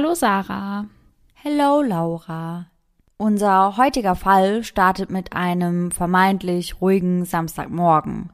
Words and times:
Hallo 0.00 0.14
Sarah. 0.14 0.86
Hello 1.34 1.82
Laura. 1.82 2.68
Unser 3.18 3.76
heutiger 3.76 4.16
Fall 4.16 4.64
startet 4.64 5.10
mit 5.10 5.34
einem 5.34 5.90
vermeintlich 5.90 6.80
ruhigen 6.80 7.26
Samstagmorgen. 7.26 8.32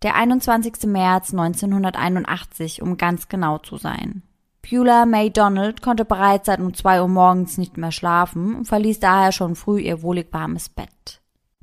Der 0.00 0.14
21. 0.14 0.84
März 0.86 1.32
1981, 1.34 2.80
um 2.80 2.96
ganz 2.96 3.28
genau 3.28 3.58
zu 3.58 3.76
sein. 3.76 4.22
Beulah 4.62 5.04
May 5.04 5.28
Donald 5.28 5.82
konnte 5.82 6.06
bereits 6.06 6.46
seit 6.46 6.60
um 6.60 6.72
zwei 6.72 7.02
Uhr 7.02 7.08
morgens 7.08 7.58
nicht 7.58 7.76
mehr 7.76 7.92
schlafen 7.92 8.56
und 8.56 8.64
verließ 8.64 8.98
daher 8.98 9.32
schon 9.32 9.56
früh 9.56 9.78
ihr 9.78 10.00
wohlig 10.00 10.28
warmes 10.32 10.70
Bett. 10.70 11.20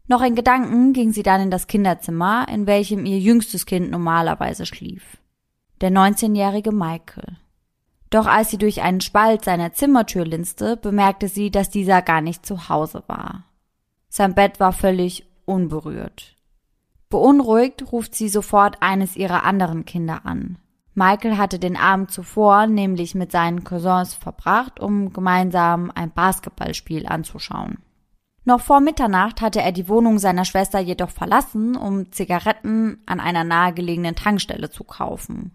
Noch 0.07 0.21
in 0.21 0.35
Gedanken 0.35 0.94
ging 0.94 1.13
sie 1.13 1.23
dann 1.23 1.41
in 1.41 1.49
das 1.49 1.66
Kinderzimmer, 1.66 2.45
in 2.47 2.67
welchem 2.67 3.07
ihr 3.07 3.17
jüngstes 3.17 3.66
Kind 3.66 3.89
normalerweise 3.89 4.67
schlief. 4.67 5.17
Der 5.81 5.89
19-jährige 5.89 6.71
Michael. 6.71 7.38
Doch 8.09 8.25
als 8.25 8.49
sie 8.49 8.57
durch 8.57 8.81
einen 8.81 9.01
Spalt 9.01 9.45
seiner 9.45 9.73
Zimmertür 9.73 10.25
linste, 10.25 10.77
bemerkte 10.77 11.27
sie, 11.27 11.51
dass 11.51 11.69
dieser 11.69 12.01
gar 12.01 12.21
nicht 12.21 12.45
zu 12.45 12.69
Hause 12.69 13.03
war. 13.07 13.43
Sein 14.07 14.33
Bett 14.33 14.59
war 14.59 14.73
völlig 14.73 15.27
unberührt. 15.45 16.35
Beunruhigt 17.09 17.91
ruft 17.91 18.15
sie 18.15 18.29
sofort 18.29 18.81
eines 18.81 19.15
ihrer 19.15 19.43
anderen 19.43 19.85
Kinder 19.85 20.25
an. 20.25 20.57
Michael 20.95 21.37
hatte 21.37 21.59
den 21.59 21.77
Abend 21.77 22.11
zuvor 22.11 22.67
nämlich 22.67 23.15
mit 23.15 23.31
seinen 23.31 23.63
Cousins 23.63 24.15
verbracht, 24.15 24.79
um 24.79 25.13
gemeinsam 25.13 25.91
ein 25.94 26.11
Basketballspiel 26.11 27.07
anzuschauen. 27.07 27.77
Noch 28.44 28.61
vor 28.61 28.79
Mitternacht 28.79 29.41
hatte 29.41 29.61
er 29.61 29.71
die 29.71 29.88
Wohnung 29.88 30.17
seiner 30.17 30.45
Schwester 30.45 30.79
jedoch 30.79 31.11
verlassen, 31.11 31.75
um 31.75 32.11
Zigaretten 32.11 33.01
an 33.05 33.19
einer 33.19 33.44
nahegelegenen 33.44 34.16
Tankstelle 34.16 34.69
zu 34.69 34.83
kaufen. 34.83 35.51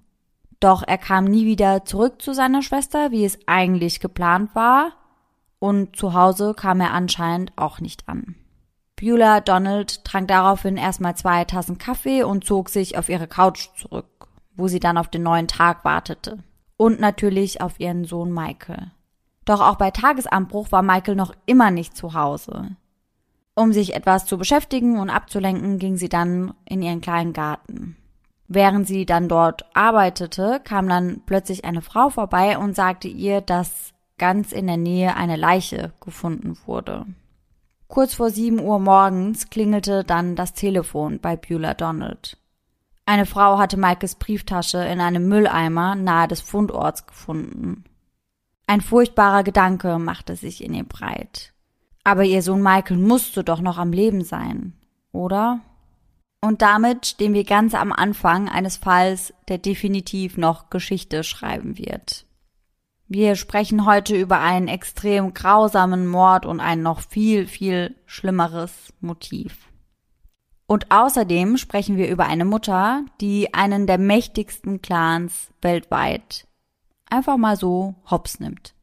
Doch 0.61 0.83
er 0.87 0.99
kam 0.99 1.25
nie 1.25 1.47
wieder 1.47 1.85
zurück 1.85 2.23
zu 2.23 2.33
seiner 2.33 2.63
Schwester, 2.63 3.11
wie 3.11 3.25
es 3.25 3.39
eigentlich 3.47 4.01
geplant 4.01 4.55
war, 4.55 4.93
und 5.59 5.97
zu 5.97 6.15
Hause 6.15 6.55
kam 6.55 6.81
er 6.81 6.93
anscheinend 6.93 7.53
auch 7.57 7.81
nicht 7.81 8.09
an. 8.09 8.37
Beulah 8.97 9.41
Donald 9.41 10.05
trank 10.05 10.29
daraufhin 10.29 10.77
erstmal 10.77 11.17
zwei 11.17 11.45
Tassen 11.45 11.79
Kaffee 11.79 12.23
und 12.23 12.45
zog 12.45 12.69
sich 12.69 12.97
auf 12.97 13.09
ihre 13.09 13.27
Couch 13.27 13.69
zurück, 13.77 14.29
wo 14.57 14.69
sie 14.69 14.81
dann 14.81 14.99
auf 14.99 15.09
den 15.09 15.23
neuen 15.23 15.49
Tag 15.49 15.85
wartete. 15.85 16.39
Und 16.77 17.01
natürlich 17.01 17.61
auf 17.61 17.79
ihren 17.81 18.05
Sohn 18.05 18.33
Michael. 18.33 18.91
Doch 19.45 19.61
auch 19.61 19.77
bei 19.77 19.91
Tagesanbruch 19.91 20.73
war 20.73 20.83
Michael 20.83 21.17
noch 21.17 21.35
immer 21.47 21.71
nicht 21.71 21.97
zu 21.97 22.15
Hause. 22.15 22.77
Um 23.55 23.73
sich 23.73 23.95
etwas 23.95 24.27
zu 24.27 24.39
beschäftigen 24.39 24.99
und 24.99 25.11
abzulenken, 25.11 25.79
ging 25.79 25.97
sie 25.97 26.09
dann 26.09 26.55
in 26.65 26.83
ihren 26.83 27.01
kleinen 27.01 27.33
Garten. 27.33 27.97
Während 28.55 28.87
sie 28.87 29.05
dann 29.05 29.29
dort 29.29 29.65
arbeitete, 29.75 30.61
kam 30.63 30.89
dann 30.89 31.23
plötzlich 31.27 31.65
eine 31.65 31.83
Frau 31.83 32.09
vorbei 32.09 32.57
und 32.57 32.77
sagte 32.77 33.09
ihr, 33.09 33.41
dass 33.41 33.93
ganz 34.17 34.53
in 34.53 34.69
der 34.69 34.77
Nähe 34.77 35.17
eine 35.17 35.35
Leiche 35.35 35.93
gefunden 36.01 36.57
wurde. 36.65 37.05
Kurz 37.89 38.15
vor 38.15 38.31
sieben 38.31 38.61
Uhr 38.61 38.79
morgens 38.79 39.51
klingelte 39.51 40.05
dann 40.05 40.37
das 40.37 40.55
Telefon 40.55 41.19
bei 41.19 41.35
Beulah 41.35 41.75
Donald. 41.75 42.39
Eine 43.07 43.27
Frau 43.27 43.59
hatte 43.59 43.77
Maikes 43.77 44.15
Brieftasche 44.15 44.79
in 44.85 45.01
einem 45.01 45.29
Mülleimer 45.29 45.97
nahe 45.97 46.29
des 46.29 46.41
Fundorts 46.41 47.09
gefunden. 47.09 47.83
Ein 48.69 48.83
furchtbarer 48.83 49.43
Gedanke 49.43 49.99
machte 49.99 50.37
sich 50.37 50.63
in 50.63 50.75
ihr 50.75 50.85
breit. 50.85 51.53
Aber 52.05 52.23
ihr 52.23 52.41
Sohn 52.41 52.63
Michael 52.63 52.99
musste 52.99 53.43
doch 53.43 53.61
noch 53.61 53.79
am 53.79 53.93
Leben 53.93 54.23
sein, 54.23 54.75
oder? 55.11 55.59
Und 56.45 56.61
damit 56.61 57.07
stehen 57.07 57.33
wir 57.33 57.45
ganz 57.45 57.73
am 57.73 57.91
Anfang 57.91 58.51
eines 58.51 58.77
Falls, 58.77 59.33
der 59.49 59.57
definitiv 59.57 60.37
noch 60.37 60.69
Geschichte 60.69 61.25
schreiben 61.25 61.79
wird. 61.79 62.27
Wir 63.09 63.35
sprechen 63.37 63.87
heute 63.87 64.15
über 64.15 64.41
einen 64.41 64.69
extrem 64.69 65.33
grausamen 65.33 66.07
Mord 66.07 66.45
und 66.45 66.61
ein 66.61 66.83
noch 66.83 67.01
viel, 67.01 67.47
viel 67.47 67.95
schlimmeres 68.05 68.93
Motiv. 69.01 69.71
Und 70.67 70.91
außerdem 70.91 71.57
sprechen 71.57 71.97
wir 71.97 72.11
über 72.11 72.27
eine 72.27 72.45
Mutter, 72.45 73.07
die 73.23 73.55
einen 73.55 73.87
der 73.87 73.97
mächtigsten 73.97 74.83
Clans 74.83 75.51
weltweit 75.63 76.47
einfach 77.09 77.39
mal 77.39 77.57
so 77.57 77.95
hops 78.11 78.39
nimmt. 78.39 78.75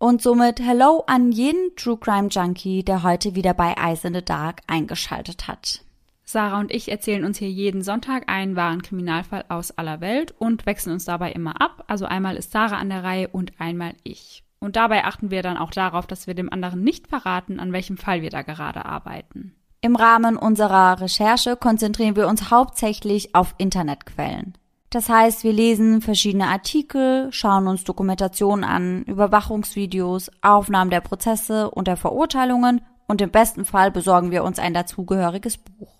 Und 0.00 0.22
somit 0.22 0.58
Hello 0.58 1.04
an 1.06 1.30
jeden 1.30 1.76
True 1.76 1.98
Crime 1.98 2.30
Junkie, 2.30 2.82
der 2.82 3.04
heute 3.04 3.36
wieder 3.36 3.54
bei 3.54 3.74
Eyes 3.74 4.02
in 4.02 4.12
the 4.12 4.24
Dark 4.24 4.62
eingeschaltet 4.66 5.46
hat. 5.46 5.84
Sarah 6.30 6.60
und 6.60 6.72
ich 6.72 6.90
erzählen 6.90 7.24
uns 7.24 7.38
hier 7.38 7.50
jeden 7.50 7.82
Sonntag 7.82 8.28
einen 8.28 8.54
wahren 8.54 8.82
Kriminalfall 8.82 9.44
aus 9.48 9.72
aller 9.72 10.00
Welt 10.00 10.32
und 10.38 10.64
wechseln 10.64 10.92
uns 10.92 11.04
dabei 11.04 11.32
immer 11.32 11.60
ab. 11.60 11.84
Also 11.88 12.04
einmal 12.04 12.36
ist 12.36 12.52
Sarah 12.52 12.78
an 12.78 12.88
der 12.88 13.02
Reihe 13.02 13.28
und 13.28 13.60
einmal 13.60 13.94
ich. 14.04 14.44
Und 14.60 14.76
dabei 14.76 15.04
achten 15.04 15.30
wir 15.30 15.42
dann 15.42 15.56
auch 15.56 15.72
darauf, 15.72 16.06
dass 16.06 16.26
wir 16.26 16.34
dem 16.34 16.52
anderen 16.52 16.82
nicht 16.82 17.08
verraten, 17.08 17.58
an 17.58 17.72
welchem 17.72 17.96
Fall 17.96 18.22
wir 18.22 18.30
da 18.30 18.42
gerade 18.42 18.84
arbeiten. 18.84 19.56
Im 19.80 19.96
Rahmen 19.96 20.36
unserer 20.36 21.00
Recherche 21.00 21.56
konzentrieren 21.56 22.14
wir 22.14 22.28
uns 22.28 22.50
hauptsächlich 22.50 23.34
auf 23.34 23.54
Internetquellen. 23.58 24.54
Das 24.90 25.08
heißt, 25.08 25.42
wir 25.42 25.52
lesen 25.52 26.02
verschiedene 26.02 26.48
Artikel, 26.48 27.32
schauen 27.32 27.66
uns 27.66 27.84
Dokumentationen 27.84 28.64
an, 28.64 29.02
Überwachungsvideos, 29.04 30.30
Aufnahmen 30.42 30.90
der 30.90 31.00
Prozesse 31.00 31.70
und 31.70 31.88
der 31.88 31.96
Verurteilungen 31.96 32.82
und 33.06 33.20
im 33.20 33.30
besten 33.30 33.64
Fall 33.64 33.90
besorgen 33.90 34.30
wir 34.30 34.44
uns 34.44 34.58
ein 34.58 34.74
dazugehöriges 34.74 35.58
Buch. 35.58 35.99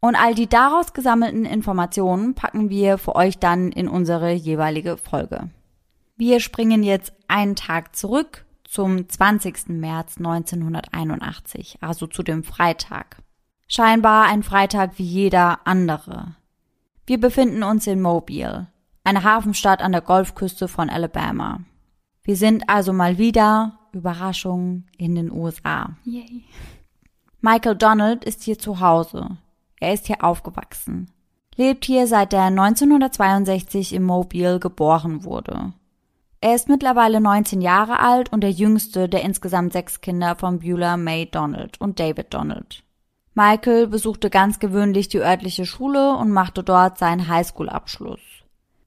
Und 0.00 0.14
all 0.14 0.34
die 0.34 0.48
daraus 0.48 0.92
gesammelten 0.92 1.44
Informationen 1.44 2.34
packen 2.34 2.70
wir 2.70 2.98
für 2.98 3.16
euch 3.16 3.38
dann 3.38 3.72
in 3.72 3.88
unsere 3.88 4.32
jeweilige 4.32 4.96
Folge. 4.96 5.50
Wir 6.16 6.40
springen 6.40 6.82
jetzt 6.82 7.12
einen 7.28 7.56
Tag 7.56 7.96
zurück 7.96 8.44
zum 8.64 9.08
20. 9.08 9.68
März 9.68 10.16
1981, 10.18 11.78
also 11.80 12.06
zu 12.06 12.22
dem 12.22 12.44
Freitag. 12.44 13.18
Scheinbar 13.68 14.26
ein 14.26 14.42
Freitag 14.42 14.98
wie 14.98 15.04
jeder 15.04 15.66
andere. 15.66 16.36
Wir 17.06 17.20
befinden 17.20 17.62
uns 17.62 17.86
in 17.86 18.00
Mobile, 18.00 18.68
eine 19.04 19.24
Hafenstadt 19.24 19.82
an 19.82 19.92
der 19.92 20.00
Golfküste 20.00 20.68
von 20.68 20.90
Alabama. 20.90 21.60
Wir 22.22 22.36
sind 22.36 22.68
also 22.68 22.92
mal 22.92 23.18
wieder, 23.18 23.78
Überraschung, 23.92 24.84
in 24.98 25.14
den 25.14 25.30
USA. 25.30 25.90
Yay. 26.04 26.44
Michael 27.40 27.76
Donald 27.76 28.24
ist 28.24 28.42
hier 28.42 28.58
zu 28.58 28.80
Hause. 28.80 29.36
Er 29.80 29.92
ist 29.92 30.06
hier 30.06 30.24
aufgewachsen, 30.24 31.10
lebt 31.56 31.84
hier 31.84 32.06
seit 32.06 32.32
er 32.32 32.44
1962 32.44 33.94
in 33.94 34.02
Mobile 34.02 34.58
geboren 34.58 35.24
wurde. 35.24 35.72
Er 36.40 36.54
ist 36.54 36.68
mittlerweile 36.68 37.20
19 37.20 37.60
Jahre 37.60 37.98
alt 38.00 38.32
und 38.32 38.42
der 38.42 38.50
jüngste 38.50 39.08
der 39.08 39.22
insgesamt 39.22 39.72
sechs 39.72 40.00
Kinder 40.00 40.36
von 40.36 40.60
Beulah 40.60 40.96
May 40.96 41.26
Donald 41.26 41.80
und 41.80 41.98
David 41.98 42.32
Donald. 42.32 42.82
Michael 43.34 43.86
besuchte 43.86 44.30
ganz 44.30 44.58
gewöhnlich 44.58 45.08
die 45.08 45.18
örtliche 45.18 45.66
Schule 45.66 46.16
und 46.16 46.30
machte 46.30 46.62
dort 46.62 46.98
seinen 46.98 47.28
Highschool-Abschluss. 47.28 48.20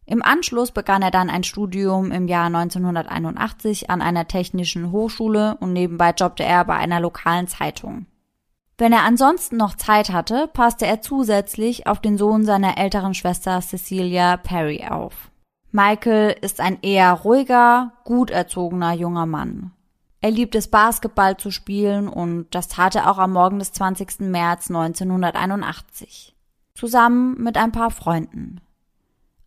Im 0.06 0.24
Anschluss 0.24 0.72
begann 0.72 1.04
er 1.04 1.12
dann 1.12 1.30
ein 1.30 1.44
Studium 1.44 2.12
im 2.12 2.28
Jahr 2.28 2.48
1981 2.48 3.92
an 3.92 4.02
einer 4.02 4.28
technischen 4.28 4.92
Hochschule 4.92 5.58
und 5.60 5.74
nebenbei 5.74 6.12
jobbte 6.18 6.44
er 6.44 6.66
bei 6.66 6.74
einer 6.74 7.00
lokalen 7.00 7.48
Zeitung. 7.48 8.08
Wenn 8.80 8.94
er 8.94 9.04
ansonsten 9.04 9.58
noch 9.58 9.76
Zeit 9.76 10.10
hatte, 10.10 10.48
passte 10.48 10.88
er 10.88 11.02
zusätzlich 11.02 11.86
auf 11.86 12.00
den 12.00 12.18
Sohn 12.18 12.46
seiner 12.46 12.78
älteren 12.78 13.14
Schwester 13.14 13.60
Cecilia 13.60 14.38
Perry 14.38 14.86
auf. 14.90 15.32
Michael 15.74 16.38
ist 16.40 16.62
ein 16.62 16.80
eher 16.82 17.12
ruhiger, 17.12 17.92
gut 18.06 18.32
erzogener 18.32 18.94
junger 18.94 19.26
Mann. 19.26 19.74
Er 20.22 20.32
liebt 20.32 20.56
es, 20.56 20.70
Basketball 20.70 21.36
zu 21.36 21.52
spielen 21.52 22.08
und 22.08 22.48
das 22.52 22.70
tat 22.70 22.96
er 22.96 23.12
auch 23.12 23.18
am 23.18 23.34
Morgen 23.34 23.60
des 23.60 23.74
20. 23.74 24.22
März 24.22 24.70
1981. 24.70 26.34
Zusammen 26.74 27.36
mit 27.38 27.58
ein 27.58 27.74
paar 27.74 27.92
Freunden. 27.92 28.62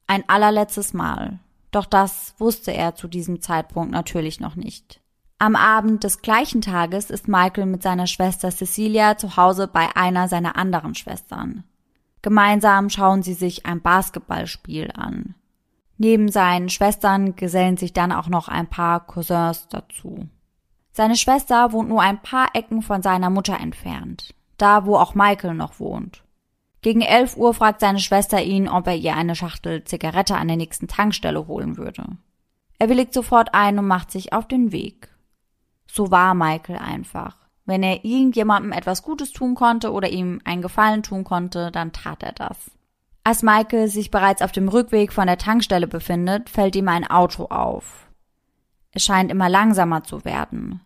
Ein 0.06 0.24
allerletztes 0.28 0.92
Mal. 0.92 1.38
Doch 1.70 1.86
das 1.86 2.34
wusste 2.36 2.70
er 2.74 2.96
zu 2.96 3.08
diesem 3.08 3.40
Zeitpunkt 3.40 3.92
natürlich 3.92 4.40
noch 4.40 4.56
nicht. 4.56 5.01
Am 5.42 5.56
Abend 5.56 6.04
des 6.04 6.22
gleichen 6.22 6.60
Tages 6.60 7.10
ist 7.10 7.26
Michael 7.26 7.66
mit 7.66 7.82
seiner 7.82 8.06
Schwester 8.06 8.52
Cecilia 8.52 9.18
zu 9.18 9.36
Hause 9.36 9.66
bei 9.66 9.88
einer 9.96 10.28
seiner 10.28 10.54
anderen 10.54 10.94
Schwestern. 10.94 11.64
Gemeinsam 12.22 12.88
schauen 12.90 13.24
sie 13.24 13.34
sich 13.34 13.66
ein 13.66 13.82
Basketballspiel 13.82 14.92
an. 14.94 15.34
Neben 15.98 16.28
seinen 16.28 16.68
Schwestern 16.68 17.34
gesellen 17.34 17.76
sich 17.76 17.92
dann 17.92 18.12
auch 18.12 18.28
noch 18.28 18.46
ein 18.46 18.68
paar 18.68 19.04
Cousins 19.04 19.66
dazu. 19.66 20.28
Seine 20.92 21.16
Schwester 21.16 21.72
wohnt 21.72 21.88
nur 21.88 22.02
ein 22.02 22.22
paar 22.22 22.50
Ecken 22.54 22.80
von 22.80 23.02
seiner 23.02 23.28
Mutter 23.28 23.58
entfernt, 23.58 24.36
da 24.58 24.86
wo 24.86 24.94
auch 24.94 25.16
Michael 25.16 25.54
noch 25.54 25.80
wohnt. 25.80 26.22
Gegen 26.82 27.00
elf 27.00 27.36
Uhr 27.36 27.52
fragt 27.52 27.80
seine 27.80 27.98
Schwester 27.98 28.40
ihn, 28.40 28.68
ob 28.68 28.86
er 28.86 28.94
ihr 28.94 29.16
eine 29.16 29.34
Schachtel 29.34 29.82
Zigarette 29.82 30.36
an 30.36 30.46
der 30.46 30.56
nächsten 30.56 30.86
Tankstelle 30.86 31.48
holen 31.48 31.76
würde. 31.76 32.04
Er 32.78 32.88
willigt 32.88 33.12
sofort 33.12 33.54
ein 33.54 33.80
und 33.80 33.88
macht 33.88 34.12
sich 34.12 34.32
auf 34.32 34.46
den 34.46 34.70
Weg. 34.70 35.11
So 35.94 36.10
war 36.10 36.32
Michael 36.32 36.78
einfach. 36.78 37.36
Wenn 37.66 37.82
er 37.82 38.02
irgendjemandem 38.02 38.72
etwas 38.72 39.02
Gutes 39.02 39.30
tun 39.30 39.54
konnte 39.54 39.92
oder 39.92 40.08
ihm 40.08 40.40
einen 40.42 40.62
Gefallen 40.62 41.02
tun 41.02 41.22
konnte, 41.22 41.70
dann 41.70 41.92
tat 41.92 42.22
er 42.22 42.32
das. 42.32 42.70
Als 43.24 43.42
Michael 43.42 43.88
sich 43.88 44.10
bereits 44.10 44.40
auf 44.40 44.52
dem 44.52 44.68
Rückweg 44.68 45.12
von 45.12 45.26
der 45.26 45.36
Tankstelle 45.36 45.86
befindet, 45.86 46.48
fällt 46.48 46.76
ihm 46.76 46.88
ein 46.88 47.06
Auto 47.06 47.44
auf. 47.44 48.08
Es 48.92 49.04
scheint 49.04 49.30
immer 49.30 49.50
langsamer 49.50 50.02
zu 50.02 50.24
werden, 50.24 50.80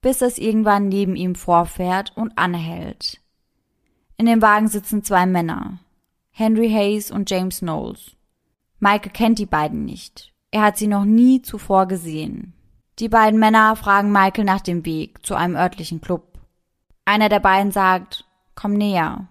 bis 0.00 0.22
es 0.22 0.38
irgendwann 0.38 0.88
neben 0.88 1.14
ihm 1.14 1.34
vorfährt 1.34 2.16
und 2.16 2.38
anhält. 2.38 3.20
In 4.16 4.24
dem 4.24 4.40
Wagen 4.40 4.68
sitzen 4.68 5.04
zwei 5.04 5.26
Männer, 5.26 5.78
Henry 6.30 6.70
Hayes 6.70 7.10
und 7.10 7.28
James 7.28 7.58
Knowles. 7.58 8.16
Michael 8.80 9.12
kennt 9.12 9.38
die 9.38 9.46
beiden 9.46 9.84
nicht. 9.84 10.32
Er 10.50 10.62
hat 10.62 10.78
sie 10.78 10.86
noch 10.86 11.04
nie 11.04 11.42
zuvor 11.42 11.86
gesehen. 11.86 12.54
Die 12.98 13.08
beiden 13.08 13.38
Männer 13.38 13.76
fragen 13.76 14.10
Michael 14.10 14.44
nach 14.44 14.60
dem 14.60 14.84
Weg 14.84 15.24
zu 15.24 15.36
einem 15.36 15.54
örtlichen 15.54 16.00
Club. 16.00 16.38
Einer 17.04 17.28
der 17.28 17.38
beiden 17.38 17.70
sagt, 17.70 18.24
komm 18.56 18.72
näher. 18.72 19.28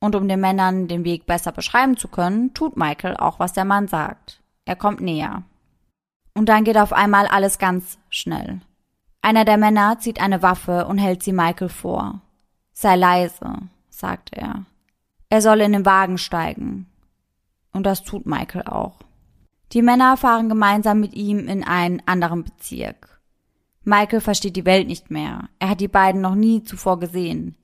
Und 0.00 0.14
um 0.14 0.28
den 0.28 0.40
Männern 0.40 0.88
den 0.88 1.04
Weg 1.04 1.26
besser 1.26 1.52
beschreiben 1.52 1.96
zu 1.96 2.08
können, 2.08 2.54
tut 2.54 2.76
Michael 2.76 3.16
auch, 3.16 3.38
was 3.38 3.52
der 3.52 3.66
Mann 3.66 3.86
sagt. 3.86 4.40
Er 4.64 4.76
kommt 4.76 5.00
näher. 5.00 5.42
Und 6.34 6.48
dann 6.48 6.64
geht 6.64 6.78
auf 6.78 6.92
einmal 6.92 7.26
alles 7.26 7.58
ganz 7.58 7.98
schnell. 8.08 8.60
Einer 9.20 9.44
der 9.44 9.58
Männer 9.58 9.98
zieht 9.98 10.20
eine 10.20 10.42
Waffe 10.42 10.86
und 10.86 10.98
hält 10.98 11.22
sie 11.22 11.32
Michael 11.32 11.68
vor. 11.68 12.20
Sei 12.72 12.96
leise, 12.96 13.58
sagt 13.90 14.30
er. 14.32 14.64
Er 15.28 15.42
soll 15.42 15.60
in 15.60 15.72
den 15.72 15.86
Wagen 15.86 16.18
steigen. 16.18 16.86
Und 17.72 17.84
das 17.84 18.04
tut 18.04 18.24
Michael 18.24 18.62
auch. 18.62 19.05
Die 19.72 19.82
Männer 19.82 20.16
fahren 20.16 20.48
gemeinsam 20.48 21.00
mit 21.00 21.14
ihm 21.14 21.48
in 21.48 21.64
einen 21.64 22.02
anderen 22.06 22.44
Bezirk. 22.44 23.20
Michael 23.84 24.20
versteht 24.20 24.56
die 24.56 24.64
Welt 24.64 24.86
nicht 24.86 25.10
mehr. 25.10 25.48
Er 25.58 25.70
hat 25.70 25.80
die 25.80 25.88
beiden 25.88 26.20
noch 26.20 26.34
nie 26.34 26.62
zuvor 26.62 26.98
gesehen. 26.98 27.56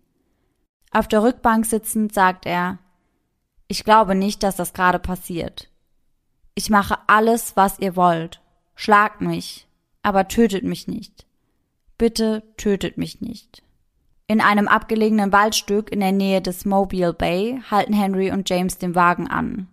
Auf 0.91 1.09
der 1.09 1.23
Rückbank 1.23 1.67
sitzend 1.67 2.13
sagt 2.13 2.47
er, 2.47 2.79
ich 3.67 3.85
glaube 3.85 4.15
nicht, 4.15 4.43
dass 4.43 4.57
das 4.57 4.73
gerade 4.73 4.99
passiert. 4.99 5.71
Ich 6.55 6.69
mache 6.69 6.99
alles, 7.07 7.57
was 7.57 7.79
ihr 7.79 7.97
wollt. 7.97 8.41
Schlagt 8.75 9.21
mich, 9.21 9.67
aber 10.03 10.29
tötet 10.29 10.65
mich 10.65 10.87
nicht. 10.87 11.27
Bitte 11.97 12.43
tötet 12.57 12.99
mich 12.99 13.21
nicht. 13.21 13.63
In 14.27 14.41
einem 14.41 14.69
abgelegenen 14.69 15.33
Waldstück 15.33 15.91
in 15.91 16.01
der 16.01 16.13
Nähe 16.13 16.41
des 16.41 16.65
Mobile 16.65 17.15
Bay 17.15 17.63
halten 17.71 17.93
Henry 17.93 18.31
und 18.31 18.49
James 18.49 18.79
den 18.79 18.95
Wagen 18.95 19.29
an. 19.29 19.69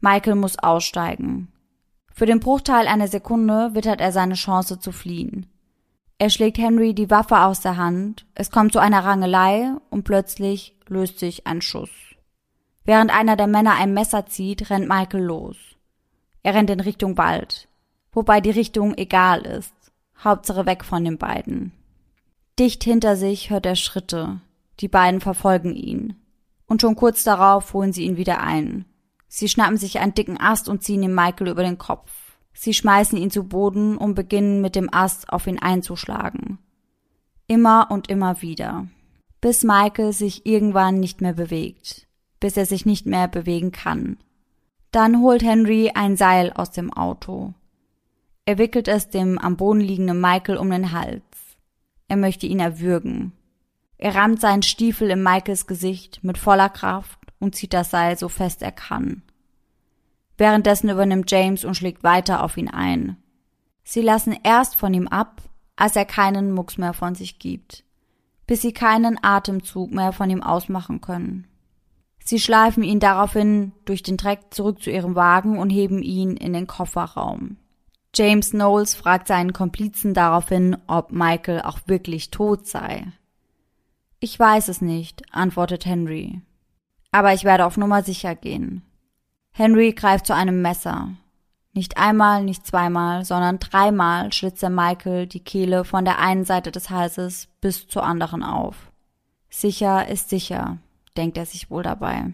Michael 0.00 0.36
muss 0.36 0.58
aussteigen. 0.58 1.48
Für 2.14 2.26
den 2.26 2.40
Bruchteil 2.40 2.86
einer 2.86 3.08
Sekunde 3.08 3.74
wittert 3.74 4.00
er 4.00 4.12
seine 4.12 4.34
Chance 4.34 4.78
zu 4.78 4.92
fliehen. 4.92 5.46
Er 6.18 6.30
schlägt 6.30 6.58
Henry 6.58 6.94
die 6.94 7.10
Waffe 7.10 7.40
aus 7.40 7.60
der 7.60 7.76
Hand, 7.76 8.26
es 8.34 8.50
kommt 8.50 8.72
zu 8.72 8.78
einer 8.78 9.04
Rangelei 9.04 9.72
und 9.90 10.04
plötzlich 10.04 10.76
löst 10.86 11.18
sich 11.18 11.46
ein 11.46 11.62
Schuss. 11.62 11.90
Während 12.84 13.12
einer 13.12 13.36
der 13.36 13.46
Männer 13.46 13.74
ein 13.74 13.94
Messer 13.94 14.26
zieht, 14.26 14.70
rennt 14.70 14.88
Michael 14.88 15.22
los. 15.22 15.56
Er 16.42 16.54
rennt 16.54 16.70
in 16.70 16.80
Richtung 16.80 17.16
Wald, 17.16 17.68
wobei 18.12 18.40
die 18.40 18.50
Richtung 18.50 18.96
egal 18.96 19.42
ist. 19.42 19.74
Hauptsache 20.22 20.66
weg 20.66 20.84
von 20.84 21.04
den 21.04 21.18
beiden. 21.18 21.72
Dicht 22.58 22.84
hinter 22.84 23.16
sich 23.16 23.50
hört 23.50 23.66
er 23.66 23.76
Schritte. 23.76 24.40
Die 24.80 24.88
beiden 24.88 25.20
verfolgen 25.20 25.74
ihn. 25.74 26.16
Und 26.66 26.82
schon 26.82 26.96
kurz 26.96 27.24
darauf 27.24 27.72
holen 27.72 27.92
sie 27.92 28.04
ihn 28.04 28.16
wieder 28.16 28.40
ein. 28.40 28.84
Sie 29.34 29.48
schnappen 29.48 29.78
sich 29.78 29.98
einen 29.98 30.12
dicken 30.12 30.38
Ast 30.38 30.68
und 30.68 30.82
ziehen 30.82 31.02
ihm 31.02 31.14
Michael 31.14 31.48
über 31.48 31.62
den 31.62 31.78
Kopf. 31.78 32.12
Sie 32.52 32.74
schmeißen 32.74 33.16
ihn 33.16 33.30
zu 33.30 33.44
Boden 33.44 33.96
und 33.96 34.14
beginnen 34.14 34.60
mit 34.60 34.76
dem 34.76 34.92
Ast 34.92 35.30
auf 35.32 35.46
ihn 35.46 35.58
einzuschlagen. 35.58 36.58
Immer 37.46 37.86
und 37.90 38.10
immer 38.10 38.42
wieder. 38.42 38.88
Bis 39.40 39.64
Michael 39.64 40.12
sich 40.12 40.44
irgendwann 40.44 41.00
nicht 41.00 41.22
mehr 41.22 41.32
bewegt. 41.32 42.06
Bis 42.40 42.58
er 42.58 42.66
sich 42.66 42.84
nicht 42.84 43.06
mehr 43.06 43.26
bewegen 43.26 43.72
kann. 43.72 44.18
Dann 44.90 45.22
holt 45.22 45.42
Henry 45.42 45.92
ein 45.94 46.18
Seil 46.18 46.52
aus 46.52 46.70
dem 46.70 46.92
Auto. 46.92 47.54
Er 48.44 48.58
wickelt 48.58 48.86
es 48.86 49.08
dem 49.08 49.38
am 49.38 49.56
Boden 49.56 49.80
liegenden 49.80 50.20
Michael 50.20 50.58
um 50.58 50.68
den 50.68 50.92
Hals. 50.92 51.24
Er 52.06 52.18
möchte 52.18 52.46
ihn 52.46 52.60
erwürgen. 52.60 53.32
Er 53.96 54.14
rammt 54.14 54.42
seinen 54.42 54.62
Stiefel 54.62 55.08
in 55.08 55.22
Michaels 55.22 55.66
Gesicht 55.66 56.22
mit 56.22 56.36
voller 56.36 56.68
Kraft 56.68 57.21
und 57.42 57.54
zieht 57.54 57.74
das 57.74 57.90
Seil 57.90 58.16
so 58.16 58.28
fest 58.28 58.62
er 58.62 58.72
kann. 58.72 59.22
Währenddessen 60.38 60.88
übernimmt 60.88 61.30
James 61.30 61.64
und 61.64 61.74
schlägt 61.74 62.02
weiter 62.02 62.42
auf 62.42 62.56
ihn 62.56 62.68
ein. 62.68 63.16
Sie 63.84 64.00
lassen 64.00 64.36
erst 64.44 64.76
von 64.76 64.94
ihm 64.94 65.08
ab, 65.08 65.42
als 65.76 65.96
er 65.96 66.04
keinen 66.04 66.52
Mucks 66.52 66.78
mehr 66.78 66.92
von 66.92 67.14
sich 67.14 67.38
gibt, 67.38 67.84
bis 68.46 68.62
sie 68.62 68.72
keinen 68.72 69.22
Atemzug 69.22 69.90
mehr 69.90 70.12
von 70.12 70.30
ihm 70.30 70.42
ausmachen 70.42 71.00
können. 71.00 71.48
Sie 72.24 72.38
schleifen 72.38 72.84
ihn 72.84 73.00
daraufhin 73.00 73.72
durch 73.84 74.02
den 74.02 74.16
Dreck 74.16 74.54
zurück 74.54 74.80
zu 74.80 74.90
ihrem 74.90 75.16
Wagen 75.16 75.58
und 75.58 75.70
heben 75.70 76.02
ihn 76.02 76.36
in 76.36 76.52
den 76.52 76.68
Kofferraum. 76.68 77.56
James 78.14 78.50
Knowles 78.50 78.94
fragt 78.94 79.26
seinen 79.26 79.52
Komplizen 79.52 80.14
daraufhin, 80.14 80.76
ob 80.86 81.10
Michael 81.10 81.62
auch 81.62 81.80
wirklich 81.86 82.30
tot 82.30 82.66
sei. 82.68 83.06
Ich 84.20 84.38
weiß 84.38 84.68
es 84.68 84.80
nicht, 84.80 85.22
antwortet 85.34 85.84
Henry. 85.84 86.42
Aber 87.12 87.32
ich 87.34 87.44
werde 87.44 87.66
auf 87.66 87.76
Nummer 87.76 88.02
sicher 88.02 88.34
gehen. 88.34 88.82
Henry 89.52 89.92
greift 89.92 90.26
zu 90.26 90.34
einem 90.34 90.62
Messer. 90.62 91.10
Nicht 91.74 91.96
einmal, 91.96 92.44
nicht 92.44 92.66
zweimal, 92.66 93.24
sondern 93.24 93.58
dreimal 93.58 94.32
schlitzt 94.32 94.62
er 94.62 94.70
Michael 94.70 95.26
die 95.26 95.40
Kehle 95.40 95.84
von 95.84 96.04
der 96.04 96.18
einen 96.18 96.44
Seite 96.44 96.72
des 96.72 96.90
Halses 96.90 97.48
bis 97.60 97.86
zur 97.86 98.02
anderen 98.02 98.42
auf. 98.42 98.90
Sicher 99.48 100.08
ist 100.08 100.30
sicher, 100.30 100.78
denkt 101.16 101.36
er 101.36 101.46
sich 101.46 101.70
wohl 101.70 101.82
dabei. 101.82 102.32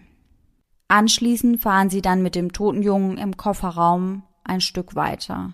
Anschließend 0.87 1.61
fahren 1.61 1.89
sie 1.89 2.01
dann 2.01 2.23
mit 2.23 2.35
dem 2.35 2.51
toten 2.51 2.81
Jungen 2.81 3.17
im 3.17 3.37
Kofferraum 3.37 4.23
ein 4.43 4.61
Stück 4.61 4.95
weiter. 4.95 5.53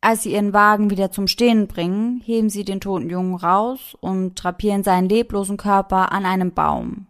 Als 0.00 0.22
sie 0.22 0.32
ihren 0.32 0.52
Wagen 0.52 0.90
wieder 0.90 1.10
zum 1.10 1.26
Stehen 1.26 1.66
bringen, 1.66 2.22
heben 2.24 2.48
sie 2.48 2.64
den 2.64 2.80
toten 2.80 3.10
Jungen 3.10 3.34
raus 3.34 3.96
und 4.00 4.36
drapieren 4.36 4.82
seinen 4.82 5.08
leblosen 5.08 5.58
Körper 5.58 6.12
an 6.12 6.24
einem 6.24 6.52
Baum. 6.52 7.06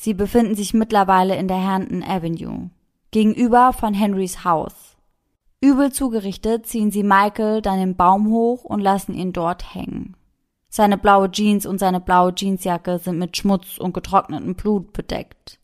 Sie 0.00 0.14
befinden 0.14 0.54
sich 0.54 0.74
mittlerweile 0.74 1.34
in 1.34 1.48
der 1.48 1.60
Hampton 1.60 2.04
Avenue, 2.04 2.70
gegenüber 3.10 3.72
von 3.72 3.94
Henrys 3.94 4.44
Haus. 4.44 4.96
Übel 5.60 5.90
zugerichtet 5.90 6.66
ziehen 6.66 6.92
sie 6.92 7.02
Michael 7.02 7.62
dann 7.62 7.80
den 7.80 7.96
Baum 7.96 8.30
hoch 8.30 8.62
und 8.62 8.78
lassen 8.78 9.12
ihn 9.12 9.32
dort 9.32 9.74
hängen. 9.74 10.16
Seine 10.68 10.98
blaue 10.98 11.32
Jeans 11.32 11.66
und 11.66 11.80
seine 11.80 12.00
blaue 12.00 12.32
Jeansjacke 12.32 13.00
sind 13.00 13.18
mit 13.18 13.36
Schmutz 13.36 13.76
und 13.76 13.92
getrocknetem 13.92 14.54
Blut 14.54 14.92
bedeckt. 14.92 15.58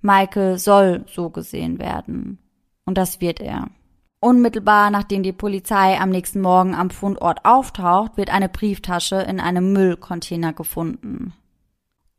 Michael 0.00 0.56
soll 0.58 1.04
so 1.06 1.28
gesehen 1.28 1.78
werden. 1.78 2.38
Und 2.86 2.96
das 2.96 3.20
wird 3.20 3.38
er. 3.38 3.68
Unmittelbar 4.18 4.90
nachdem 4.90 5.22
die 5.22 5.34
Polizei 5.34 6.00
am 6.00 6.08
nächsten 6.08 6.40
Morgen 6.40 6.74
am 6.74 6.88
Fundort 6.88 7.44
auftaucht, 7.44 8.16
wird 8.16 8.32
eine 8.32 8.48
Brieftasche 8.48 9.16
in 9.16 9.40
einem 9.40 9.74
Müllcontainer 9.74 10.54
gefunden. 10.54 11.34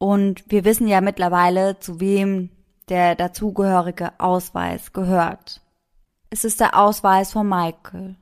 Und 0.03 0.43
wir 0.51 0.65
wissen 0.65 0.89
ja 0.89 0.99
mittlerweile, 0.99 1.79
zu 1.79 2.01
wem 2.01 2.49
der 2.89 3.15
dazugehörige 3.15 4.11
Ausweis 4.19 4.91
gehört. 4.91 5.61
Es 6.29 6.43
ist 6.43 6.59
der 6.59 6.77
Ausweis 6.77 7.31
von 7.31 7.47
Michael. 7.47 8.17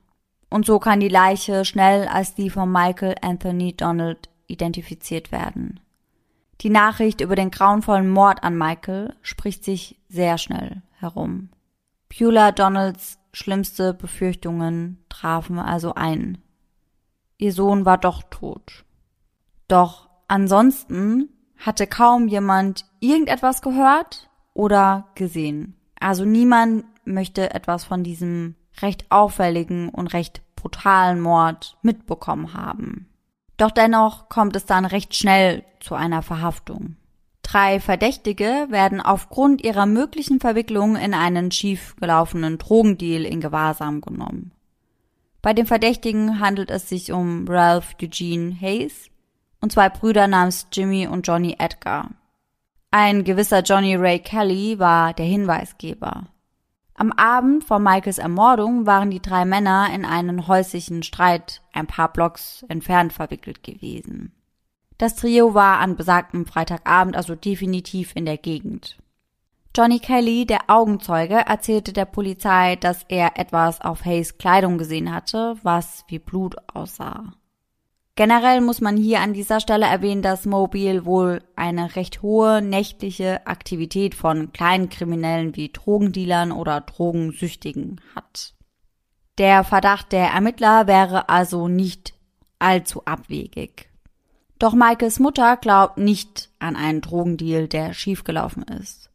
Und 0.52 0.68
so 0.68 0.78
kann 0.78 1.00
die 1.00 1.08
Leiche 1.08 1.66
schnell 1.66 2.08
als 2.08 2.36
die 2.36 2.52
von 2.52 2.72
Michael 2.72 3.16
Anthony 3.24 3.76
Donald 3.76 4.30
identifiziert 4.46 5.32
werden. 5.32 5.80
Die 6.60 6.70
Nachricht 6.70 7.20
über 7.20 7.36
den 7.36 7.50
grauenvollen 7.50 8.12
Mord 8.12 8.44
an 8.44 8.56
Michael 8.60 9.16
spricht 9.24 9.64
sich 9.64 10.00
sehr 10.08 10.38
schnell 10.38 10.84
herum. 11.00 11.50
Beulah 12.10 12.52
Donalds 12.52 13.18
schlimmste 13.34 13.96
Befürchtungen 13.96 15.04
trafen 15.10 15.58
also 15.58 15.96
ein. 15.96 16.38
Ihr 17.40 17.54
Sohn 17.54 17.86
war 17.86 17.98
doch 17.98 18.22
tot. 18.30 18.86
Doch 19.68 20.10
ansonsten 20.28 21.30
hatte 21.62 21.88
kaum 21.88 22.28
jemand 22.28 22.86
irgendetwas 23.00 23.62
gehört 23.62 24.30
oder 24.54 25.08
gesehen. 25.16 25.76
Also 26.00 26.26
niemand 26.26 26.86
möchte 27.06 27.54
etwas 27.54 27.86
von 27.86 28.04
diesem 28.04 28.56
recht 28.82 29.06
auffälligen 29.10 29.90
und 29.90 30.14
recht 30.14 30.42
brutalen 30.56 31.22
Mord 31.22 31.78
mitbekommen 31.82 32.54
haben. 32.54 33.08
Doch 33.58 33.72
dennoch 33.72 34.30
kommt 34.30 34.56
es 34.56 34.66
dann 34.66 34.86
recht 34.86 35.16
schnell 35.16 35.64
zu 35.80 35.96
einer 35.96 36.24
Verhaftung. 36.24 36.96
Drei 37.44 37.80
Verdächtige 37.80 38.68
werden 38.70 39.02
aufgrund 39.02 39.64
ihrer 39.64 39.86
möglichen 39.86 40.40
Verwicklung 40.40 40.96
in 40.96 41.14
einen 41.14 41.52
schiefgelaufenen 41.52 42.58
Drogendeal 42.58 43.24
in 43.26 43.42
Gewahrsam 43.42 44.02
genommen. 44.02 44.52
Bei 45.42 45.54
den 45.54 45.66
Verdächtigen 45.66 46.40
handelt 46.40 46.72
es 46.72 46.88
sich 46.88 47.12
um 47.12 47.48
Ralph 47.48 47.96
Eugene 48.02 48.56
Hayes, 48.60 49.11
und 49.62 49.72
zwei 49.72 49.90
Brüder 49.90 50.28
namens 50.28 50.68
Jimmy 50.72 51.08
und 51.08 51.26
Johnny 51.26 51.56
Edgar. 51.60 52.10
Ein 52.90 53.24
gewisser 53.24 53.62
Johnny 53.62 53.96
Ray 53.96 54.20
Kelly 54.20 54.78
war 54.80 55.14
der 55.14 55.26
Hinweisgeber. 55.26 56.28
Am 56.96 57.14
Abend 57.14 57.64
vor 57.64 57.80
Michaels 57.80 58.18
Ermordung 58.18 58.86
waren 58.86 59.10
die 59.10 59.22
drei 59.22 59.46
Männer 59.46 59.90
in 59.94 60.06
einen 60.06 60.48
häuslichen 60.48 61.04
Streit 61.04 61.62
ein 61.74 61.88
paar 61.88 62.12
Blocks 62.12 62.66
entfernt 62.68 63.14
verwickelt 63.14 63.64
gewesen. 63.64 64.34
Das 64.98 65.16
Trio 65.16 65.54
war 65.54 65.80
an 65.80 65.96
besagtem 65.96 66.46
Freitagabend 66.46 67.16
also 67.16 67.34
definitiv 67.34 68.12
in 68.16 68.26
der 68.26 68.38
Gegend. 68.38 68.98
Johnny 69.76 70.00
Kelly, 70.00 70.46
der 70.46 70.70
Augenzeuge, 70.70 71.36
erzählte 71.36 71.94
der 71.94 72.06
Polizei, 72.06 72.76
dass 72.76 73.06
er 73.08 73.40
etwas 73.40 73.80
auf 73.80 74.04
Hayes 74.04 74.38
Kleidung 74.38 74.78
gesehen 74.78 75.14
hatte, 75.14 75.56
was 75.64 76.04
wie 76.10 76.20
Blut 76.20 76.58
aussah. 76.74 77.34
Generell 78.16 78.60
muss 78.60 78.82
man 78.82 78.98
hier 78.98 79.22
an 79.22 79.34
dieser 79.34 79.60
Stelle 79.62 79.86
erwähnen, 79.86 80.22
dass 80.22 80.46
Mobile 80.46 81.06
wohl 81.06 81.42
eine 81.56 81.96
recht 81.96 82.22
hohe 82.22 82.62
nächtliche 82.62 83.48
Aktivität 83.48 84.16
von 84.16 84.52
kleinen 84.52 84.90
Kriminellen 84.90 85.56
wie 85.56 85.70
Drogendealern 85.70 86.52
oder 86.52 86.82
Drogensüchtigen 86.82 88.02
hat. 88.16 88.54
Der 89.38 89.64
Verdacht 89.64 90.12
der 90.12 90.28
Ermittler 90.28 90.88
wäre 90.88 91.30
also 91.30 91.68
nicht 91.68 92.14
allzu 92.60 93.06
abwegig. 93.06 93.90
Doch 94.60 94.74
Michaels 94.74 95.20
Mutter 95.20 95.58
glaubt 95.58 95.98
nicht 95.98 96.50
an 96.60 96.76
einen 96.76 97.02
Drogendeal, 97.02 97.68
der 97.68 97.94
schiefgelaufen 97.94 98.64
ist. 98.64 99.10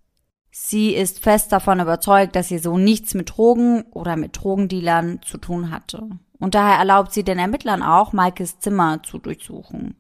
Sie 0.50 0.94
ist 0.94 1.20
fest 1.20 1.52
davon 1.52 1.80
überzeugt, 1.80 2.34
dass 2.34 2.50
ihr 2.50 2.60
Sohn 2.60 2.82
nichts 2.82 3.12
mit 3.12 3.36
Drogen 3.36 3.82
oder 3.92 4.16
mit 4.16 4.42
Drogendealern 4.42 5.20
zu 5.22 5.36
tun 5.36 5.70
hatte. 5.70 6.08
Und 6.38 6.54
daher 6.54 6.78
erlaubt 6.78 7.12
sie 7.12 7.24
den 7.24 7.38
Ermittlern 7.38 7.82
auch, 7.82 8.12
Maikes 8.12 8.58
Zimmer 8.58 9.02
zu 9.02 9.18
durchsuchen. 9.18 9.96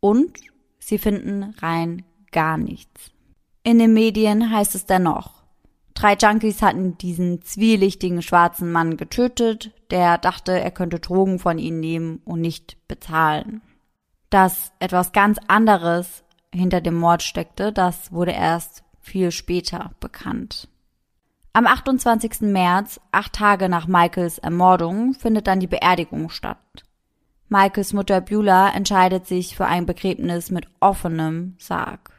Und 0.00 0.38
sie 0.78 0.98
finden 0.98 1.54
rein 1.60 2.04
gar 2.30 2.58
nichts. 2.58 3.10
In 3.62 3.78
den 3.78 3.94
Medien 3.94 4.50
heißt 4.50 4.74
es 4.74 4.86
dennoch, 4.86 5.42
drei 5.94 6.14
Junkies 6.14 6.62
hatten 6.62 6.98
diesen 6.98 7.42
zwielichtigen 7.42 8.22
schwarzen 8.22 8.70
Mann 8.70 8.96
getötet, 8.96 9.72
der 9.90 10.18
dachte, 10.18 10.52
er 10.60 10.70
könnte 10.70 11.00
Drogen 11.00 11.38
von 11.38 11.58
ihnen 11.58 11.80
nehmen 11.80 12.20
und 12.24 12.40
nicht 12.40 12.76
bezahlen. 12.86 13.62
Dass 14.30 14.72
etwas 14.78 15.12
ganz 15.12 15.38
anderes 15.48 16.22
hinter 16.54 16.80
dem 16.80 16.94
Mord 16.94 17.22
steckte, 17.22 17.72
das 17.72 18.12
wurde 18.12 18.32
erst 18.32 18.84
viel 19.00 19.30
später 19.30 19.92
bekannt. 20.00 20.68
Am 21.56 21.66
28. 21.66 22.42
März, 22.42 23.00
acht 23.12 23.32
Tage 23.32 23.70
nach 23.70 23.86
Michaels 23.86 24.36
Ermordung, 24.36 25.14
findet 25.14 25.46
dann 25.46 25.58
die 25.58 25.66
Beerdigung 25.66 26.28
statt. 26.28 26.84
Michaels 27.48 27.94
Mutter 27.94 28.20
Beulah 28.20 28.74
entscheidet 28.74 29.26
sich 29.26 29.56
für 29.56 29.64
ein 29.64 29.86
Begräbnis 29.86 30.50
mit 30.50 30.68
offenem 30.80 31.54
Sarg. 31.56 32.10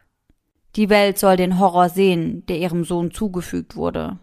Die 0.75 0.89
Welt 0.89 1.19
soll 1.19 1.37
den 1.37 1.59
Horror 1.59 1.89
sehen, 1.89 2.47
der 2.47 2.57
ihrem 2.57 2.83
Sohn 2.83 3.11
zugefügt 3.11 3.75
wurde. 3.75 4.17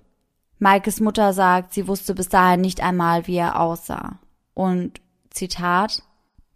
Michaels 0.58 0.98
Mutter 0.98 1.32
sagt, 1.32 1.74
sie 1.74 1.86
wusste 1.86 2.16
bis 2.16 2.28
dahin 2.28 2.60
nicht 2.60 2.82
einmal, 2.82 3.28
wie 3.28 3.36
er 3.36 3.60
aussah. 3.60 4.18
Und 4.52 5.00
Zitat 5.30 6.02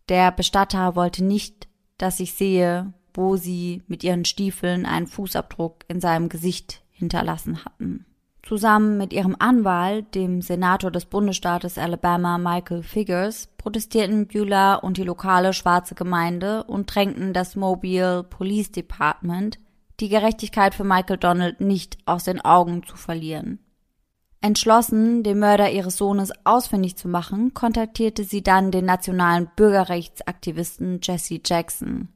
Der 0.08 0.32
Bestatter 0.32 0.96
wollte 0.96 1.22
nicht, 1.22 1.68
dass 1.96 2.18
ich 2.18 2.34
sehe, 2.34 2.92
wo 3.14 3.36
sie 3.36 3.84
mit 3.86 4.02
ihren 4.02 4.24
Stiefeln 4.24 4.84
einen 4.84 5.06
Fußabdruck 5.06 5.84
in 5.86 6.00
seinem 6.00 6.28
Gesicht 6.28 6.82
hinterlassen 6.90 7.64
hatten. 7.64 8.04
Zusammen 8.48 8.96
mit 8.96 9.12
ihrem 9.12 9.36
Anwalt, 9.38 10.14
dem 10.14 10.40
Senator 10.40 10.90
des 10.90 11.04
Bundesstaates 11.04 11.76
Alabama 11.76 12.38
Michael 12.38 12.82
Figures, 12.82 13.48
protestierten 13.58 14.26
Beulah 14.26 14.76
und 14.76 14.96
die 14.96 15.02
lokale 15.02 15.52
schwarze 15.52 15.94
Gemeinde 15.94 16.64
und 16.64 16.86
drängten 16.86 17.34
das 17.34 17.56
Mobile 17.56 18.24
Police 18.24 18.72
Department, 18.72 19.58
die 20.00 20.08
Gerechtigkeit 20.08 20.74
für 20.74 20.84
Michael 20.84 21.18
Donald 21.18 21.60
nicht 21.60 21.98
aus 22.06 22.24
den 22.24 22.40
Augen 22.42 22.84
zu 22.84 22.96
verlieren. 22.96 23.58
Entschlossen, 24.40 25.22
den 25.22 25.40
Mörder 25.40 25.70
ihres 25.70 25.98
Sohnes 25.98 26.32
ausfindig 26.44 26.96
zu 26.96 27.06
machen, 27.06 27.52
kontaktierte 27.52 28.24
sie 28.24 28.42
dann 28.42 28.70
den 28.70 28.86
nationalen 28.86 29.50
Bürgerrechtsaktivisten 29.56 31.00
Jesse 31.02 31.40
Jackson. 31.44 32.08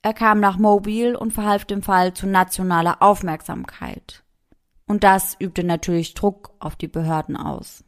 Er 0.00 0.14
kam 0.14 0.40
nach 0.40 0.56
Mobile 0.56 1.18
und 1.18 1.34
verhalf 1.34 1.66
dem 1.66 1.82
Fall 1.82 2.14
zu 2.14 2.26
nationaler 2.26 3.02
Aufmerksamkeit. 3.02 4.24
Und 4.88 5.04
das 5.04 5.36
übte 5.38 5.62
natürlich 5.64 6.14
Druck 6.14 6.50
auf 6.58 6.74
die 6.74 6.88
Behörden 6.88 7.36
aus. 7.36 7.84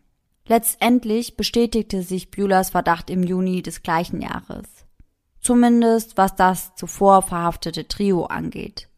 Letztendlich 0.47 1.37
bestätigte 1.37 2.03
sich 2.03 2.31
Buellers 2.31 2.71
Verdacht 2.71 3.11
im 3.11 3.23
Juni 3.23 3.63
des 3.63 3.83
gleichen 3.83 4.21
Jahres. 4.21 4.67
Zumindest 5.41 6.17
was 6.17 6.37
das 6.37 6.75
zuvor 6.75 7.23
verhaftete 7.23 7.89
Trio 7.89 8.27
angeht. 8.27 8.89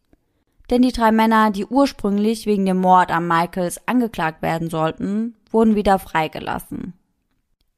Denn 0.71 0.83
die 0.83 0.93
drei 0.93 1.13
Männer, 1.13 1.51
die 1.51 1.67
ursprünglich 1.67 2.47
wegen 2.47 2.67
dem 2.67 2.79
Mord 2.79 3.11
an 3.11 3.29
Michaels 3.29 3.87
angeklagt 3.87 4.43
werden 4.43 4.71
sollten, 4.71 5.37
wurden 5.51 5.77
wieder 5.77 5.99
freigelassen. 5.99 6.95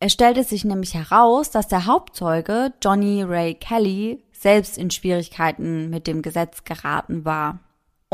Es 0.01 0.13
stellte 0.13 0.45
sich 0.45 0.65
nämlich 0.65 0.95
heraus, 0.95 1.51
dass 1.51 1.67
der 1.67 1.87
Hauptzeuge 1.87 2.73
Johnny 2.83 3.23
Ray 3.23 3.55
Kelly 3.55 4.23
selbst 4.33 4.79
in 4.79 4.91
Schwierigkeiten 4.91 5.91
mit 5.91 6.07
dem 6.07 6.23
Gesetz 6.23 6.65
geraten 6.65 7.25
war. 7.25 7.59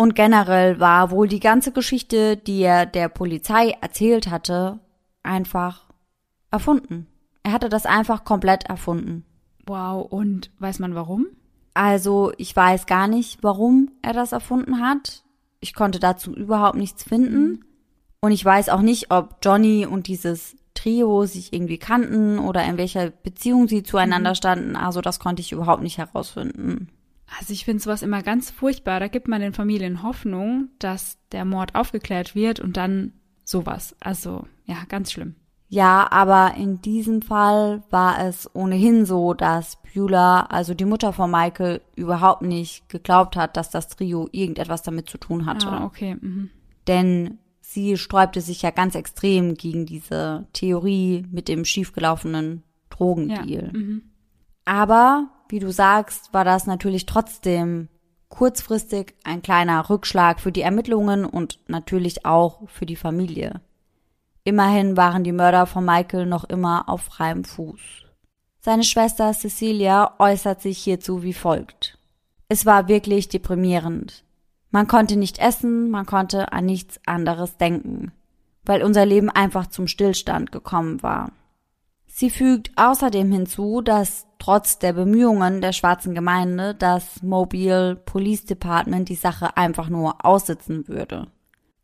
Und 0.00 0.14
generell 0.14 0.80
war 0.80 1.10
wohl 1.10 1.28
die 1.28 1.40
ganze 1.40 1.72
Geschichte, 1.72 2.38
die 2.38 2.62
er 2.62 2.86
der 2.86 3.10
Polizei 3.10 3.76
erzählt 3.82 4.30
hatte, 4.30 4.78
einfach 5.22 5.90
erfunden. 6.50 7.06
Er 7.42 7.52
hatte 7.52 7.68
das 7.68 7.84
einfach 7.84 8.24
komplett 8.24 8.64
erfunden. 8.64 9.26
Wow, 9.66 10.10
und 10.10 10.52
weiß 10.58 10.78
man 10.78 10.94
warum? 10.94 11.26
Also, 11.74 12.32
ich 12.38 12.56
weiß 12.56 12.86
gar 12.86 13.08
nicht, 13.08 13.42
warum 13.42 13.90
er 14.00 14.14
das 14.14 14.32
erfunden 14.32 14.80
hat. 14.80 15.22
Ich 15.60 15.74
konnte 15.74 15.98
dazu 15.98 16.32
überhaupt 16.32 16.78
nichts 16.78 17.04
finden. 17.04 17.66
Und 18.22 18.32
ich 18.32 18.42
weiß 18.42 18.70
auch 18.70 18.80
nicht, 18.80 19.10
ob 19.10 19.36
Johnny 19.42 19.84
und 19.84 20.06
dieses 20.06 20.56
Trio 20.72 21.26
sich 21.26 21.52
irgendwie 21.52 21.76
kannten 21.76 22.38
oder 22.38 22.64
in 22.64 22.78
welcher 22.78 23.10
Beziehung 23.10 23.68
sie 23.68 23.82
zueinander 23.82 24.30
mhm. 24.30 24.36
standen. 24.36 24.76
Also 24.76 25.02
das 25.02 25.20
konnte 25.20 25.42
ich 25.42 25.52
überhaupt 25.52 25.82
nicht 25.82 25.98
herausfinden. 25.98 26.88
Also 27.38 27.52
ich 27.52 27.64
finde 27.64 27.82
sowas 27.82 28.02
immer 28.02 28.22
ganz 28.22 28.50
furchtbar. 28.50 29.00
Da 29.00 29.08
gibt 29.08 29.28
man 29.28 29.40
den 29.40 29.52
Familien 29.52 30.02
Hoffnung, 30.02 30.68
dass 30.78 31.18
der 31.32 31.44
Mord 31.44 31.74
aufgeklärt 31.74 32.34
wird 32.34 32.60
und 32.60 32.76
dann 32.76 33.12
sowas. 33.44 33.96
Also 34.00 34.46
ja, 34.66 34.76
ganz 34.88 35.12
schlimm. 35.12 35.36
Ja, 35.72 36.08
aber 36.10 36.54
in 36.56 36.82
diesem 36.82 37.22
Fall 37.22 37.84
war 37.90 38.18
es 38.26 38.52
ohnehin 38.54 39.06
so, 39.06 39.34
dass 39.34 39.78
Beulah, 39.94 40.42
also 40.46 40.74
die 40.74 40.84
Mutter 40.84 41.12
von 41.12 41.30
Michael, 41.30 41.80
überhaupt 41.94 42.42
nicht 42.42 42.88
geglaubt 42.88 43.36
hat, 43.36 43.56
dass 43.56 43.70
das 43.70 43.86
Trio 43.86 44.28
irgendetwas 44.32 44.82
damit 44.82 45.08
zu 45.08 45.16
tun 45.16 45.46
hatte. 45.46 45.68
Ah, 45.68 45.84
okay. 45.84 46.16
Mhm. 46.20 46.50
Denn 46.88 47.38
sie 47.60 47.96
sträubte 47.96 48.40
sich 48.40 48.62
ja 48.62 48.72
ganz 48.72 48.96
extrem 48.96 49.54
gegen 49.54 49.86
diese 49.86 50.48
Theorie 50.52 51.24
mit 51.30 51.46
dem 51.46 51.64
schiefgelaufenen 51.64 52.64
Drogendeal. 52.88 53.70
Ja, 53.72 53.78
mhm. 53.78 54.02
Aber, 54.64 55.28
wie 55.50 55.58
du 55.58 55.70
sagst, 55.72 56.32
war 56.32 56.44
das 56.44 56.66
natürlich 56.66 57.06
trotzdem 57.06 57.88
kurzfristig 58.28 59.14
ein 59.24 59.42
kleiner 59.42 59.90
Rückschlag 59.90 60.40
für 60.40 60.52
die 60.52 60.62
Ermittlungen 60.62 61.24
und 61.24 61.58
natürlich 61.68 62.24
auch 62.24 62.68
für 62.68 62.86
die 62.86 62.96
Familie. 62.96 63.60
Immerhin 64.44 64.96
waren 64.96 65.24
die 65.24 65.32
Mörder 65.32 65.66
von 65.66 65.84
Michael 65.84 66.26
noch 66.26 66.44
immer 66.44 66.88
auf 66.88 67.02
freiem 67.02 67.44
Fuß. 67.44 67.80
Seine 68.60 68.84
Schwester 68.84 69.32
Cecilia 69.32 70.14
äußert 70.18 70.62
sich 70.62 70.78
hierzu 70.78 71.22
wie 71.22 71.32
folgt. 71.32 71.98
Es 72.48 72.66
war 72.66 72.88
wirklich 72.88 73.28
deprimierend. 73.28 74.24
Man 74.70 74.86
konnte 74.86 75.16
nicht 75.16 75.38
essen, 75.38 75.90
man 75.90 76.06
konnte 76.06 76.52
an 76.52 76.66
nichts 76.66 77.00
anderes 77.06 77.56
denken, 77.56 78.12
weil 78.64 78.82
unser 78.82 79.04
Leben 79.04 79.30
einfach 79.30 79.66
zum 79.66 79.88
Stillstand 79.88 80.52
gekommen 80.52 81.02
war. 81.02 81.32
Sie 82.20 82.28
fügt 82.28 82.70
außerdem 82.76 83.32
hinzu, 83.32 83.80
dass 83.80 84.26
trotz 84.38 84.78
der 84.78 84.92
Bemühungen 84.92 85.62
der 85.62 85.72
schwarzen 85.72 86.14
Gemeinde 86.14 86.74
das 86.74 87.22
Mobile 87.22 87.96
Police 87.96 88.44
Department 88.44 89.08
die 89.08 89.14
Sache 89.14 89.56
einfach 89.56 89.88
nur 89.88 90.22
aussitzen 90.22 90.86
würde. 90.86 91.28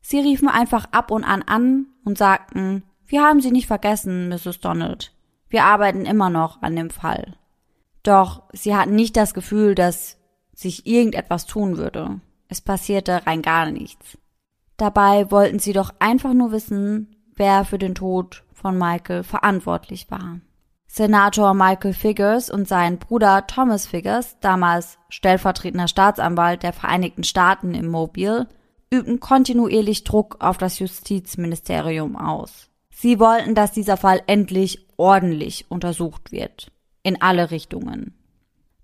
Sie 0.03 0.21
riefen 0.21 0.49
einfach 0.49 0.89
ab 0.93 1.11
und 1.11 1.25
an 1.25 1.41
an 1.41 1.87
und 2.05 2.19
sagten, 2.19 2.83
wir 3.07 3.23
haben 3.23 3.41
Sie 3.41 3.51
nicht 3.51 3.67
vergessen, 3.67 4.29
Mrs. 4.29 4.61
Donald. 4.61 5.15
Wir 5.49 5.65
arbeiten 5.65 6.05
immer 6.05 6.29
noch 6.29 6.61
an 6.61 6.77
dem 6.77 6.91
Fall. 6.91 7.39
Doch 8.03 8.43
sie 8.53 8.77
hatten 8.77 8.95
nicht 8.95 9.17
das 9.17 9.33
Gefühl, 9.33 9.75
dass 9.75 10.19
sich 10.53 10.87
irgendetwas 10.87 11.47
tun 11.47 11.79
würde. 11.79 12.21
Es 12.49 12.61
passierte 12.61 13.27
rein 13.27 13.41
gar 13.41 13.71
nichts. 13.71 14.19
Dabei 14.77 15.31
wollten 15.31 15.61
sie 15.61 15.73
doch 15.73 15.95
einfach 15.99 16.35
nur 16.35 16.53
wissen, 16.53 17.17
wer 17.37 17.65
für 17.65 17.79
den 17.79 17.95
Tod 17.95 18.45
von 18.57 18.79
Michael 18.79 19.23
verantwortlich 19.23 20.11
war. 20.11 20.41
Senator 20.89 21.53
Michael 21.53 21.93
Figures 21.93 22.49
und 22.51 22.67
sein 22.67 22.99
Bruder 22.99 23.47
Thomas 23.47 23.87
Figures, 23.87 24.37
damals 24.41 24.99
stellvertretender 25.11 25.89
Staatsanwalt 25.89 26.63
der 26.63 26.73
Vereinigten 26.73 27.23
Staaten 27.23 27.75
im 27.75 27.89
Mobile, 27.89 28.49
übten 28.91 29.21
kontinuierlich 29.21 30.05
Druck 30.05 30.39
auf 30.41 30.57
das 30.57 30.79
Justizministerium 30.79 32.17
aus. 32.17 32.71
Sie 32.91 33.19
wollten, 33.19 33.55
dass 33.55 33.73
dieser 33.73 33.99
Fall 33.99 34.23
endlich 34.27 34.87
ordentlich 34.97 35.71
untersucht 35.71 36.33
wird. 36.33 36.73
In 37.03 37.21
alle 37.21 37.51
Richtungen. 37.51 38.15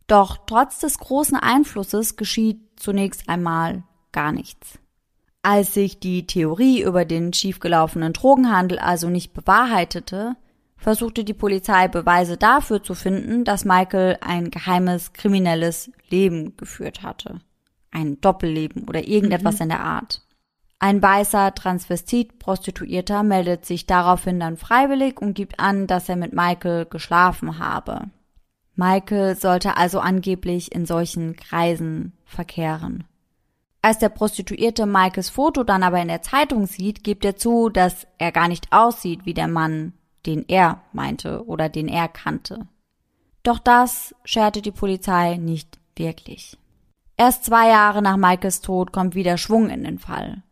Doch 0.07 0.37
trotz 0.47 0.81
des 0.81 0.99
großen 0.99 1.38
Einflusses 1.38 2.17
geschieht 2.17 2.61
zunächst 2.76 3.29
einmal 3.31 3.85
gar 4.12 4.33
nichts. 4.33 4.79
Als 5.43 5.75
sich 5.75 5.99
die 5.99 6.27
Theorie 6.27 6.83
über 6.83 7.05
den 7.05 7.33
schiefgelaufenen 7.33 8.13
Drogenhandel 8.13 8.79
also 8.79 9.09
nicht 9.09 9.35
bewahrheitete, 9.35 10.37
versuchte 10.77 11.25
die 11.25 11.35
Polizei 11.35 11.89
Beweise 11.89 12.37
dafür 12.37 12.83
zu 12.83 12.95
finden, 12.95 13.45
dass 13.45 13.65
Michael 13.65 14.19
ein 14.21 14.51
geheimes 14.51 15.13
kriminelles 15.13 15.91
Leben 16.09 16.57
geführt 16.57 17.03
hatte. 17.03 17.41
Ein 17.91 18.21
Doppelleben 18.21 18.89
oder 18.89 19.07
irgendetwas 19.07 19.57
mhm. 19.57 19.63
in 19.63 19.69
der 19.71 19.81
Art. 19.81 20.23
Ein 20.79 21.03
weißer 21.03 21.55
Transvestit-Prostituierter 21.55 23.23
meldet 23.23 23.67
sich 23.67 23.87
daraufhin 23.87 24.41
dann 24.41 24.57
freiwillig 24.57 25.21
und 25.21 25.35
gibt 25.35 25.61
an, 25.61 25.87
dass 25.87 26.09
er 26.09 26.17
mit 26.17 26.33
Michael 26.33 26.87
geschlafen 26.87 27.59
habe. 27.59 28.11
Michael 28.75 29.37
sollte 29.37 29.77
also 29.77 30.01
angeblich 30.01 30.73
in 30.73 30.87
solchen 30.87 31.37
Kreisen 31.37 32.15
verkehren. 32.25 33.05
Als 33.85 33.99
der 33.99 34.11
Prostituierte 34.11 34.87
Michaels 34.87 35.29
Foto 35.29 35.65
dann 35.65 35.83
aber 35.83 36.01
in 36.01 36.07
der 36.07 36.23
Zeitung 36.23 36.67
sieht, 36.67 37.03
gibt 37.03 37.25
er 37.25 37.37
zu, 37.37 37.69
dass 37.69 38.07
er 38.17 38.31
gar 38.31 38.47
nicht 38.47 38.73
aussieht 38.73 39.27
wie 39.27 39.35
der 39.35 39.49
Mann, 39.49 39.93
den 40.25 40.45
er 40.47 40.83
meinte 40.93 41.45
oder 41.47 41.69
den 41.69 41.89
er 41.89 42.07
kannte. 42.07 42.69
Doch 43.43 43.59
das 43.59 44.15
scherte 44.25 44.62
die 44.62 44.71
Polizei 44.71 45.37
nicht 45.37 45.81
wirklich. 45.97 46.57
Erst 47.17 47.45
zwei 47.45 47.69
Jahre 47.69 48.03
nach 48.03 48.17
Michaels 48.17 48.61
Tod 48.61 48.93
kommt 48.93 49.17
wieder 49.17 49.37
Schwung 49.37 49.69
in 49.69 49.83
den 49.83 49.99
Fall. 49.99 50.43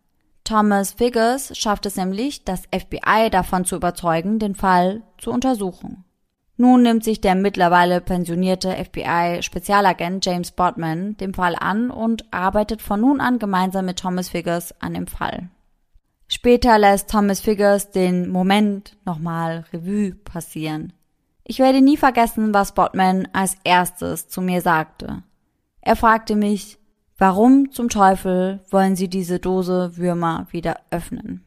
Thomas 0.42 0.92
Figgers 0.92 1.56
schafft 1.56 1.86
es 1.86 1.94
nämlich, 1.94 2.44
das 2.44 2.62
FBI 2.74 3.30
davon 3.30 3.64
zu 3.64 3.76
überzeugen, 3.76 4.40
den 4.40 4.56
Fall 4.56 5.02
zu 5.18 5.30
untersuchen. 5.30 6.04
Nun 6.60 6.82
nimmt 6.82 7.04
sich 7.04 7.22
der 7.22 7.36
mittlerweile 7.36 8.02
pensionierte 8.02 8.68
FBI-Spezialagent 8.68 10.26
James 10.26 10.50
Bodman 10.50 11.16
dem 11.16 11.32
Fall 11.32 11.56
an 11.58 11.90
und 11.90 12.30
arbeitet 12.34 12.82
von 12.82 13.00
nun 13.00 13.22
an 13.22 13.38
gemeinsam 13.38 13.86
mit 13.86 13.98
Thomas 13.98 14.28
Figgers 14.28 14.78
an 14.78 14.92
dem 14.92 15.06
Fall. 15.06 15.48
Später 16.28 16.78
lässt 16.78 17.08
Thomas 17.08 17.40
Figgers 17.40 17.92
den 17.92 18.28
Moment 18.28 18.98
nochmal 19.06 19.64
Revue 19.72 20.14
passieren. 20.16 20.92
Ich 21.44 21.60
werde 21.60 21.80
nie 21.80 21.96
vergessen, 21.96 22.52
was 22.52 22.74
Bodman 22.74 23.26
als 23.32 23.56
erstes 23.64 24.28
zu 24.28 24.42
mir 24.42 24.60
sagte. 24.60 25.22
Er 25.80 25.96
fragte 25.96 26.36
mich, 26.36 26.76
warum 27.16 27.72
zum 27.72 27.88
Teufel 27.88 28.60
wollen 28.68 28.96
Sie 28.96 29.08
diese 29.08 29.38
Dose 29.38 29.96
Würmer 29.96 30.46
wieder 30.50 30.76
öffnen? 30.90 31.42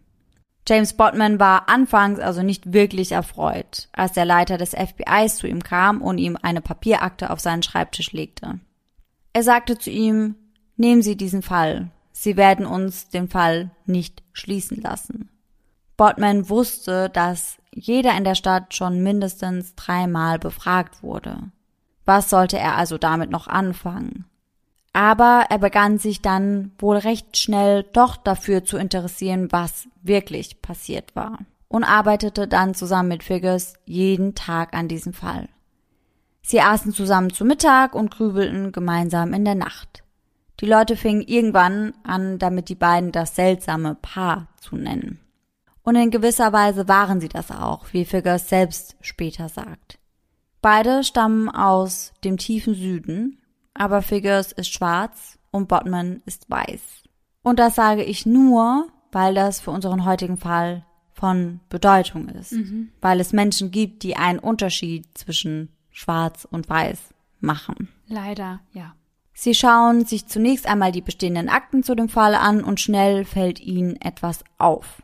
James 0.67 0.93
Botman 0.93 1.39
war 1.39 1.67
anfangs 1.67 2.20
also 2.20 2.41
nicht 2.41 2.72
wirklich 2.72 3.12
erfreut, 3.12 3.89
als 3.91 4.13
der 4.13 4.25
Leiter 4.25 4.58
des 4.58 4.72
FBIs 4.72 5.36
zu 5.36 5.48
ihm 5.48 5.62
kam 5.62 6.01
und 6.01 6.17
ihm 6.17 6.38
eine 6.41 6.62
Papierakte 6.62 7.29
auf 7.29 7.41
seinen 7.41 7.63
Schreibtisch 7.63 8.13
legte. 8.13 8.60
Er 9.34 9.43
sagte 9.43 9.77
zu 9.77 9.89
ihm, 9.89 10.36
nehmen 10.77 11.01
Sie 11.01 11.17
diesen 11.17 11.41
Fall. 11.41 11.89
Sie 12.12 12.38
werden 12.38 12.65
uns 12.65 13.10
den 13.10 13.27
Fall 13.27 13.72
nicht 13.86 14.24
schließen 14.32 14.82
lassen. 14.82 15.29
Botman 15.98 16.48
wusste, 16.50 17.10
dass 17.10 17.58
jeder 17.72 18.15
in 18.17 18.24
der 18.24 18.36
Stadt 18.36 18.74
schon 18.74 19.03
mindestens 19.03 19.75
dreimal 19.75 20.39
befragt 20.39 21.03
wurde. 21.03 21.51
Was 22.05 22.29
sollte 22.29 22.58
er 22.58 22.77
also 22.77 22.98
damit 22.98 23.29
noch 23.29 23.48
anfangen? 23.48 24.25
Aber 24.94 25.46
er 25.50 25.58
begann 25.58 25.98
sich 25.98 26.22
dann 26.22 26.72
wohl 26.78 26.98
recht 26.98 27.38
schnell 27.38 27.84
doch 27.94 28.16
dafür 28.16 28.64
zu 28.64 28.78
interessieren, 28.78 29.52
was 29.52 29.88
wirklich 30.04 30.62
passiert 30.62 31.16
war 31.16 31.40
und 31.68 31.84
arbeitete 31.84 32.48
dann 32.48 32.76
zusammen 32.76 33.10
mit 33.10 33.24
Figgers 33.24 33.74
jeden 33.86 34.36
Tag 34.36 34.76
an 34.76 34.88
diesem 34.88 35.12
Fall. 35.12 35.50
Sie 36.44 36.62
aßen 36.62 36.94
zusammen 36.94 37.32
zu 37.32 37.46
Mittag 37.46 37.96
und 37.96 38.12
grübelten 38.12 38.72
gemeinsam 38.72 39.34
in 39.34 39.44
der 39.44 39.56
Nacht. 39.56 40.04
Die 40.60 40.68
Leute 40.68 40.96
fingen 40.96 41.22
irgendwann 41.22 41.96
an, 42.04 42.38
damit 42.38 42.70
die 42.70 42.76
beiden 42.76 43.12
das 43.12 43.36
seltsame 43.36 43.96
Paar 43.96 44.50
zu 44.60 44.76
nennen. 44.76 45.20
Und 45.82 45.96
in 45.96 46.12
gewisser 46.12 46.54
Weise 46.54 46.88
waren 46.88 47.20
sie 47.20 47.30
das 47.30 47.50
auch, 47.50 47.88
wie 47.92 48.06
Figgers 48.06 48.50
selbst 48.50 48.96
später 49.02 49.50
sagt. 49.50 49.98
Beide 50.62 51.04
stammen 51.04 51.50
aus 51.50 52.14
dem 52.24 52.38
tiefen 52.38 52.75
Süden 52.75 53.40
aber 53.74 54.01
Figures 54.01 54.51
ist 54.51 54.72
schwarz 54.72 55.38
und 55.51 55.68
Botman 55.68 56.22
ist 56.25 56.50
weiß. 56.50 56.81
Und 57.44 57.59
das 57.59 57.75
sage 57.75 58.03
ich 58.03 58.25
nur, 58.25 58.88
weil 59.12 59.33
das 59.33 59.59
für 59.59 59.72
unseren 59.72 60.05
heutigen 60.05 60.38
Fall 60.38 60.86
von 61.14 61.59
Bedeutung 61.70 62.29
ist. 62.29 62.53
Mhm. 62.53 62.90
Weil 63.01 63.20
es 63.20 63.33
Menschen 63.33 63.72
gibt, 63.72 64.03
die 64.03 64.16
einen 64.16 64.40
Unterschied 64.40 65.05
zwischen 65.18 65.70
schwarz 65.92 66.48
und 66.50 66.70
weiß 66.70 67.00
machen. 67.40 67.90
Leider, 68.07 68.62
ja. 68.72 68.96
Sie 69.33 69.55
schauen 69.55 70.05
sich 70.05 70.27
zunächst 70.27 70.68
einmal 70.68 70.92
die 70.92 71.01
bestehenden 71.01 71.50
Akten 71.50 71.83
zu 71.83 71.96
dem 71.96 72.07
Fall 72.07 72.36
an 72.36 72.64
und 72.64 72.79
schnell 72.79 73.25
fällt 73.25 73.59
ihnen 73.59 74.00
etwas 74.00 74.44
auf. 74.57 75.01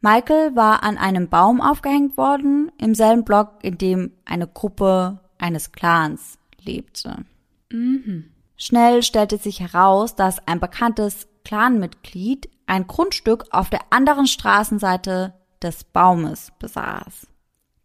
Michael 0.00 0.56
war 0.56 0.82
an 0.82 0.98
einem 0.98 1.28
Baum 1.28 1.60
aufgehängt 1.60 2.16
worden, 2.16 2.72
im 2.78 2.94
selben 2.94 3.24
Block, 3.24 3.58
in 3.62 3.78
dem 3.78 4.12
eine 4.24 4.46
Gruppe 4.46 5.20
eines 5.38 5.72
Clans 5.72 6.38
lebte. 6.62 7.24
Mhm. 7.72 8.30
Schnell 8.56 9.02
stellte 9.02 9.38
sich 9.38 9.60
heraus, 9.60 10.16
dass 10.16 10.46
ein 10.46 10.60
bekanntes 10.60 11.28
Clanmitglied 11.44 12.50
ein 12.66 12.86
Grundstück 12.86 13.46
auf 13.50 13.70
der 13.70 13.80
anderen 13.90 14.26
Straßenseite 14.26 15.32
des 15.62 15.84
Baumes 15.84 16.52
besaß. 16.58 17.26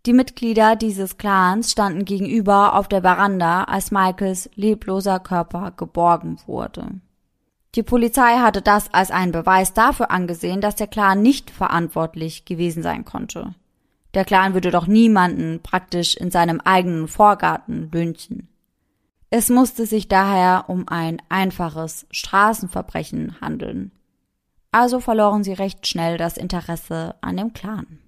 Die 0.06 0.14
Mitglieder 0.14 0.76
dieses 0.76 1.18
Clans 1.18 1.72
standen 1.72 2.06
gegenüber 2.06 2.76
auf 2.76 2.88
der 2.88 3.02
Veranda, 3.02 3.64
als 3.64 3.90
Michaels 3.90 4.50
lebloser 4.56 5.20
Körper 5.20 5.72
geborgen 5.72 6.38
wurde. 6.46 6.88
Die 7.74 7.84
Polizei 7.84 8.38
hatte 8.38 8.62
das 8.62 8.94
als 8.94 9.12
einen 9.12 9.32
Beweis 9.32 9.74
dafür 9.74 10.12
angesehen, 10.12 10.62
dass 10.62 10.76
der 10.76 10.88
Clan 10.88 11.22
nicht 11.22 11.50
verantwortlich 11.50 12.46
gewesen 12.46 12.84
sein 12.84 13.04
konnte. 13.04 13.56
Der 14.14 14.24
Clan 14.24 14.54
würde 14.54 14.72
doch 14.72 14.88
niemanden 14.88 15.62
praktisch 15.62 16.16
in 16.16 16.32
seinem 16.32 16.62
eigenen 16.62 17.08
Vorgarten 17.08 17.90
lynchen. 17.92 18.48
Es 19.38 19.50
musste 19.50 19.86
sich 19.86 20.08
daher 20.08 20.70
um 20.70 20.88
ein 20.88 21.22
einfaches 21.28 22.08
Straßenverbrechen 22.10 23.42
handeln. 23.42 23.92
Also 24.72 25.02
verloren 25.02 25.44
sie 25.44 25.52
recht 25.52 25.86
schnell 25.88 26.18
das 26.18 26.38
Interesse 26.38 27.16
an 27.20 27.36
dem 27.36 27.52
Clan. 27.52 28.00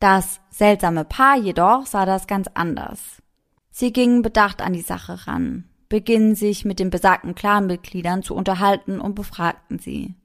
Das 0.00 0.40
seltsame 0.50 1.04
Paar 1.04 1.36
jedoch 1.38 1.86
sah 1.86 2.06
das 2.06 2.26
ganz 2.26 2.48
anders. 2.54 3.22
Sie 3.70 3.92
gingen 3.92 4.22
bedacht 4.22 4.60
an 4.62 4.72
die 4.72 4.80
Sache 4.80 5.28
ran, 5.28 5.62
beginnen 5.88 6.34
sich 6.34 6.64
mit 6.64 6.80
den 6.80 6.90
besagten 6.90 7.36
Clanmitgliedern 7.36 8.24
zu 8.24 8.34
unterhalten 8.34 8.98
und 8.98 9.14
befragten 9.14 9.78
sie. 9.78 10.16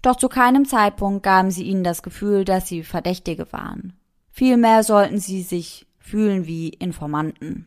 Doch 0.00 0.14
zu 0.14 0.28
keinem 0.28 0.64
Zeitpunkt 0.64 1.24
gaben 1.24 1.50
sie 1.50 1.64
ihnen 1.64 1.82
das 1.82 2.04
Gefühl, 2.04 2.44
dass 2.44 2.68
sie 2.68 2.84
Verdächtige 2.84 3.52
waren. 3.52 3.94
Vielmehr 4.30 4.84
sollten 4.84 5.18
sie 5.18 5.42
sich 5.42 5.88
fühlen 5.98 6.46
wie 6.46 6.68
Informanten. 6.68 7.66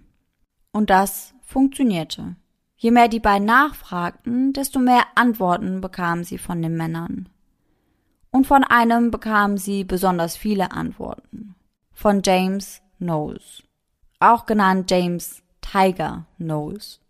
Und 0.71 0.89
das 0.89 1.33
funktionierte. 1.51 2.35
Je 2.77 2.89
mehr 2.91 3.07
die 3.07 3.19
beiden 3.19 3.45
nachfragten, 3.45 4.53
desto 4.53 4.79
mehr 4.79 5.03
Antworten 5.15 5.81
bekamen 5.81 6.23
sie 6.23 6.37
von 6.37 6.61
den 6.61 6.75
Männern. 6.75 7.29
Und 8.31 8.47
von 8.47 8.63
einem 8.63 9.11
bekamen 9.11 9.57
sie 9.57 9.83
besonders 9.83 10.37
viele 10.37 10.71
Antworten. 10.71 11.55
Von 11.91 12.21
James 12.23 12.81
Knowles. 12.97 13.61
Auch 14.19 14.45
genannt 14.45 14.89
James 14.89 15.43
Tiger 15.61 16.25
Knowles. 16.37 17.01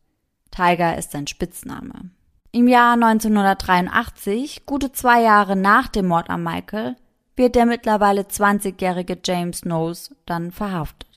Tiger 0.49 0.97
ist 0.97 1.11
sein 1.11 1.27
Spitzname. 1.27 2.09
Im 2.51 2.67
Jahr 2.67 2.93
1983, 2.95 4.65
gute 4.65 4.91
zwei 4.91 5.21
Jahre 5.21 5.55
nach 5.55 5.87
dem 5.87 6.07
Mord 6.07 6.29
an 6.29 6.43
Michael, 6.43 6.97
wird 7.37 7.55
der 7.55 7.65
mittlerweile 7.65 8.23
20-jährige 8.23 9.17
James 9.23 9.61
Knowles 9.61 10.13
dann 10.25 10.51
verhaftet. 10.51 11.10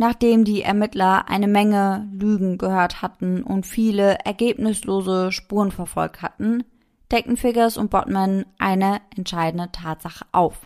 Nachdem 0.00 0.46
die 0.46 0.62
Ermittler 0.62 1.28
eine 1.28 1.46
Menge 1.46 2.08
Lügen 2.10 2.56
gehört 2.56 3.02
hatten 3.02 3.42
und 3.42 3.66
viele 3.66 4.14
ergebnislose 4.24 5.30
Spuren 5.30 5.70
verfolgt 5.70 6.22
hatten, 6.22 6.64
deckten 7.12 7.36
Figgers 7.36 7.76
und 7.76 7.90
Botman 7.90 8.46
eine 8.58 9.02
entscheidende 9.14 9.70
Tatsache 9.72 10.24
auf. 10.32 10.56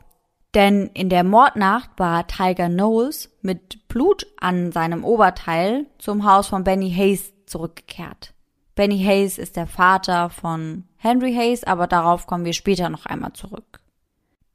Denn 0.55 0.89
in 0.95 1.09
der 1.09 1.25
Mordnacht 1.25 1.91
war 1.97 2.29
Tiger 2.29 2.69
Knowles 2.69 3.29
mit 3.43 3.89
Blut 3.89 4.25
an 4.39 4.71
seinem 4.71 5.03
Oberteil 5.03 5.87
zum 5.99 6.25
Haus 6.25 6.47
von 6.47 6.63
Benny 6.63 6.93
Hayes 6.93 7.33
zurückgekehrt. 7.47 8.35
Benny 8.77 9.03
Hayes 9.03 9.39
ist 9.39 9.57
der 9.57 9.67
Vater 9.67 10.31
von 10.31 10.85
Henry 10.97 11.35
Hayes, 11.35 11.65
aber 11.65 11.89
darauf 11.89 12.29
kommen 12.29 12.45
wir 12.45 12.53
später 12.53 12.89
noch 12.89 13.05
einmal 13.05 13.33
zurück. 13.33 13.81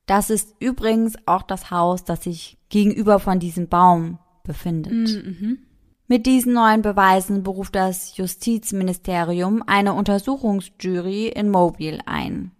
Das 0.05 0.29
ist 0.29 0.55
übrigens 0.59 1.17
auch 1.25 1.41
das 1.41 1.69
Haus, 1.69 2.05
das 2.05 2.23
sich 2.23 2.57
gegenüber 2.69 3.19
von 3.19 3.39
diesem 3.39 3.67
Baum 3.67 4.19
befindet. 4.49 5.23
Mhm. 5.23 5.59
Mit 6.07 6.25
diesen 6.25 6.53
neuen 6.53 6.81
Beweisen 6.81 7.43
beruft 7.43 7.75
das 7.75 8.17
Justizministerium 8.17 9.63
eine 9.67 9.93
Untersuchungsjury 9.93 11.27
in 11.27 11.51
Mobile 11.51 11.99
ein. 12.07 12.51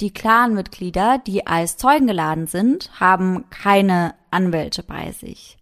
Die 0.00 0.12
Clanmitglieder, 0.12 1.18
die 1.18 1.44
als 1.44 1.76
Zeugen 1.76 2.06
geladen 2.06 2.46
sind, 2.46 3.00
haben 3.00 3.50
keine 3.50 4.14
Anwälte 4.30 4.84
bei 4.84 5.10
sich. 5.10 5.58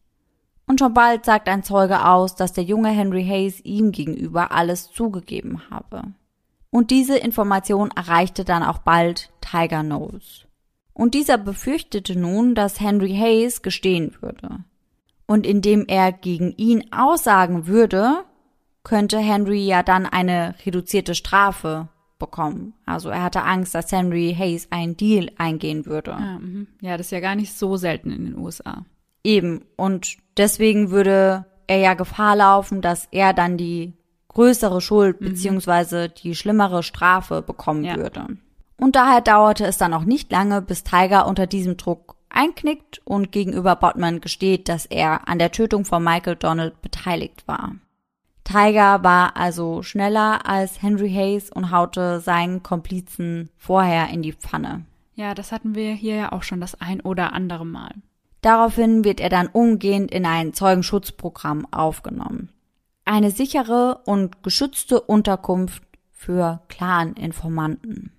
Und 0.67 0.79
schon 0.79 0.93
bald 0.93 1.25
sagt 1.25 1.49
ein 1.49 1.63
Zeuge 1.63 2.05
aus, 2.07 2.37
dass 2.37 2.53
der 2.53 2.65
junge 2.65 2.91
Henry 2.91 3.25
Hayes 3.25 3.65
ihm 3.65 3.93
gegenüber 3.93 4.53
alles 4.53 4.91
zugegeben 4.91 5.71
habe. 5.71 6.03
Und 6.69 6.91
diese 6.91 7.17
Information 7.17 7.91
erreichte 7.97 8.45
dann 8.45 8.63
auch 8.63 8.79
bald 8.79 9.31
Tiger 9.41 9.83
Knowles. 9.83 10.47
Und 10.93 11.15
dieser 11.15 11.39
befürchtete 11.39 12.19
nun, 12.19 12.55
dass 12.55 12.79
Henry 12.79 13.17
Hayes 13.17 13.63
gestehen 13.63 14.15
würde 14.21 14.65
und 15.27 15.47
indem 15.47 15.85
er 15.89 16.13
gegen 16.13 16.53
ihn 16.57 16.85
aussagen 16.93 17.67
würde, 17.67 18.25
könnte 18.85 19.19
Henry 19.19 19.65
ja 19.65 19.83
dann 19.83 20.07
eine 20.07 20.55
reduzierte 20.67 21.15
Strafe 21.15 21.89
bekommen. 22.19 22.75
Also 22.87 23.09
er 23.11 23.23
hatte 23.23 23.43
Angst, 23.43 23.75
dass 23.75 23.91
Henry 23.93 24.35
Hayes 24.39 24.69
einen 24.71 24.97
Deal 24.97 25.31
eingehen 25.39 25.87
würde. 25.87 26.13
Ja, 26.13 26.39
mhm. 26.39 26.67
ja, 26.81 26.97
das 26.97 27.07
ist 27.07 27.13
ja 27.13 27.21
gar 27.21 27.35
nicht 27.35 27.53
so 27.53 27.77
selten 27.77 28.11
in 28.11 28.25
den 28.27 28.39
USA. 28.39 28.85
Eben. 29.25 29.65
Und 29.77 30.17
deswegen 30.37 30.91
würde 30.91 31.47
er 31.67 31.79
ja 31.79 31.95
Gefahr 31.95 32.37
laufen, 32.37 32.81
dass 32.83 33.09
er 33.13 33.33
dann 33.33 33.57
die 33.57 33.95
größere 34.29 34.81
Schuld 34.81 35.21
Mhm. 35.21 35.27
beziehungsweise 35.27 36.09
die 36.09 36.35
schlimmere 36.35 36.83
Strafe 36.83 37.43
bekommen 37.43 37.85
Ja. 37.85 37.97
würde. 37.97 38.27
Und 38.79 38.97
daher 38.97 39.21
dauerte 39.21 39.65
es 39.65 39.79
dann 39.79 39.95
auch 39.95 40.05
nicht 40.05 40.33
lange, 40.33 40.61
bis 40.63 40.83
Tiger 40.83 41.27
unter 41.29 41.47
diesem 41.47 41.77
Druck 41.77 42.17
einknickt 42.33 43.01
und 43.05 43.33
gegenüber 43.33 43.77
Botman 43.77 44.21
gesteht, 44.21 44.68
dass 44.68 44.87
er 44.87 45.29
an 45.29 45.38
der 45.38 45.53
Tötung 45.53 45.85
von 45.85 46.03
Michael 46.03 46.37
Donald 46.37 46.81
beteiligt 46.83 47.47
war. 47.47 47.77
Tiger 48.45 49.03
war 49.05 49.37
also 49.37 49.83
schneller 49.83 50.47
als 50.47 50.83
Henry 50.83 51.11
Hayes 51.11 51.51
und 51.51 51.71
haute 51.71 52.21
seinen 52.21 52.62
Komplizen 52.62 53.51
vorher 53.57 54.09
in 54.09 54.23
die 54.23 54.33
Pfanne. 54.33 54.85
Ja, 55.14 55.35
das 55.35 55.53
hatten 55.53 55.75
wir 55.75 55.92
hier 55.92 56.16
ja 56.16 56.33
auch 56.33 56.42
schon 56.42 56.61
das 56.61 56.81
ein 56.81 57.01
oder 57.01 57.33
andere 57.33 57.66
Mal. 57.66 57.95
Daraufhin 58.40 59.05
wird 59.05 59.21
er 59.21 59.29
dann 59.29 59.47
umgehend 59.47 60.11
in 60.11 60.27
ein 60.27 60.53
Zeugenschutzprogramm 60.53 61.73
aufgenommen. 61.73 62.51
Eine 63.05 63.31
sichere 63.31 64.01
und 64.05 64.42
geschützte 64.42 65.01
Unterkunft 65.01 65.83
für 66.11 66.61
Clan-Informanten. 66.68 68.12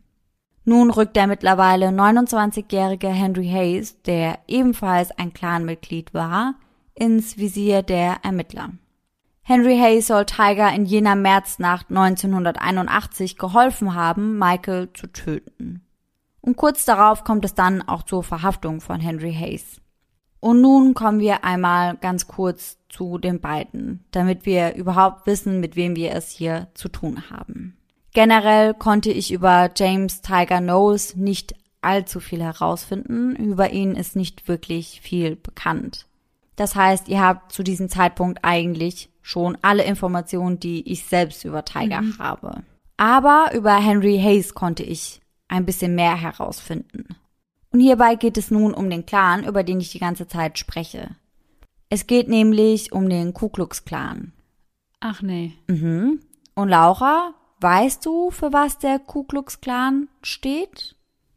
Nun 0.66 0.90
rückt 0.92 1.16
der 1.16 1.28
mittlerweile 1.28 1.88
29-jährige 1.88 3.10
Henry 3.10 3.50
Hayes, 3.50 4.02
der 4.04 4.40
ebenfalls 4.48 5.12
ein 5.12 5.34
Clanmitglied 5.34 6.14
war, 6.14 6.56
ins 6.96 7.38
Visier 7.38 7.82
der 7.82 8.18
Ermittler. 8.24 8.70
Henry 9.42 9.78
Hayes 9.78 10.08
soll 10.08 10.26
Tiger 10.26 10.72
in 10.74 10.86
jener 10.86 11.16
Märznacht 11.16 11.90
1981 11.90 13.38
geholfen 13.38 13.94
haben, 13.94 14.38
Michael 14.38 14.90
zu 14.94 15.08
töten. 15.08 15.82
Und 16.40 16.56
kurz 16.56 16.86
darauf 16.86 17.26
kommt 17.26 17.44
es 17.44 17.54
dann 17.54 17.82
auch 17.82 18.04
zur 18.04 18.24
Verhaftung 18.24 18.80
von 18.80 19.02
Henry 19.02 19.34
Hayes. 19.34 19.82
Und 20.40 20.62
nun 20.62 20.94
kommen 20.94 21.20
wir 21.20 21.44
einmal 21.44 21.98
ganz 21.98 22.28
kurz 22.28 22.78
zu 22.88 23.18
den 23.18 23.42
beiden, 23.42 24.06
damit 24.12 24.46
wir 24.46 24.76
überhaupt 24.76 25.26
wissen, 25.26 25.60
mit 25.60 25.76
wem 25.76 25.96
wir 25.96 26.14
es 26.14 26.30
hier 26.30 26.68
zu 26.74 26.88
tun 26.88 27.30
haben. 27.30 27.78
Generell 28.14 28.74
konnte 28.76 29.12
ich 29.12 29.32
über 29.32 29.72
James 29.76 30.22
Tiger 30.22 30.60
Knowles 30.60 31.16
nicht 31.16 31.56
allzu 31.82 32.20
viel 32.20 32.42
herausfinden. 32.42 33.36
Über 33.36 33.72
ihn 33.72 33.96
ist 33.96 34.16
nicht 34.16 34.48
wirklich 34.48 35.02
viel 35.02 35.36
bekannt. 35.36 36.06
Das 36.56 36.76
heißt, 36.76 37.08
ihr 37.08 37.22
habt 37.22 37.52
zu 37.52 37.64
diesem 37.64 37.90
Zeitpunkt 37.90 38.40
eigentlich 38.44 39.10
schon 39.22 39.58
alle 39.62 39.84
Informationen, 39.84 40.60
die 40.60 40.90
ich 40.92 41.06
selbst 41.06 41.44
über 41.46 41.66
Tiger 41.66 42.04
habe. 42.20 42.64
Aber 42.98 43.52
über 43.56 43.76
Henry 43.76 44.20
Hayes 44.22 44.54
konnte 44.54 44.84
ich 44.84 45.20
ein 45.48 45.66
bisschen 45.66 45.96
mehr 45.96 46.16
herausfinden. 46.16 47.16
Und 47.72 47.80
hierbei 47.80 48.16
geht 48.16 48.38
es 48.38 48.52
nun 48.52 48.74
um 48.74 48.90
den 48.90 49.06
Clan, 49.06 49.44
über 49.44 49.64
den 49.64 49.80
ich 49.80 49.92
die 49.92 50.00
ganze 50.00 50.28
Zeit 50.28 50.60
spreche. 50.60 51.16
Es 51.90 52.06
geht 52.06 52.28
nämlich 52.28 52.92
um 52.92 53.10
den 53.10 53.34
Ku 53.34 53.50
Klux 53.50 53.86
Klan. 53.86 54.32
Ach 55.00 55.22
nee. 55.22 55.54
Mhm. 55.68 56.20
Und 56.54 56.70
Laura, 56.70 57.34
weißt 57.64 58.06
du, 58.06 58.30
für 58.30 58.54
was 58.54 58.78
der 58.78 59.00
Ku 59.00 59.24
Klux 59.24 59.62
Klan 59.62 60.10
steht? 60.22 60.96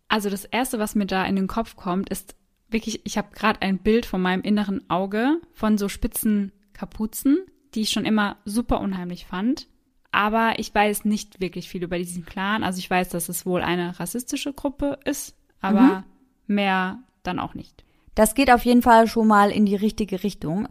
Also 0.08 0.28
das 0.28 0.44
Erste, 0.44 0.78
was 0.78 0.94
mir 0.94 1.06
da 1.06 1.24
in 1.24 1.36
den 1.36 1.46
Kopf 1.46 1.76
kommt, 1.76 2.10
ist 2.10 2.34
wirklich, 2.68 3.00
ich 3.04 3.16
habe 3.16 3.28
gerade 3.32 3.62
ein 3.62 3.78
Bild 3.78 4.06
von 4.06 4.20
meinem 4.20 4.42
inneren 4.42 4.88
Auge 4.90 5.40
von 5.52 5.78
so 5.78 5.88
spitzen 5.88 6.52
Kapuzen, 6.72 7.38
die 7.74 7.82
ich 7.82 7.90
schon 7.90 8.04
immer 8.04 8.36
super 8.44 8.80
unheimlich 8.80 9.26
fand. 9.26 9.68
Aber 10.12 10.58
ich 10.58 10.74
weiß 10.74 11.04
nicht 11.04 11.40
wirklich 11.40 11.68
viel 11.68 11.82
über 11.82 11.98
diesen 11.98 12.24
Clan. 12.24 12.64
Also 12.64 12.78
ich 12.78 12.90
weiß, 12.90 13.10
dass 13.10 13.28
es 13.28 13.46
wohl 13.46 13.62
eine 13.62 13.98
rassistische 14.00 14.52
Gruppe 14.52 14.98
ist, 15.04 15.36
aber 15.60 16.04
mehr 16.46 17.00
dann 17.22 17.38
auch 17.38 17.54
nicht. 17.54 17.84
Das 18.14 18.34
geht 18.34 18.50
auf 18.50 18.64
jeden 18.64 18.82
Fall 18.82 19.08
schon 19.08 19.26
mal 19.26 19.50
in 19.50 19.66
die 19.66 19.76
richtige 19.76 20.22
Richtung. 20.22 20.68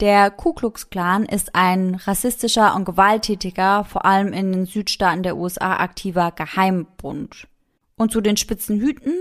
Der 0.00 0.30
Ku 0.30 0.52
Klux 0.52 0.90
Klan 0.90 1.24
ist 1.24 1.56
ein 1.56 1.96
rassistischer 1.96 2.76
und 2.76 2.84
gewalttätiger, 2.84 3.84
vor 3.84 4.04
allem 4.04 4.32
in 4.32 4.52
den 4.52 4.66
Südstaaten 4.66 5.24
der 5.24 5.36
USA 5.36 5.76
aktiver 5.78 6.30
Geheimbund. 6.30 7.48
Und 7.96 8.12
zu 8.12 8.20
den 8.20 8.36
spitzen 8.36 8.78
Hüten, 8.78 9.12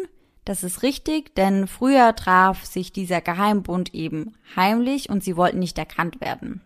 das 0.45 0.63
ist 0.63 0.83
richtig, 0.83 1.33
denn 1.33 1.67
früher 1.67 2.15
traf 2.15 2.63
sich 2.63 2.93
dieser 2.93 3.21
Geheimbund 3.21 3.95
eben 3.95 4.35
heimlich 4.55 5.09
und 5.09 5.23
sie 5.23 5.35
wollten 5.35 5.59
nicht 5.59 5.79
erkannt 5.79 6.21
werden. 6.21 6.61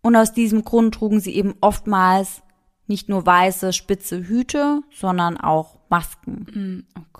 Und 0.00 0.14
aus 0.14 0.32
diesem 0.32 0.64
Grund 0.64 0.94
trugen 0.94 1.18
sie 1.18 1.34
eben 1.34 1.54
oftmals 1.60 2.42
nicht 2.86 3.08
nur 3.08 3.26
weiße, 3.26 3.72
spitze 3.72 4.28
Hüte, 4.28 4.82
sondern 4.92 5.36
auch 5.36 5.80
Masken. 5.88 6.46
Hm, 6.52 6.84
oh. 6.96 7.15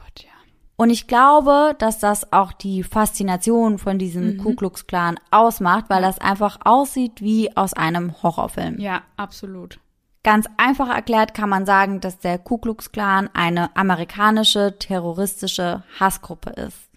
Und 0.77 0.91
ich 0.91 1.07
glaube, 1.07 1.75
dass 1.79 1.99
das 1.99 2.33
auch 2.33 2.53
die 2.53 2.83
Faszination 2.83 3.79
von 3.79 3.99
diesem 3.99 4.37
Ku 4.37 4.55
Klux 4.55 4.87
Klan 4.87 5.19
ausmacht, 5.31 5.87
weil 5.89 6.03
das 6.03 6.19
einfach 6.19 6.59
aussieht 6.65 7.23
wie 7.23 7.57
aus 7.57 7.73
einem 7.73 8.23
Horrorfilm. 8.23 8.79
Ja, 8.79 9.03
absolut. 9.17 9.79
Ganz 10.23 10.47
einfach 10.59 10.95
erklärt 10.95 11.33
kann 11.33 11.49
man 11.49 11.65
sagen, 11.65 12.01
dass 12.01 12.19
der 12.19 12.39
Ku 12.39 12.59
Klux 12.59 12.93
Klan 12.93 13.31
eine 13.33 13.75
amerikanische 13.75 14.77
terroristische 14.79 15.83
Hassgruppe 15.99 16.51
ist, 16.51 16.91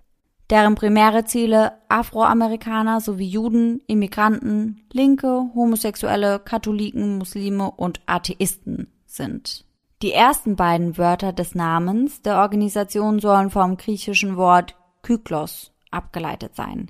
deren 0.49 0.75
primäre 0.75 1.23
Ziele 1.23 1.73
Afroamerikaner 1.87 2.99
sowie 2.99 3.27
Juden, 3.27 3.81
Immigranten, 3.87 4.81
Linke, 4.91 5.45
Homosexuelle, 5.55 6.39
Katholiken, 6.39 7.17
Muslime 7.17 7.71
und 7.71 8.01
Atheisten 8.07 8.87
sind. 9.05 9.63
Die 10.01 10.13
ersten 10.13 10.55
beiden 10.55 10.97
Wörter 10.97 11.33
des 11.33 11.55
Namens 11.55 12.21
der 12.21 12.38
Organisation 12.38 13.19
sollen 13.19 13.49
vom 13.49 13.75
griechischen 13.75 14.38
Wort 14.38 14.75
Kyklos 15.03 15.73
abgeleitet 15.91 16.55
sein, 16.55 16.89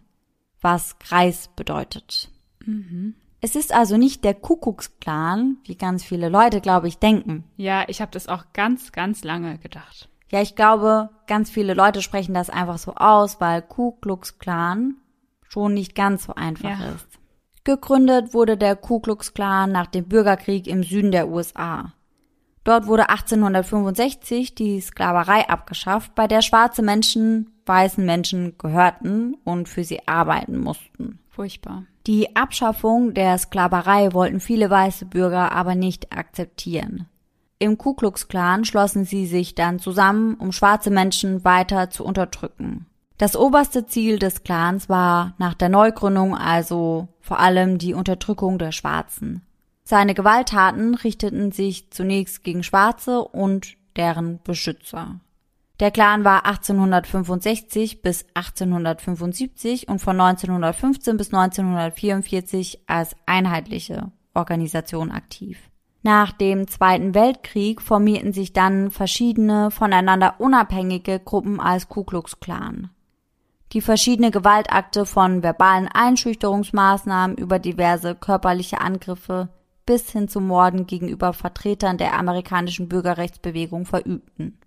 was 0.61 0.99
Kreis 0.99 1.49
bedeutet. 1.55 2.29
Es 3.41 3.55
ist 3.55 3.73
also 3.73 3.97
nicht 3.97 4.23
der 4.23 4.35
Kuckucksklan, 4.35 5.57
wie 5.63 5.75
ganz 5.75 6.03
viele 6.03 6.29
Leute, 6.29 6.61
glaube 6.61 6.87
ich, 6.87 6.99
denken. 6.99 7.45
Ja, 7.55 7.85
ich 7.87 7.99
habe 8.01 8.11
das 8.11 8.27
auch 8.27 8.43
ganz, 8.53 8.91
ganz 8.91 9.23
lange 9.23 9.57
gedacht. 9.57 10.09
Ja, 10.29 10.41
ich 10.41 10.55
glaube, 10.55 11.09
ganz 11.25 11.49
viele 11.49 11.73
Leute 11.73 12.03
sprechen 12.03 12.35
das 12.35 12.51
einfach 12.51 12.77
so 12.77 12.93
aus, 12.93 13.41
weil 13.41 13.63
Ku 13.63 13.93
Klux 13.93 14.37
Klan 14.37 14.97
schon 15.47 15.73
nicht 15.73 15.95
ganz 15.95 16.25
so 16.25 16.35
einfach 16.35 16.79
Ja. 16.79 16.89
ist. 16.91 17.07
Gegründet 17.63 18.35
wurde 18.35 18.55
der 18.55 18.75
Ku 18.75 18.99
Klux 18.99 19.33
Klan 19.33 19.71
nach 19.71 19.87
dem 19.87 20.07
Bürgerkrieg 20.07 20.67
im 20.67 20.83
Süden 20.83 21.11
der 21.11 21.29
USA. 21.29 21.93
Dort 22.69 22.85
wurde 22.85 23.09
1865 23.09 24.53
die 24.53 24.79
Sklaverei 24.79 25.49
abgeschafft, 25.49 26.13
bei 26.13 26.27
der 26.27 26.43
schwarze 26.43 26.83
Menschen 26.83 27.49
weißen 27.65 28.05
Menschen 28.05 28.59
gehörten 28.59 29.35
und 29.43 29.67
für 29.67 29.83
sie 29.83 30.07
arbeiten 30.07 30.59
mussten. 30.59 31.17
Furchtbar. 31.31 31.85
Die 32.05 32.35
Abschaffung 32.35 33.15
der 33.15 33.39
Sklaverei 33.39 34.13
wollten 34.13 34.39
viele 34.39 34.69
weiße 34.69 35.05
Bürger 35.05 35.51
aber 35.51 35.73
nicht 35.73 36.15
akzeptieren. 36.15 37.07
Im 37.57 37.79
Ku 37.79 37.95
Klux 37.95 38.27
Klan 38.27 38.65
schlossen 38.65 39.03
sie 39.03 39.25
sich 39.25 39.55
dann 39.55 39.79
zusammen, 39.79 40.35
um 40.35 40.51
schwarze 40.51 40.91
Menschen 40.91 41.43
weiter 41.43 41.89
zu 41.89 42.05
unterdrücken. 42.05 42.85
Das 43.17 43.35
oberste 43.35 43.87
Ziel 43.87 44.19
des 44.19 44.43
Clans 44.43 44.89
war 44.89 45.33
nach 45.39 45.55
der 45.55 45.69
Neugründung 45.69 46.37
also 46.37 47.07
vor 47.19 47.39
allem 47.39 47.79
die 47.79 47.95
Unterdrückung 47.95 48.59
der 48.59 48.71
Schwarzen. 48.71 49.41
Seine 49.89 50.13
Gewalttaten 50.13 50.93
richteten 50.93 51.51
sich 51.51 51.89
zunächst 51.89 52.43
gegen 52.43 52.61
Schwarze 52.61 53.23
und 53.23 53.75
deren 53.95 54.39
Beschützer. 54.43 55.19
Der 55.79 55.89
Clan 55.89 56.23
war 56.23 56.45
1865 56.45 58.03
bis 58.03 58.27
1875 58.35 59.87
und 59.87 59.97
von 59.97 60.21
1915 60.21 61.17
bis 61.17 61.33
1944 61.33 62.81
als 62.85 63.15
einheitliche 63.25 64.11
Organisation 64.35 65.09
aktiv. 65.09 65.57
Nach 66.03 66.33
dem 66.33 66.67
Zweiten 66.67 67.15
Weltkrieg 67.15 67.81
formierten 67.81 68.31
sich 68.31 68.53
dann 68.53 68.91
verschiedene 68.91 69.71
voneinander 69.71 70.35
unabhängige 70.37 71.19
Gruppen 71.19 71.59
als 71.59 71.89
Ku 71.89 72.03
Klux 72.03 72.39
Klan. 72.39 72.91
Die 73.73 73.81
verschiedene 73.81 74.29
Gewaltakte 74.29 75.07
von 75.07 75.41
verbalen 75.41 75.87
Einschüchterungsmaßnahmen 75.87 77.37
über 77.37 77.57
diverse 77.57 78.13
körperliche 78.13 78.81
Angriffe 78.81 79.49
bis 79.89 80.11
hin 80.11 80.27
zu 80.27 80.39
Morden 80.39 80.85
gegenüber 80.85 81.33
Vertretern 81.33 81.97
der 81.97 82.13
amerikanischen 82.13 82.87
Bürgerrechtsbewegung 82.87 83.87
verübten. 83.87 84.59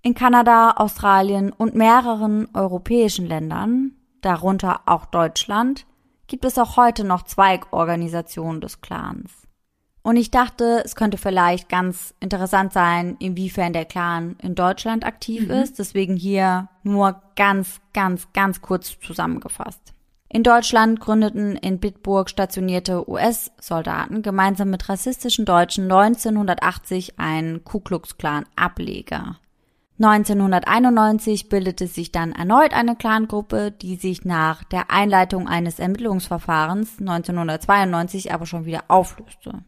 In 0.00 0.14
Kanada, 0.14 0.74
Australien 0.76 1.50
und 1.50 1.74
mehreren 1.74 2.46
europäischen 2.54 3.26
Ländern, 3.26 3.96
darunter 4.20 4.82
auch 4.86 5.06
Deutschland, 5.06 5.86
gibt 6.28 6.44
es 6.44 6.56
auch 6.56 6.76
heute 6.76 7.02
noch 7.02 7.24
Zweigorganisationen 7.24 8.60
des 8.60 8.80
Clans. 8.80 9.32
Und 10.02 10.16
ich 10.16 10.30
dachte, 10.30 10.82
es 10.84 10.94
könnte 10.94 11.18
vielleicht 11.18 11.68
ganz 11.68 12.14
interessant 12.20 12.72
sein, 12.72 13.16
inwiefern 13.18 13.72
der 13.72 13.86
Clan 13.86 14.36
in 14.40 14.54
Deutschland 14.54 15.04
aktiv 15.04 15.50
ist. 15.50 15.80
Deswegen 15.80 16.14
hier 16.14 16.68
nur 16.84 17.20
ganz, 17.34 17.80
ganz, 17.92 18.28
ganz 18.32 18.62
kurz 18.62 19.00
zusammengefasst. 19.00 19.94
In 20.32 20.44
Deutschland 20.44 21.00
gründeten 21.00 21.56
in 21.56 21.80
Bitburg 21.80 22.30
stationierte 22.30 23.10
US-Soldaten 23.10 24.22
gemeinsam 24.22 24.70
mit 24.70 24.88
rassistischen 24.88 25.44
Deutschen 25.44 25.90
1980 25.90 27.18
einen 27.18 27.64
Ku 27.64 27.80
Klux 27.80 28.16
Klan 28.16 28.44
Ableger. 28.54 29.40
1991 29.98 31.48
bildete 31.48 31.88
sich 31.88 32.12
dann 32.12 32.30
erneut 32.30 32.72
eine 32.72 32.94
Clangruppe, 32.94 33.72
die 33.72 33.96
sich 33.96 34.24
nach 34.24 34.62
der 34.62 34.92
Einleitung 34.92 35.48
eines 35.48 35.80
Ermittlungsverfahrens 35.80 37.00
1992 37.00 38.32
aber 38.32 38.46
schon 38.46 38.64
wieder 38.64 38.84
auflöste. 38.86 39.64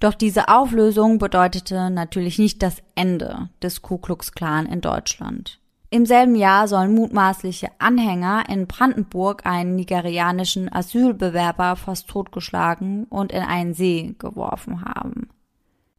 Doch 0.00 0.14
diese 0.14 0.48
Auflösung 0.48 1.18
bedeutete 1.18 1.90
natürlich 1.90 2.40
nicht 2.40 2.60
das 2.60 2.82
Ende 2.96 3.50
des 3.62 3.82
Ku 3.82 3.98
Klux 3.98 4.32
Klan 4.32 4.66
in 4.66 4.80
Deutschland. 4.80 5.61
Im 5.92 6.06
selben 6.06 6.34
Jahr 6.34 6.66
sollen 6.66 6.94
mutmaßliche 6.94 7.68
Anhänger 7.78 8.48
in 8.48 8.66
Brandenburg 8.66 9.46
einen 9.46 9.76
nigerianischen 9.76 10.72
Asylbewerber 10.72 11.76
fast 11.76 12.08
totgeschlagen 12.08 13.04
und 13.04 13.30
in 13.30 13.42
einen 13.42 13.74
See 13.74 14.14
geworfen 14.18 14.84
haben. 14.84 15.28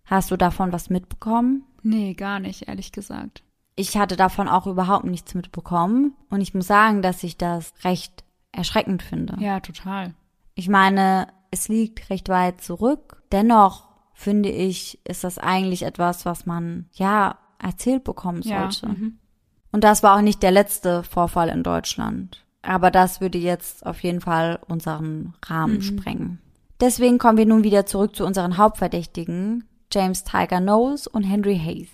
Hast 0.05 0.31
du 0.31 0.35
davon 0.35 0.73
was 0.73 0.89
mitbekommen? 0.89 1.63
Nee, 1.81 2.13
gar 2.13 2.39
nicht, 2.39 2.67
ehrlich 2.67 2.91
gesagt 2.91 3.43
ich 3.75 3.97
hatte 3.97 4.15
davon 4.15 4.47
auch 4.47 4.67
überhaupt 4.67 5.05
nichts 5.05 5.33
mitbekommen. 5.33 6.15
Und 6.29 6.41
ich 6.41 6.53
muss 6.53 6.67
sagen, 6.67 7.01
dass 7.01 7.23
ich 7.23 7.37
das 7.37 7.73
recht 7.83 8.23
erschreckend 8.51 9.01
finde. 9.01 9.35
Ja, 9.39 9.59
total. 9.59 10.13
Ich 10.55 10.69
meine, 10.69 11.27
es 11.51 11.67
liegt 11.67 12.09
recht 12.09 12.29
weit 12.29 12.61
zurück. 12.61 13.23
Dennoch 13.31 13.89
finde 14.13 14.49
ich, 14.49 14.99
ist 15.07 15.23
das 15.23 15.39
eigentlich 15.39 15.83
etwas, 15.83 16.25
was 16.25 16.45
man, 16.45 16.87
ja, 16.93 17.39
erzählt 17.59 18.03
bekommen 18.03 18.43
sollte. 18.43 18.85
Ja, 18.85 18.93
mhm. 18.93 19.19
Und 19.73 19.83
das 19.83 20.03
war 20.03 20.15
auch 20.15 20.21
nicht 20.21 20.41
der 20.41 20.51
letzte 20.51 21.03
Vorfall 21.03 21.49
in 21.49 21.63
Deutschland. 21.63 22.45
Aber 22.61 22.91
das 22.91 23.19
würde 23.19 23.37
jetzt 23.37 23.85
auf 23.85 24.01
jeden 24.03 24.21
Fall 24.21 24.59
unseren 24.67 25.33
Rahmen 25.45 25.75
mhm. 25.75 25.81
sprengen. 25.81 26.39
Deswegen 26.79 27.17
kommen 27.17 27.37
wir 27.37 27.45
nun 27.45 27.63
wieder 27.63 27.85
zurück 27.85 28.15
zu 28.15 28.25
unseren 28.25 28.57
Hauptverdächtigen, 28.57 29.65
James 29.91 30.23
Tiger 30.23 30.59
Knowles 30.59 31.07
und 31.07 31.23
Henry 31.23 31.57
Hayes. 31.57 31.89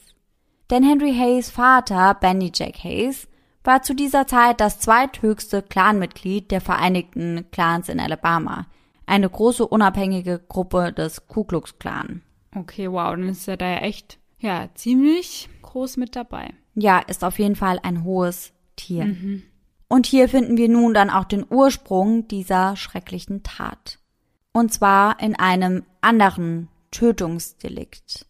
Denn 0.69 0.83
Henry 0.83 1.15
Hayes 1.15 1.49
Vater, 1.49 2.13
Benny 2.13 2.51
Jack 2.53 2.83
Hayes, 2.83 3.27
war 3.63 3.81
zu 3.81 3.93
dieser 3.93 4.27
Zeit 4.27 4.61
das 4.61 4.79
zweithöchste 4.79 5.61
Clanmitglied 5.61 6.51
der 6.51 6.61
Vereinigten 6.61 7.45
Clans 7.51 7.89
in 7.89 7.99
Alabama, 7.99 8.67
eine 9.05 9.29
große 9.29 9.67
unabhängige 9.67 10.39
Gruppe 10.47 10.93
des 10.93 11.27
Ku 11.27 11.43
Klux 11.43 11.79
Klan. 11.79 12.21
Okay, 12.55 12.91
wow, 12.91 13.11
dann 13.11 13.29
ist 13.29 13.47
er 13.47 13.57
da 13.57 13.65
ja 13.65 13.77
echt, 13.79 14.17
ja, 14.39 14.69
ziemlich 14.75 15.49
groß 15.61 15.97
mit 15.97 16.15
dabei. 16.15 16.53
Ja, 16.79 16.99
ist 16.99 17.23
auf 17.23 17.39
jeden 17.39 17.55
Fall 17.55 17.79
ein 17.83 18.03
hohes 18.03 18.53
Tier. 18.75 19.05
Mhm. 19.05 19.43
Und 19.87 20.05
hier 20.05 20.29
finden 20.29 20.55
wir 20.55 20.69
nun 20.69 20.93
dann 20.93 21.09
auch 21.09 21.25
den 21.25 21.45
Ursprung 21.49 22.27
dieser 22.27 22.75
schrecklichen 22.75 23.43
Tat. 23.43 23.99
Und 24.53 24.71
zwar 24.71 25.19
in 25.19 25.35
einem 25.35 25.83
anderen 26.01 26.69
Tötungsdelikt. 26.91 28.25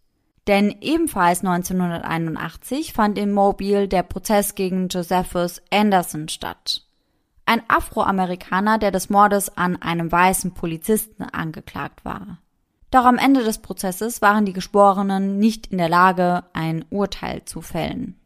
Denn 0.48 0.76
ebenfalls 0.82 1.42
1981 1.42 2.94
fand 2.94 3.18
in 3.18 3.32
Mobile 3.32 3.88
der 3.88 4.04
Prozess 4.04 4.56
gegen 4.56 4.88
Josephus 4.88 5.62
Anderson 5.70 6.28
statt. 6.28 6.86
Ein 7.46 7.62
Afroamerikaner, 7.68 8.78
der 8.80 8.92
des 8.92 9.10
Mordes 9.10 9.56
an 9.58 9.82
einem 9.82 10.12
weißen 10.12 10.54
Polizisten 10.54 11.24
angeklagt 11.24 12.06
war. 12.06 12.40
Doch 12.92 13.06
am 13.06 13.18
Ende 13.18 13.44
des 13.44 13.60
Prozesses 13.60 14.22
waren 14.22 14.46
die 14.46 14.54
Geschworenen 14.54 15.38
nicht 15.38 15.68
in 15.68 15.78
der 15.78 15.90
Lage, 15.90 16.44
ein 16.54 16.86
Urteil 16.90 17.46
zu 17.46 17.62
fällen. 17.62 18.19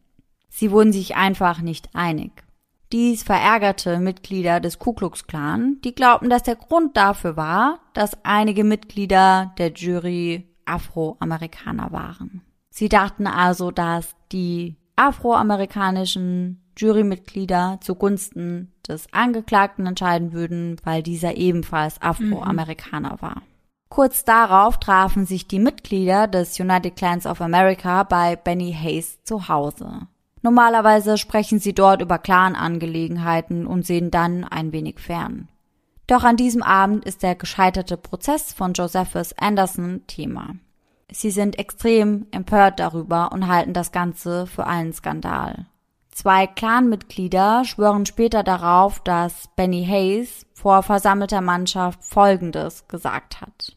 Sie 0.56 0.70
wurden 0.70 0.92
sich 0.92 1.16
einfach 1.16 1.60
nicht 1.60 1.88
einig. 1.94 2.44
Dies 2.92 3.24
verärgerte 3.24 3.98
Mitglieder 3.98 4.60
des 4.60 4.78
Ku 4.78 4.92
Klux 4.92 5.26
Klan, 5.26 5.78
die 5.82 5.96
glaubten, 5.96 6.30
dass 6.30 6.44
der 6.44 6.54
Grund 6.54 6.96
dafür 6.96 7.36
war, 7.36 7.80
dass 7.92 8.16
einige 8.22 8.62
Mitglieder 8.62 9.52
der 9.58 9.72
Jury 9.72 10.46
Afroamerikaner 10.64 11.90
waren. 11.90 12.42
Sie 12.70 12.88
dachten 12.88 13.26
also, 13.26 13.72
dass 13.72 14.14
die 14.30 14.76
afroamerikanischen 14.94 16.62
Jurymitglieder 16.78 17.78
zugunsten 17.80 18.72
des 18.86 19.12
Angeklagten 19.12 19.88
entscheiden 19.88 20.32
würden, 20.32 20.76
weil 20.84 21.02
dieser 21.02 21.36
ebenfalls 21.36 22.00
Afroamerikaner 22.00 23.14
mhm. 23.14 23.22
war. 23.22 23.42
Kurz 23.88 24.24
darauf 24.24 24.78
trafen 24.78 25.26
sich 25.26 25.48
die 25.48 25.58
Mitglieder 25.58 26.28
des 26.28 26.60
United 26.60 26.94
Clans 26.94 27.26
of 27.26 27.40
America 27.40 28.04
bei 28.04 28.36
Benny 28.36 28.72
Hayes 28.72 29.20
zu 29.24 29.48
Hause. 29.48 30.06
Normalerweise 30.44 31.16
sprechen 31.16 31.58
sie 31.58 31.72
dort 31.72 32.02
über 32.02 32.18
Clan-Angelegenheiten 32.18 33.66
und 33.66 33.86
sehen 33.86 34.10
dann 34.10 34.44
ein 34.44 34.72
wenig 34.72 35.00
fern. 35.00 35.48
Doch 36.06 36.22
an 36.22 36.36
diesem 36.36 36.62
Abend 36.62 37.06
ist 37.06 37.22
der 37.22 37.34
gescheiterte 37.34 37.96
Prozess 37.96 38.52
von 38.52 38.74
Josephus 38.74 39.32
Anderson 39.38 40.02
Thema. 40.06 40.56
Sie 41.10 41.30
sind 41.30 41.58
extrem 41.58 42.26
empört 42.30 42.78
darüber 42.78 43.32
und 43.32 43.48
halten 43.48 43.72
das 43.72 43.90
Ganze 43.90 44.46
für 44.46 44.66
einen 44.66 44.92
Skandal. 44.92 45.64
Zwei 46.10 46.46
Clanmitglieder 46.46 47.64
schwören 47.64 48.04
später 48.04 48.42
darauf, 48.42 49.00
dass 49.00 49.48
Benny 49.56 49.86
Hayes 49.86 50.44
vor 50.52 50.82
versammelter 50.82 51.40
Mannschaft 51.40 52.04
Folgendes 52.04 52.86
gesagt 52.86 53.40
hat. 53.40 53.74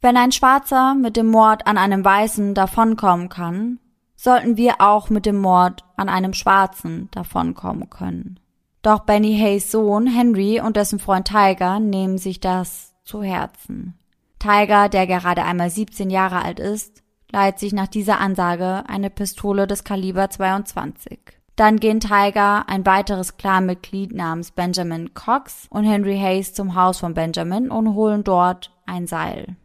Wenn 0.00 0.16
ein 0.16 0.32
Schwarzer 0.32 0.96
mit 0.96 1.16
dem 1.16 1.28
Mord 1.28 1.68
an 1.68 1.78
einem 1.78 2.04
Weißen 2.04 2.54
davonkommen 2.54 3.28
kann, 3.28 3.78
sollten 4.20 4.58
wir 4.58 4.82
auch 4.82 5.08
mit 5.08 5.24
dem 5.24 5.40
Mord 5.40 5.82
an 5.96 6.10
einem 6.10 6.34
Schwarzen 6.34 7.08
davonkommen 7.10 7.88
können. 7.88 8.38
Doch 8.82 9.00
Benny 9.00 9.38
Hayes 9.38 9.70
Sohn 9.70 10.06
Henry 10.06 10.60
und 10.60 10.76
dessen 10.76 10.98
Freund 10.98 11.26
Tiger 11.26 11.80
nehmen 11.80 12.18
sich 12.18 12.38
das 12.38 12.92
zu 13.02 13.22
Herzen. 13.22 13.98
Tiger, 14.38 14.90
der 14.90 15.06
gerade 15.06 15.42
einmal 15.44 15.70
17 15.70 16.10
Jahre 16.10 16.42
alt 16.42 16.60
ist, 16.60 17.02
leiht 17.32 17.58
sich 17.58 17.72
nach 17.72 17.88
dieser 17.88 18.20
Ansage 18.20 18.84
eine 18.88 19.08
Pistole 19.08 19.66
des 19.66 19.84
Kaliber 19.84 20.28
22. 20.28 21.18
Dann 21.56 21.78
gehen 21.78 22.00
Tiger, 22.00 22.68
ein 22.68 22.84
weiteres 22.84 23.38
Clanmitglied 23.38 24.12
namens 24.12 24.50
Benjamin 24.50 25.14
Cox 25.14 25.66
und 25.70 25.84
Henry 25.84 26.18
Hayes 26.18 26.52
zum 26.52 26.74
Haus 26.74 26.98
von 26.98 27.14
Benjamin 27.14 27.70
und 27.70 27.94
holen 27.94 28.22
dort 28.22 28.70
ein 28.84 29.06
Seil. 29.06 29.56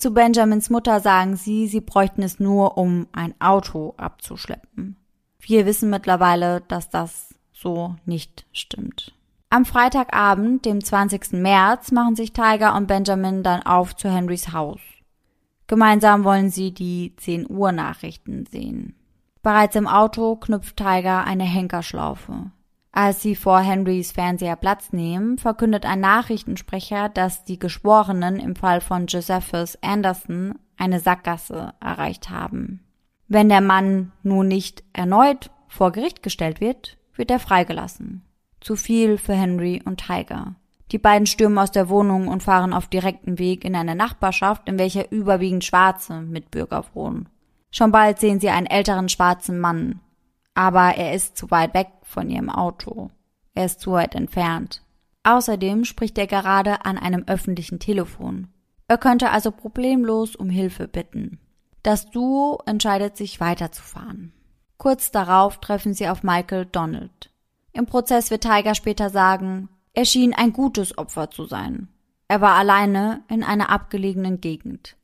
Zu 0.00 0.14
Benjamins 0.14 0.70
Mutter 0.70 1.00
sagen 1.00 1.36
sie, 1.36 1.66
sie 1.66 1.82
bräuchten 1.82 2.22
es 2.22 2.40
nur, 2.40 2.78
um 2.78 3.06
ein 3.12 3.34
Auto 3.38 3.92
abzuschleppen. 3.98 4.96
Wir 5.38 5.66
wissen 5.66 5.90
mittlerweile, 5.90 6.62
dass 6.62 6.88
das 6.88 7.34
so 7.52 7.96
nicht 8.06 8.46
stimmt. 8.50 9.12
Am 9.50 9.66
Freitagabend, 9.66 10.64
dem 10.64 10.82
20. 10.82 11.32
März, 11.32 11.92
machen 11.92 12.16
sich 12.16 12.32
Tiger 12.32 12.76
und 12.76 12.86
Benjamin 12.86 13.42
dann 13.42 13.62
auf 13.62 13.94
zu 13.94 14.10
Henrys 14.10 14.54
Haus. 14.54 14.80
Gemeinsam 15.66 16.24
wollen 16.24 16.48
sie 16.48 16.72
die 16.72 17.14
10 17.16 17.50
Uhr 17.50 17.70
Nachrichten 17.70 18.46
sehen. 18.46 18.94
Bereits 19.42 19.76
im 19.76 19.86
Auto 19.86 20.36
knüpft 20.36 20.78
Tiger 20.78 21.24
eine 21.24 21.44
Henkerschlaufe. 21.44 22.52
Als 22.92 23.22
sie 23.22 23.36
vor 23.36 23.60
Henrys 23.60 24.12
Fernseher 24.12 24.56
Platz 24.56 24.92
nehmen, 24.92 25.38
verkündet 25.38 25.86
ein 25.86 26.00
Nachrichtensprecher, 26.00 27.08
dass 27.08 27.44
die 27.44 27.58
Geschworenen 27.58 28.40
im 28.40 28.56
Fall 28.56 28.80
von 28.80 29.06
Josephus 29.06 29.78
Anderson 29.80 30.54
eine 30.76 30.98
Sackgasse 30.98 31.74
erreicht 31.80 32.30
haben. 32.30 32.80
Wenn 33.28 33.48
der 33.48 33.60
Mann 33.60 34.10
nun 34.24 34.48
nicht 34.48 34.82
erneut 34.92 35.50
vor 35.68 35.92
Gericht 35.92 36.22
gestellt 36.22 36.60
wird, 36.60 36.98
wird 37.14 37.30
er 37.30 37.38
freigelassen. 37.38 38.22
Zu 38.60 38.74
viel 38.74 39.18
für 39.18 39.34
Henry 39.34 39.80
und 39.84 40.04
Tiger. 40.04 40.56
Die 40.90 40.98
beiden 40.98 41.26
stürmen 41.26 41.58
aus 41.58 41.70
der 41.70 41.88
Wohnung 41.88 42.26
und 42.26 42.42
fahren 42.42 42.72
auf 42.72 42.88
direktem 42.88 43.38
Weg 43.38 43.64
in 43.64 43.76
eine 43.76 43.94
Nachbarschaft, 43.94 44.68
in 44.68 44.78
welcher 44.78 45.12
überwiegend 45.12 45.64
schwarze 45.64 46.20
Mitbürger 46.22 46.84
wohnen. 46.92 47.28
Schon 47.70 47.92
bald 47.92 48.18
sehen 48.18 48.40
sie 48.40 48.48
einen 48.48 48.66
älteren 48.66 49.08
schwarzen 49.08 49.60
Mann. 49.60 50.00
Aber 50.60 50.94
er 50.94 51.14
ist 51.14 51.38
zu 51.38 51.50
weit 51.50 51.72
weg 51.72 51.88
von 52.02 52.28
ihrem 52.28 52.50
Auto. 52.50 53.08
Er 53.54 53.64
ist 53.64 53.80
zu 53.80 53.92
weit 53.92 54.14
entfernt. 54.14 54.82
Außerdem 55.22 55.86
spricht 55.86 56.18
er 56.18 56.26
gerade 56.26 56.84
an 56.84 56.98
einem 56.98 57.24
öffentlichen 57.26 57.78
Telefon. 57.78 58.48
Er 58.86 58.98
könnte 58.98 59.30
also 59.30 59.52
problemlos 59.52 60.36
um 60.36 60.50
Hilfe 60.50 60.86
bitten. 60.86 61.38
Das 61.82 62.10
Duo 62.10 62.60
entscheidet 62.66 63.16
sich 63.16 63.40
weiterzufahren. 63.40 64.34
Kurz 64.76 65.10
darauf 65.10 65.60
treffen 65.60 65.94
sie 65.94 66.10
auf 66.10 66.22
Michael 66.22 66.66
Donald. 66.66 67.30
Im 67.72 67.86
Prozess 67.86 68.30
wird 68.30 68.42
Tiger 68.42 68.74
später 68.74 69.08
sagen, 69.08 69.70
er 69.94 70.04
schien 70.04 70.34
ein 70.34 70.52
gutes 70.52 70.98
Opfer 70.98 71.30
zu 71.30 71.46
sein. 71.46 71.88
Er 72.28 72.42
war 72.42 72.56
alleine 72.56 73.24
in 73.28 73.44
einer 73.44 73.70
abgelegenen 73.70 74.42
Gegend. 74.42 74.98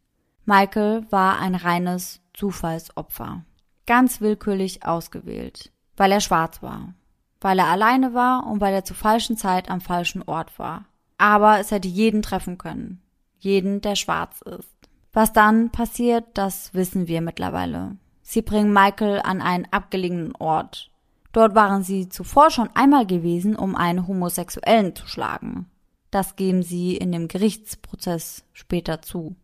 Michael 0.45 1.07
war 1.09 1.39
ein 1.39 1.55
reines 1.55 2.21
Zufallsopfer. 2.35 3.47
Ganz 3.87 4.21
willkürlich 4.21 4.85
ausgewählt, 4.85 5.71
weil 5.97 6.13
er 6.13 6.21
schwarz 6.21 6.63
war, 6.63 6.95
weil 7.41 7.59
er 7.59 7.69
alleine 7.69 8.15
war 8.15 8.47
und 8.47 8.61
weil 8.61 8.75
er 8.75 8.85
zur 8.85 8.97
falschen 8.97 9.37
Zeit 9.37 9.71
am 9.71 9.81
falschen 9.81 10.23
Ort 10.23 10.59
war. 10.59 10.87
Aber 11.19 11.61
es 11.61 11.71
hätte 11.71 11.89
jeden 11.89 12.23
treffen 12.23 12.59
können. 12.59 13.01
Jeden, 13.39 13.81
der 13.81 13.95
schwarz 13.95 14.43
ist. 14.43 14.77
Was 15.13 15.33
dann 15.33 15.71
passiert, 15.71 16.25
das 16.35 16.75
wissen 16.75 17.09
wir 17.09 17.21
mittlerweile. 17.21 17.97
Sie 18.23 18.43
bringen 18.43 18.73
Michael 18.73 19.21
an 19.23 19.41
einen 19.41 19.67
abgelegenen 19.71 20.35
Ort. 20.35 20.91
Dort 21.33 21.55
waren 21.55 21.83
sie 21.83 22.09
zuvor 22.09 22.51
schon 22.51 22.69
einmal 22.75 23.07
gewesen, 23.07 23.57
um 23.57 23.77
einen 23.77 24.09
Homosexuellen 24.09 24.97
zu 24.97 25.07
schlagen. 25.07 25.71
Das 26.11 26.35
geben 26.35 26.63
sie 26.63 26.97
in 26.97 27.13
dem 27.13 27.29
Gerichtsprozess 27.29 28.45
später 28.53 29.01
zu. 29.01 29.37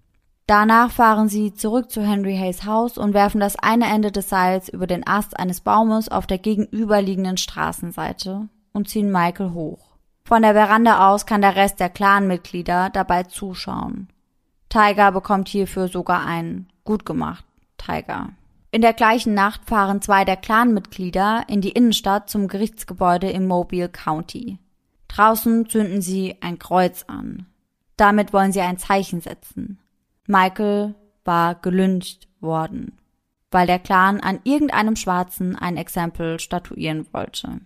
Danach 0.52 0.90
fahren 0.90 1.30
sie 1.30 1.54
zurück 1.54 1.90
zu 1.90 2.02
Henry 2.02 2.36
Hayes 2.36 2.66
Haus 2.66 2.98
und 2.98 3.14
werfen 3.14 3.40
das 3.40 3.56
eine 3.56 3.86
Ende 3.86 4.12
des 4.12 4.28
Seils 4.28 4.68
über 4.68 4.86
den 4.86 5.06
Ast 5.06 5.40
eines 5.40 5.62
Baumes 5.62 6.10
auf 6.10 6.26
der 6.26 6.36
gegenüberliegenden 6.36 7.38
Straßenseite 7.38 8.50
und 8.74 8.86
ziehen 8.86 9.10
Michael 9.10 9.52
hoch. 9.54 9.96
Von 10.26 10.42
der 10.42 10.52
Veranda 10.52 11.08
aus 11.08 11.24
kann 11.24 11.40
der 11.40 11.56
Rest 11.56 11.80
der 11.80 11.88
Clanmitglieder 11.88 12.90
dabei 12.90 13.22
zuschauen. 13.22 14.08
Tiger 14.68 15.12
bekommt 15.12 15.48
hierfür 15.48 15.88
sogar 15.88 16.26
einen 16.26 16.68
gut 16.84 17.06
gemacht 17.06 17.46
Tiger. 17.78 18.28
In 18.72 18.82
der 18.82 18.92
gleichen 18.92 19.32
Nacht 19.32 19.62
fahren 19.64 20.02
zwei 20.02 20.26
der 20.26 20.36
Clanmitglieder 20.36 21.44
in 21.48 21.62
die 21.62 21.72
Innenstadt 21.72 22.28
zum 22.28 22.46
Gerichtsgebäude 22.46 23.30
im 23.30 23.46
Mobile 23.46 23.88
County. 23.88 24.58
Draußen 25.08 25.66
zünden 25.70 26.02
sie 26.02 26.36
ein 26.42 26.58
Kreuz 26.58 27.06
an. 27.06 27.46
Damit 27.96 28.34
wollen 28.34 28.52
sie 28.52 28.60
ein 28.60 28.76
Zeichen 28.76 29.22
setzen. 29.22 29.78
Michael 30.26 30.94
war 31.24 31.54
gelyncht 31.54 32.28
worden, 32.40 32.98
weil 33.50 33.66
der 33.66 33.78
Clan 33.78 34.20
an 34.20 34.40
irgendeinem 34.44 34.96
Schwarzen 34.96 35.56
ein 35.56 35.76
Exempel 35.76 36.40
statuieren 36.40 37.06
wollte. 37.12 37.61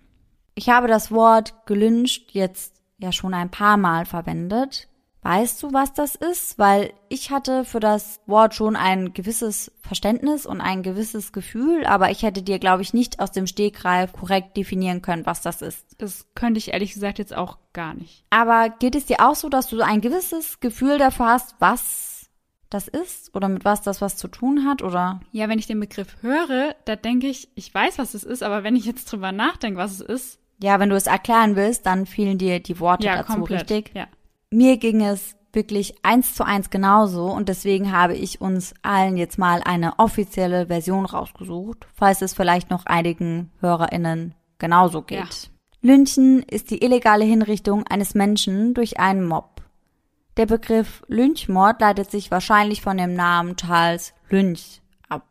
Ich 0.55 0.69
habe 0.69 0.89
das 0.89 1.11
Wort 1.11 1.67
gelyncht 1.67 2.33
jetzt 2.33 2.83
ja 2.99 3.13
schon 3.13 3.35
ein 3.35 3.51
paar 3.51 3.77
Mal 3.77 4.07
verwendet. 4.07 4.89
Weißt 5.23 5.61
du, 5.63 5.73
was 5.73 5.93
das 5.93 6.15
ist? 6.15 6.57
Weil 6.57 6.93
ich 7.09 7.33
hatte 7.33 7.65
für 7.65 7.81
das 7.81 8.21
Wort 8.27 8.55
schon 8.55 8.77
ein 8.77 9.13
gewisses 9.13 9.73
Verständnis 9.83 10.47
und 10.47 10.61
ein 10.61 10.85
gewisses 10.85 11.33
Gefühl, 11.33 11.85
aber 11.85 12.11
ich 12.11 12.23
hätte 12.23 12.43
dir, 12.43 12.61
glaube 12.61 12.83
ich, 12.83 12.95
nicht 12.95 13.19
aus 13.19 13.33
dem 13.33 13.49
Stegreif 13.49 14.13
korrekt 14.13 14.57
definieren 14.57 15.03
können, 15.03 15.27
was 15.27 15.43
das 15.43 15.63
ist. 15.63 15.85
Das 15.99 16.27
könnte 16.37 16.59
ich 16.59 16.73
ehrlich 16.73 16.95
gesagt 16.95 17.19
jetzt 17.19 17.37
auch 17.37 17.59
gar 17.73 17.95
nicht. 17.95 18.25
Aber 18.31 18.71
geht 18.71 18.95
es 18.95 19.07
dir 19.07 19.17
auch 19.19 19.35
so, 19.35 19.49
dass 19.49 19.67
du 19.67 19.81
ein 19.81 20.01
gewisses 20.01 20.61
Gefühl 20.61 20.97
dafür 20.97 21.27
hast, 21.27 21.57
was 21.59 22.16
das 22.71 22.89
ist 22.89 23.35
oder 23.35 23.49
mit 23.49 23.65
was 23.65 23.83
das 23.83 24.01
was 24.01 24.17
zu 24.17 24.29
tun 24.29 24.65
hat 24.67 24.83
oder? 24.83 25.21
Ja, 25.33 25.49
wenn 25.49 25.59
ich 25.59 25.67
den 25.67 25.81
Begriff 25.81 26.17
höre, 26.21 26.75
da 26.85 26.97
denke 26.97 27.29
ich, 27.29 27.49
ich 27.55 27.73
weiß, 27.73 27.99
was 27.99 28.15
es 28.15 28.25
ist, 28.25 28.43
aber 28.43 28.65
wenn 28.65 28.77
ich 28.77 28.85
jetzt 28.85 29.11
drüber 29.11 29.33
nachdenke, 29.33 29.79
was 29.79 29.93
es 29.93 30.01
ist. 30.01 30.39
Ja, 30.63 30.81
wenn 30.81 30.89
du 30.89 30.97
es 30.97 31.07
erklären 31.07 31.55
willst, 31.55 31.87
dann 31.87 32.07
fehlen 32.07 32.39
dir 32.39 32.61
die 32.61 32.81
Worte 32.81 33.07
Ja, 33.07 33.17
dazu, 33.17 33.35
komplett. 33.35 33.71
richtig? 33.71 33.91
Ja. 33.95 34.07
Mir 34.51 34.79
ging 34.79 35.03
es 35.03 35.37
wirklich 35.53 35.95
eins 36.03 36.35
zu 36.35 36.45
eins 36.45 36.71
genauso 36.71 37.27
und 37.27 37.49
deswegen 37.49 37.93
habe 37.93 38.15
ich 38.15 38.41
uns 38.41 38.75
allen 38.83 39.17
jetzt 39.17 39.39
mal 39.39 39.63
eine 39.63 39.99
offizielle 39.99 40.67
Version 40.67 41.07
rausgesucht, 41.07 41.87
falls 41.95 42.21
es 42.23 42.35
vielleicht 42.35 42.71
noch 42.71 42.85
einigen 42.87 43.51
HörerInnen 43.61 44.35
genauso 44.59 45.03
geht. 45.03 45.19
Ja. 45.19 45.27
Lynchen 45.83 46.43
ist 46.43 46.71
die 46.71 46.83
illegale 46.83 47.25
Hinrichtung 47.25 47.87
eines 47.87 48.15
Menschen 48.15 48.75
durch 48.75 48.99
einen 48.99 49.25
Mob. 49.27 49.56
Der 50.37 50.47
Begriff 50.47 51.03
Lynchmord 51.09 51.81
leitet 51.81 52.11
sich 52.11 52.31
wahrscheinlich 52.31 52.83
von 52.83 52.99
dem 52.99 53.15
Namen 53.15 53.57
Charles 53.57 54.13
Lynch 54.29 54.83
ab, 55.09 55.27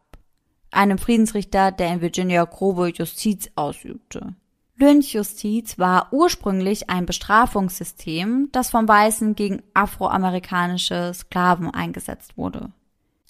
einem 0.72 0.98
Friedensrichter, 0.98 1.72
der 1.72 1.94
in 1.94 2.02
Virginia 2.02 2.44
grobe 2.44 2.90
Justiz 2.90 3.50
ausübte. 3.56 4.36
Lynchjustiz 4.78 5.78
war 5.78 6.12
ursprünglich 6.12 6.90
ein 6.90 7.06
Bestrafungssystem, 7.06 8.50
das 8.52 8.72
von 8.72 8.88
Weißen 8.88 9.36
gegen 9.36 9.62
afroamerikanische 9.74 11.14
Sklaven 11.14 11.70
eingesetzt 11.70 12.36
wurde. 12.36 12.74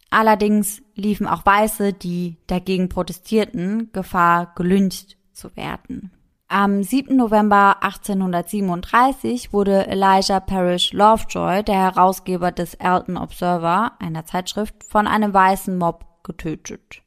Allerdings 0.09 0.81
liefen 0.95 1.27
auch 1.27 1.45
Weiße, 1.45 1.91
die 1.91 2.37
dagegen 2.47 2.87
protestierten, 2.89 3.91
Gefahr, 3.91 4.53
gelyncht 4.55 5.17
zu 5.33 5.55
werden. 5.57 6.14
Am 6.47 6.83
7. 6.83 7.15
November 7.15 7.77
1837 7.81 9.51
wurde 9.51 9.87
Elijah 9.87 10.39
Parrish 10.39 10.93
Lovejoy, 10.93 11.63
der 11.63 11.75
Herausgeber 11.75 12.51
des 12.51 12.79
Alton 12.79 13.17
Observer, 13.17 13.93
einer 13.99 14.25
Zeitschrift, 14.25 14.83
von 14.83 15.07
einem 15.07 15.33
weißen 15.33 15.75
Mob 15.75 16.05
getötet. 16.21 17.01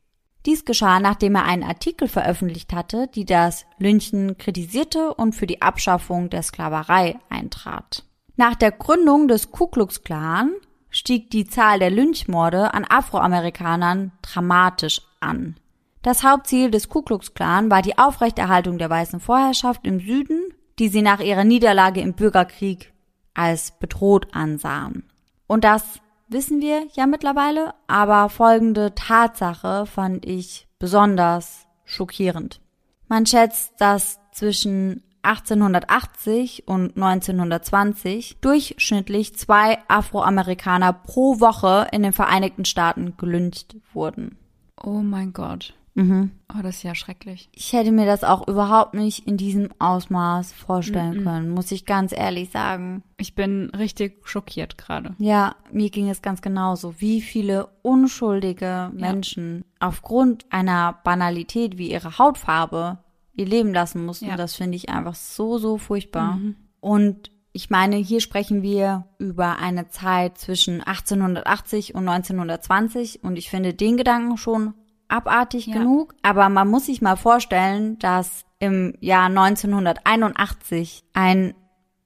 Dies 0.44 0.64
geschah, 0.64 0.98
nachdem 0.98 1.37
er 1.37 1.44
einen 1.44 1.62
Artikel 1.62 2.09
veröffentlicht 2.09 2.72
hatte, 2.72 3.07
die 3.14 3.24
das 3.24 3.64
Lynchen 3.79 4.38
kritisierte 4.38 5.14
und 5.14 5.37
für 5.37 5.46
die 5.46 5.62
Abschaffung 5.62 6.31
der 6.31 6.42
Sklaverei 6.42 7.16
eintrat. 7.29 8.05
Nach 8.37 8.57
der 8.57 8.72
Gründung 8.72 9.29
des 9.29 9.53
Ku 9.53 9.68
Klux 9.68 10.03
Klan 10.03 10.51
stieg 10.90 11.31
die 11.31 11.44
Zahl 11.44 11.79
der 11.79 11.90
Lynchmorde 11.90 12.74
an 12.74 12.85
Afroamerikanern 12.88 14.11
dramatisch 14.20 15.03
an. 15.20 15.57
Das 16.03 16.23
Hauptziel 16.23 16.71
des 16.71 16.89
Ku 16.89 17.03
Klux 17.03 17.35
Klan 17.35 17.71
war 17.71 17.83
die 17.83 17.99
Aufrechterhaltung 17.99 18.79
der 18.79 18.91
weißen 18.91 19.21
Vorherrschaft 19.21 19.87
im 19.87 20.01
Süden, 20.01 20.55
die 20.79 20.89
sie 20.89 21.03
nach 21.03 21.21
ihrer 21.21 21.45
Niederlage 21.45 22.01
im 22.01 22.15
Bürgerkrieg 22.15 22.93
als 23.35 23.73
bedroht 23.79 24.29
ansahen. 24.33 25.05
Und 25.47 25.65
das 25.65 26.01
wissen 26.29 26.61
wir 26.61 26.87
ja 26.93 27.07
mittlerweile, 27.07 27.75
aber 27.87 28.29
folgende 28.29 28.95
Tatsache 28.95 29.87
fand 29.87 30.27
ich 30.27 30.69
besonders 30.79 31.67
schockierend. 31.85 32.61
Man 33.09 33.27
schätzt, 33.27 33.81
dass 33.81 34.21
zwischen 34.33 35.03
1880 35.23 36.69
und 36.69 36.97
1920 36.97 38.39
durchschnittlich 38.41 39.37
zwei 39.37 39.79
Afroamerikaner 39.89 40.93
pro 40.93 41.41
Woche 41.41 41.89
in 41.93 42.03
den 42.03 42.13
Vereinigten 42.13 42.65
Staaten 42.65 43.17
gelyncht 43.17 43.77
wurden. 43.93 44.39
Oh 44.83 45.01
mein 45.01 45.33
Gott. 45.33 45.75
Mhm. 45.99 46.31
Oh, 46.57 46.63
das 46.63 46.77
ist 46.77 46.83
ja 46.85 46.95
schrecklich. 46.95 47.49
Ich 47.53 47.73
hätte 47.73 47.91
mir 47.93 48.07
das 48.07 48.23
auch 48.25 48.47
überhaupt 48.47 48.95
nicht 48.95 49.27
in 49.27 49.37
diesem 49.37 49.69
Ausmaß 49.79 50.53
vorstellen 50.53 51.19
Mhm. 51.21 51.25
können, 51.25 51.49
muss 51.51 51.73
ich 51.73 51.85
ganz 51.87 52.13
ehrlich 52.17 52.51
sagen. 52.51 53.03
Ich 53.17 53.35
bin 53.35 53.71
richtig 53.77 54.27
schockiert 54.27 54.79
gerade. 54.79 55.15
Ja, 55.19 55.57
mir 55.73 55.91
ging 55.91 56.09
es 56.09 56.23
ganz 56.23 56.41
genauso. 56.41 56.95
Wie 56.99 57.21
viele 57.21 57.69
unschuldige 57.83 58.91
Menschen 58.95 59.65
aufgrund 59.81 60.47
einer 60.51 60.99
Banalität 61.05 61.79
wie 61.79 61.91
ihre 61.91 62.19
Hautfarbe 62.19 62.99
ihr 63.35 63.47
Leben 63.47 63.73
lassen 63.73 64.05
mussten, 64.05 64.27
Ja. 64.27 64.37
das 64.37 64.55
finde 64.55 64.77
ich 64.77 64.89
einfach 64.89 65.15
so, 65.15 65.59
so 65.59 65.79
furchtbar. 65.79 66.37
Mhm. 66.37 66.57
Und 66.81 67.31
ich 67.53 67.71
meine, 67.71 67.97
hier 67.97 68.21
sprechen 68.21 68.63
wir 68.63 69.07
über 69.19 69.59
eine 69.59 69.89
Zeit 69.89 70.39
zwischen 70.39 70.81
1880 70.83 71.95
und 71.95 72.05
1920 72.09 73.25
und 73.25 73.37
ich 73.37 73.51
finde 73.51 73.75
den 73.75 73.97
Gedanken 73.97 74.37
schon 74.37 74.75
abartig 75.09 75.66
Ja. 75.66 75.75
genug. 75.79 76.14
Aber 76.23 76.49
man 76.49 76.68
muss 76.68 76.87
sich 76.87 77.03
mal 77.03 77.16
vorstellen, 77.16 77.99
dass 77.99 78.44
im 78.59 78.94
Jahr 79.01 79.29
1981 79.29 81.05
ein 81.14 81.55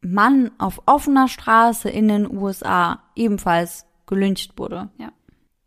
Mann 0.03 0.51
auf 0.59 0.83
offener 0.87 1.29
Straße 1.29 1.89
in 1.89 2.09
den 2.09 2.31
USA 2.31 3.01
ebenfalls 3.15 3.87
gelyncht 4.07 4.59
wurde. 4.59 4.91
Ja. 4.99 5.11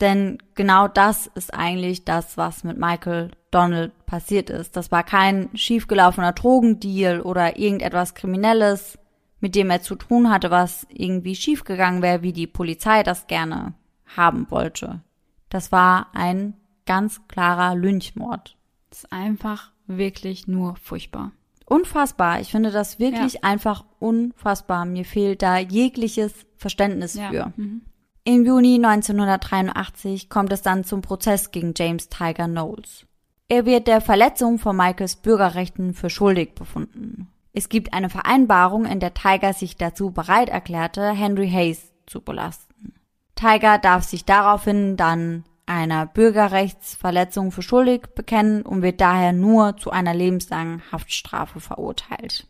Denn 0.01 0.39
genau 0.55 0.87
das 0.89 1.27
ist 1.27 1.53
eigentlich 1.53 2.03
das, 2.03 2.37
was 2.37 2.63
mit 2.65 2.77
Michael 2.77 3.31
Donald 3.49 4.05
passiert 4.05 4.49
ist. 4.49 4.75
Das 4.75 4.91
war 4.91 5.03
kein 5.03 5.49
schiefgelaufener 5.53 6.33
Drogendeal 6.33 7.21
oder 7.21 7.57
irgendetwas 7.57 8.13
Kriminelles, 8.13 8.99
mit 9.39 9.55
dem 9.55 9.69
er 9.69 9.81
zu 9.81 9.95
tun 9.95 10.29
hatte, 10.29 10.51
was 10.51 10.85
irgendwie 10.89 11.35
schiefgegangen 11.35 12.01
wäre, 12.01 12.21
wie 12.21 12.33
die 12.33 12.47
Polizei 12.47 13.03
das 13.03 13.27
gerne 13.27 13.73
haben 14.17 14.47
wollte. 14.51 15.01
Das 15.49 15.71
war 15.71 16.07
ein 16.13 16.55
ganz 16.85 17.21
klarer 17.27 17.75
Lynchmord. 17.75 18.57
Das 18.89 18.99
ist 18.99 19.11
einfach 19.11 19.71
wirklich 19.87 20.47
nur 20.47 20.75
furchtbar. 20.77 21.31
Unfassbar. 21.65 22.39
Ich 22.41 22.51
finde 22.51 22.71
das 22.71 22.99
wirklich 22.99 23.43
einfach 23.43 23.85
unfassbar. 23.99 24.85
Mir 24.85 25.03
fehlt 25.03 25.41
da 25.41 25.57
jegliches 25.57 26.45
Verständnis 26.57 27.19
für. 27.19 27.53
Mhm. 27.55 27.81
Im 28.23 28.45
Juni 28.45 28.75
1983 28.75 30.29
kommt 30.29 30.51
es 30.51 30.61
dann 30.61 30.83
zum 30.83 31.01
Prozess 31.01 31.51
gegen 31.51 31.73
James 31.75 32.09
Tiger 32.09 32.47
Knowles. 32.47 33.05
Er 33.47 33.65
wird 33.65 33.87
der 33.87 34.01
Verletzung 34.01 34.57
von 34.57 34.75
Michaels 34.75 35.17
Bürgerrechten 35.17 35.93
für 35.93 36.09
schuldig 36.09 36.55
befunden. 36.55 37.27
Es 37.53 37.69
gibt 37.69 37.93
eine 37.93 38.09
Vereinbarung, 38.09 38.85
in 38.85 38.99
der 38.99 39.13
Tiger 39.13 39.53
sich 39.53 39.77
dazu 39.77 40.11
bereit 40.11 40.49
erklärte, 40.49 41.11
Henry 41.11 41.49
Hayes 41.49 41.91
zu 42.05 42.21
belasten. 42.21 42.93
Tiger 43.35 43.77
darf 43.77 44.03
sich 44.03 44.25
daraufhin 44.25 44.97
dann 44.97 45.43
einer 45.65 46.05
Bürgerrechtsverletzung 46.05 47.51
für 47.51 47.61
schuldig 47.61 48.07
bekennen 48.15 48.61
und 48.61 48.81
wird 48.81 49.01
daher 49.01 49.33
nur 49.33 49.77
zu 49.77 49.91
einer 49.91 50.13
lebenslangen 50.13 50.81
Haftstrafe 50.91 51.59
verurteilt. 51.59 52.47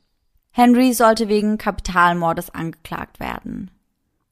Henry 0.51 0.93
sollte 0.93 1.27
wegen 1.27 1.57
Kapitalmordes 1.57 2.49
angeklagt 2.49 3.19
werden. 3.19 3.71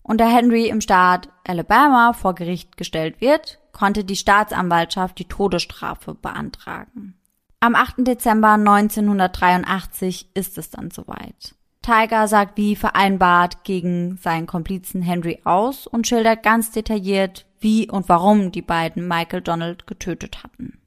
Und 0.02 0.20
da 0.20 0.28
Henry 0.28 0.68
im 0.68 0.82
Staat 0.82 1.30
Alabama 1.46 2.14
vor 2.14 2.36
Gericht 2.36 2.78
gestellt 2.78 3.22
wird, 3.22 3.60
konnte 3.72 4.04
die 4.04 4.16
Staatsanwaltschaft 4.16 5.18
die 5.18 5.28
Todesstrafe 5.28 6.14
beantragen. 6.14 7.16
Am 7.60 7.76
8. 7.76 8.00
Dezember 8.00 8.54
1983 8.54 10.30
ist 10.34 10.58
es 10.58 10.70
dann 10.70 10.92
soweit. 10.92 11.56
Tiger 11.82 12.28
sagt 12.28 12.58
wie 12.58 12.76
vereinbart 12.76 13.64
gegen 13.64 14.18
seinen 14.18 14.48
Komplizen 14.48 15.02
Henry 15.02 15.42
aus 15.44 15.88
und 15.88 16.08
schildert 16.08 16.44
ganz 16.44 16.72
detailliert, 16.72 17.46
wie 17.64 17.90
und 17.90 18.10
warum 18.10 18.52
die 18.52 18.62
beiden 18.62 19.08
Michael 19.08 19.42
Donald 19.42 19.88
getötet 19.88 20.44
hatten. 20.44 20.80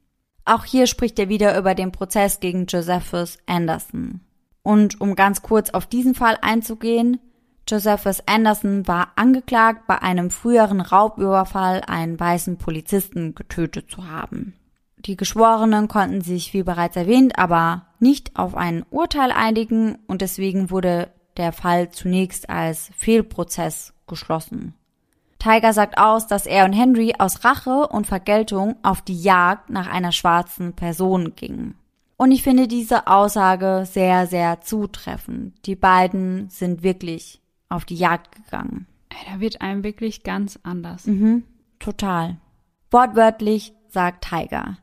Auch 0.45 0.63
hier 0.63 0.87
spricht 0.87 1.19
er 1.19 1.27
wieder 1.27 1.57
über 1.57 1.75
den 1.75 1.91
Prozess 1.91 2.39
gegen 2.39 2.67
Josephus 2.67 3.37
Anderson. 3.47 4.21
Und 4.63 5.01
um 5.01 5.15
ganz 5.15 5.41
kurz 5.41 5.71
auf 5.71 5.85
diesen 5.85 6.15
Fall 6.15 6.37
einzugehen, 6.41 7.19
Josephus 7.67 8.23
Anderson 8.25 8.87
war 8.87 9.11
angeklagt, 9.17 9.87
bei 9.87 10.01
einem 10.01 10.29
früheren 10.29 10.79
Raubüberfall 10.79 11.81
einen 11.85 12.17
weißen 12.17 12.57
Polizisten 12.57 13.35
getötet 13.35 13.91
zu 13.91 14.09
haben. 14.09 14.53
Die 14.97 15.17
Geschworenen 15.17 15.87
konnten 15.87 16.21
sich, 16.21 16.53
wie 16.53 16.63
bereits 16.63 16.95
erwähnt, 16.95 17.37
aber 17.37 17.87
nicht 17.99 18.37
auf 18.37 18.55
ein 18.55 18.85
Urteil 18.89 19.31
einigen 19.31 19.99
und 20.07 20.21
deswegen 20.21 20.69
wurde 20.69 21.09
der 21.35 21.51
Fall 21.51 21.91
zunächst 21.91 22.49
als 22.49 22.89
Fehlprozess 22.95 23.93
geschlossen. 24.07 24.73
Tiger 25.39 25.73
sagt 25.73 25.97
aus, 25.97 26.27
dass 26.27 26.45
er 26.45 26.65
und 26.65 26.73
Henry 26.73 27.13
aus 27.17 27.43
Rache 27.43 27.87
und 27.87 28.07
Vergeltung 28.07 28.75
auf 28.83 29.01
die 29.01 29.21
Jagd 29.21 29.69
nach 29.69 29.87
einer 29.87 30.11
schwarzen 30.11 30.73
Person 30.73 31.35
gingen. 31.35 31.75
Und 32.17 32.31
ich 32.31 32.41
finde 32.41 32.67
diese 32.67 33.07
Aussage 33.07 33.83
sehr, 33.85 34.25
sehr 34.25 34.61
zutreffend. 34.61 35.53
Die 35.67 35.75
beiden 35.75 36.49
sind 36.49 36.81
wirklich 36.81 37.41
auf 37.69 37.85
die 37.85 37.95
Jagd 37.95 38.35
gegangen. 38.35 38.87
Da 39.31 39.39
wird 39.39 39.61
einem 39.61 39.83
wirklich 39.83 40.23
ganz 40.23 40.59
anders. 40.63 41.05
Mhm, 41.05 41.43
total. 41.79 42.37
Wortwörtlich 42.89 43.73
sagt 43.89 44.27
Tiger. 44.27 44.77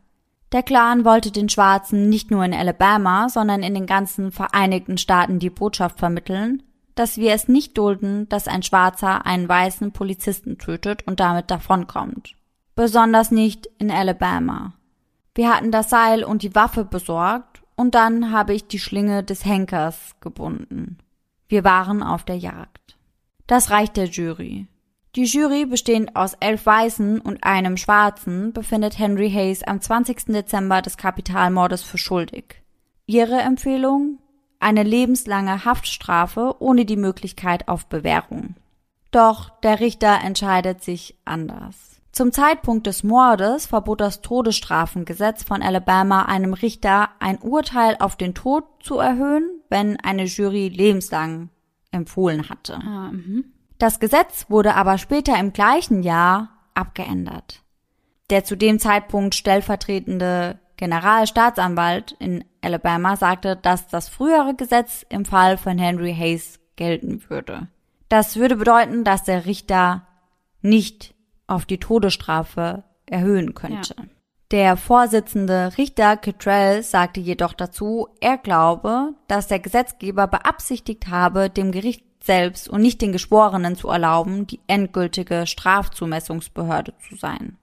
Der 0.52 0.62
Clan 0.62 1.04
wollte 1.04 1.32
den 1.32 1.48
Schwarzen 1.48 2.08
nicht 2.08 2.30
nur 2.30 2.44
in 2.44 2.54
Alabama, 2.54 3.28
sondern 3.28 3.64
in 3.64 3.74
den 3.74 3.86
ganzen 3.86 4.30
Vereinigten 4.30 4.98
Staaten 4.98 5.40
die 5.40 5.50
Botschaft 5.50 5.98
vermitteln, 5.98 6.62
dass 6.94 7.18
wir 7.18 7.32
es 7.32 7.48
nicht 7.48 7.76
dulden, 7.76 8.28
dass 8.28 8.48
ein 8.48 8.62
Schwarzer 8.62 9.26
einen 9.26 9.48
weißen 9.48 9.92
Polizisten 9.92 10.58
tötet 10.58 11.06
und 11.06 11.20
damit 11.20 11.50
davonkommt. 11.50 12.34
Besonders 12.74 13.30
nicht 13.30 13.68
in 13.78 13.90
Alabama. 13.90 14.74
Wir 15.34 15.54
hatten 15.54 15.70
das 15.70 15.90
Seil 15.90 16.24
und 16.24 16.42
die 16.42 16.54
Waffe 16.54 16.84
besorgt 16.84 17.62
und 17.76 17.94
dann 17.94 18.30
habe 18.30 18.54
ich 18.54 18.68
die 18.68 18.78
Schlinge 18.78 19.24
des 19.24 19.44
Henkers 19.44 20.14
gebunden. 20.20 20.98
Wir 21.48 21.64
waren 21.64 22.02
auf 22.02 22.24
der 22.24 22.36
Jagd. 22.36 22.96
Das 23.46 23.70
reicht 23.70 23.96
der 23.96 24.06
Jury. 24.06 24.68
Die 25.16 25.24
Jury, 25.24 25.66
bestehend 25.66 26.16
aus 26.16 26.34
elf 26.40 26.66
Weißen 26.66 27.20
und 27.20 27.44
einem 27.44 27.76
Schwarzen, 27.76 28.52
befindet 28.52 28.98
Henry 28.98 29.30
Hayes 29.30 29.62
am 29.62 29.80
20. 29.80 30.26
Dezember 30.26 30.82
des 30.82 30.96
Kapitalmordes 30.96 31.84
für 31.84 31.98
schuldig. 31.98 32.62
Ihre 33.06 33.40
Empfehlung? 33.40 34.18
Eine 34.64 34.82
lebenslange 34.82 35.66
Haftstrafe 35.66 36.54
ohne 36.58 36.86
die 36.86 36.96
Möglichkeit 36.96 37.68
auf 37.68 37.84
Bewährung. 37.84 38.54
Doch 39.10 39.50
der 39.60 39.78
Richter 39.78 40.20
entscheidet 40.24 40.82
sich 40.82 41.18
anders. 41.26 42.00
Zum 42.12 42.32
Zeitpunkt 42.32 42.86
des 42.86 43.04
Mordes 43.04 43.66
verbot 43.66 44.00
das 44.00 44.22
Todesstrafengesetz 44.22 45.44
von 45.44 45.60
Alabama 45.60 46.22
einem 46.22 46.54
Richter, 46.54 47.10
ein 47.20 47.36
Urteil 47.42 47.96
auf 48.00 48.16
den 48.16 48.32
Tod 48.32 48.64
zu 48.80 48.96
erhöhen, 48.96 49.50
wenn 49.68 50.00
eine 50.00 50.24
Jury 50.24 50.68
lebenslang 50.68 51.50
empfohlen 51.90 52.48
hatte. 52.48 52.76
Ah, 52.76 53.10
mhm. 53.12 53.44
Das 53.76 54.00
Gesetz 54.00 54.46
wurde 54.48 54.76
aber 54.76 54.96
später 54.96 55.38
im 55.38 55.52
gleichen 55.52 56.02
Jahr 56.02 56.48
abgeändert. 56.72 57.62
Der 58.30 58.44
zu 58.44 58.56
dem 58.56 58.78
Zeitpunkt 58.78 59.34
stellvertretende 59.34 60.58
Generalstaatsanwalt 60.76 62.12
in 62.18 62.44
Alabama 62.60 63.16
sagte, 63.16 63.56
dass 63.56 63.88
das 63.88 64.08
frühere 64.08 64.54
Gesetz 64.54 65.04
im 65.08 65.24
Fall 65.24 65.56
von 65.56 65.78
Henry 65.78 66.14
Hayes 66.14 66.58
gelten 66.76 67.22
würde. 67.28 67.68
Das 68.08 68.36
würde 68.36 68.56
bedeuten, 68.56 69.04
dass 69.04 69.24
der 69.24 69.46
Richter 69.46 70.06
nicht 70.62 71.14
auf 71.46 71.66
die 71.66 71.78
Todesstrafe 71.78 72.84
erhöhen 73.06 73.54
könnte. 73.54 73.94
Ja. 73.98 74.04
Der 74.50 74.76
Vorsitzende 74.76 75.72
Richter 75.78 76.16
Kittrell 76.16 76.82
sagte 76.82 77.20
jedoch 77.20 77.54
dazu, 77.54 78.08
er 78.20 78.38
glaube, 78.38 79.14
dass 79.26 79.48
der 79.48 79.58
Gesetzgeber 79.58 80.26
beabsichtigt 80.26 81.08
habe, 81.08 81.50
dem 81.50 81.72
Gericht 81.72 82.04
selbst 82.22 82.68
und 82.68 82.80
nicht 82.80 83.02
den 83.02 83.12
Geschworenen 83.12 83.76
zu 83.76 83.88
erlauben, 83.88 84.46
die 84.46 84.60
endgültige 84.66 85.46
Strafzumessungsbehörde 85.46 86.94
zu 86.98 87.16
sein. 87.16 87.58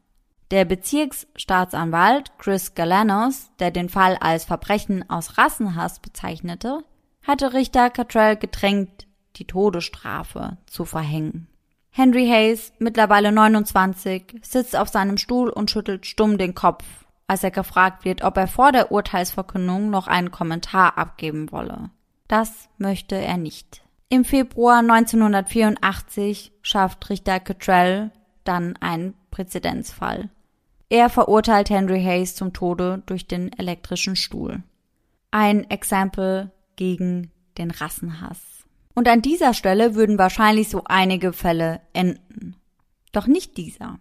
Der 0.52 0.66
Bezirksstaatsanwalt 0.66 2.38
Chris 2.38 2.76
Galanos, 2.76 3.52
der 3.60 3.72
den 3.72 3.88
Fall 3.88 4.18
als 4.18 4.43
Verbrechen 4.43 5.10
aus 5.10 5.38
Rassenhass 5.38 6.02
bezeichnete, 6.02 6.84
hatte 7.26 7.54
Richter 7.54 7.89
Cottrell 7.89 8.36
gedrängt, 8.36 9.08
die 9.38 9.47
Todesstrafe 9.47 10.58
zu 10.66 10.84
verhängen. 10.84 11.47
Henry 11.89 12.28
Hayes, 12.28 12.74
mittlerweile 12.80 13.32
29, 13.32 14.41
sitzt 14.41 14.76
auf 14.76 14.89
seinem 14.89 15.18
Stuhl 15.18 15.49
und 15.49 15.72
schüttelt 15.72 16.06
stumm 16.06 16.38
den 16.38 16.54
Kopf, 16.54 16.84
als 17.28 17.45
er 17.45 17.52
gefragt 17.52 18.04
wird, 18.04 18.22
ob 18.22 18.36
er 18.36 18.47
vor 18.47 18.74
der 18.74 18.91
Urteilsverkündung 18.91 19.89
noch 19.89 20.08
einen 20.08 20.32
Kommentar 20.32 20.97
abgeben 20.97 21.49
wolle. 21.54 21.91
Das 22.28 22.68
möchte 22.78 23.16
er 23.16 23.38
nicht. 23.38 23.84
Im 24.10 24.26
Februar 24.26 24.80
1984 24.80 26.52
schafft 26.62 27.10
Richter 27.10 27.39
Cottrell 27.39 28.12
dann 28.43 28.76
einen 28.82 29.14
Präzedenzfall. 29.32 30.30
Er 30.91 31.07
verurteilt 31.07 31.69
Henry 31.69 32.03
Hayes 32.03 32.35
zum 32.35 32.51
Tode 32.51 33.01
durch 33.05 33.25
den 33.25 33.57
elektrischen 33.57 34.17
Stuhl. 34.17 34.61
Ein 35.31 35.69
Exempel 35.69 36.51
gegen 36.75 37.31
den 37.57 37.71
Rassenhass. 37.71 38.65
Und 38.93 39.07
an 39.07 39.21
dieser 39.21 39.53
Stelle 39.53 39.95
würden 39.95 40.17
wahrscheinlich 40.17 40.67
so 40.67 40.81
einige 40.83 41.31
Fälle 41.31 41.79
enden. 41.93 42.57
Doch 43.13 43.25
nicht 43.25 43.55
dieser. 43.55 43.99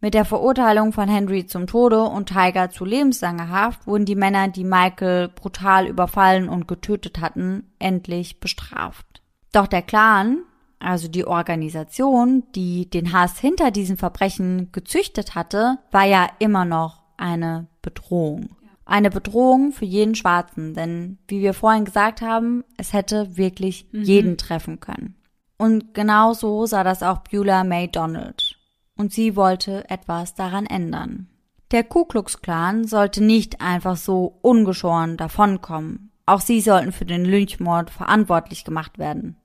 Mit 0.00 0.14
der 0.14 0.24
Verurteilung 0.24 0.94
von 0.94 1.06
Henry 1.06 1.44
zum 1.44 1.66
Tode 1.66 2.00
und 2.00 2.30
Tiger 2.30 2.70
zu 2.70 2.86
lebenslanger 2.86 3.50
Haft 3.50 3.86
wurden 3.86 4.06
die 4.06 4.16
Männer, 4.16 4.48
die 4.48 4.64
Michael 4.64 5.28
brutal 5.28 5.86
überfallen 5.86 6.48
und 6.48 6.66
getötet 6.66 7.20
hatten, 7.20 7.70
endlich 7.78 8.40
bestraft. 8.40 9.20
Doch 9.52 9.66
der 9.66 9.82
Clan, 9.82 10.38
also 10.82 11.08
die 11.08 11.26
Organisation, 11.26 12.44
die 12.54 12.88
den 12.90 13.12
Hass 13.12 13.38
hinter 13.38 13.70
diesen 13.70 13.96
Verbrechen 13.96 14.70
gezüchtet 14.72 15.34
hatte, 15.34 15.78
war 15.90 16.04
ja 16.04 16.28
immer 16.38 16.64
noch 16.64 17.02
eine 17.16 17.68
Bedrohung. 17.82 18.56
Eine 18.84 19.10
Bedrohung 19.10 19.72
für 19.72 19.84
jeden 19.84 20.14
Schwarzen, 20.14 20.74
denn 20.74 21.18
wie 21.28 21.40
wir 21.40 21.54
vorhin 21.54 21.84
gesagt 21.84 22.20
haben, 22.20 22.64
es 22.76 22.92
hätte 22.92 23.36
wirklich 23.36 23.88
mhm. 23.92 24.02
jeden 24.02 24.36
treffen 24.36 24.80
können. 24.80 25.14
Und 25.56 25.94
genau 25.94 26.32
so 26.32 26.66
sah 26.66 26.82
das 26.82 27.02
auch 27.02 27.18
Beulah 27.18 27.62
May 27.62 27.88
Donald. 27.88 28.58
Und 28.96 29.12
sie 29.12 29.36
wollte 29.36 29.88
etwas 29.88 30.34
daran 30.34 30.66
ändern. 30.66 31.28
Der 31.70 31.84
Ku 31.84 32.04
Klux 32.04 32.42
Klan 32.42 32.84
sollte 32.84 33.22
nicht 33.22 33.60
einfach 33.60 33.96
so 33.96 34.38
ungeschoren 34.42 35.16
davonkommen. 35.16 36.10
Auch 36.26 36.40
sie 36.40 36.60
sollten 36.60 36.92
für 36.92 37.06
den 37.06 37.24
Lynchmord 37.24 37.90
verantwortlich 37.90 38.64
gemacht 38.64 38.98
werden. 38.98 39.36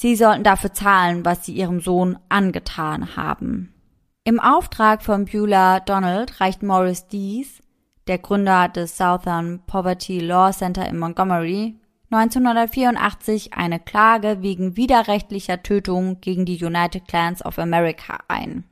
Sie 0.00 0.16
sollten 0.16 0.44
dafür 0.44 0.72
zahlen, 0.72 1.26
was 1.26 1.44
sie 1.44 1.52
ihrem 1.52 1.82
Sohn 1.82 2.18
angetan 2.30 3.16
haben. 3.16 3.74
Im 4.24 4.40
Auftrag 4.40 5.02
von 5.02 5.26
Beulah 5.26 5.80
Donald 5.80 6.40
reicht 6.40 6.62
Morris 6.62 7.06
Dees, 7.08 7.60
der 8.06 8.16
Gründer 8.16 8.70
des 8.70 8.96
Southern 8.96 9.60
Poverty 9.66 10.20
Law 10.20 10.52
Center 10.52 10.88
in 10.88 10.98
Montgomery, 10.98 11.76
1984 12.10 13.52
eine 13.52 13.78
Klage 13.78 14.38
wegen 14.40 14.74
widerrechtlicher 14.74 15.62
Tötung 15.62 16.22
gegen 16.22 16.46
die 16.46 16.64
United 16.64 17.06
Clans 17.06 17.44
of 17.44 17.58
America 17.58 18.20
ein. 18.26 18.64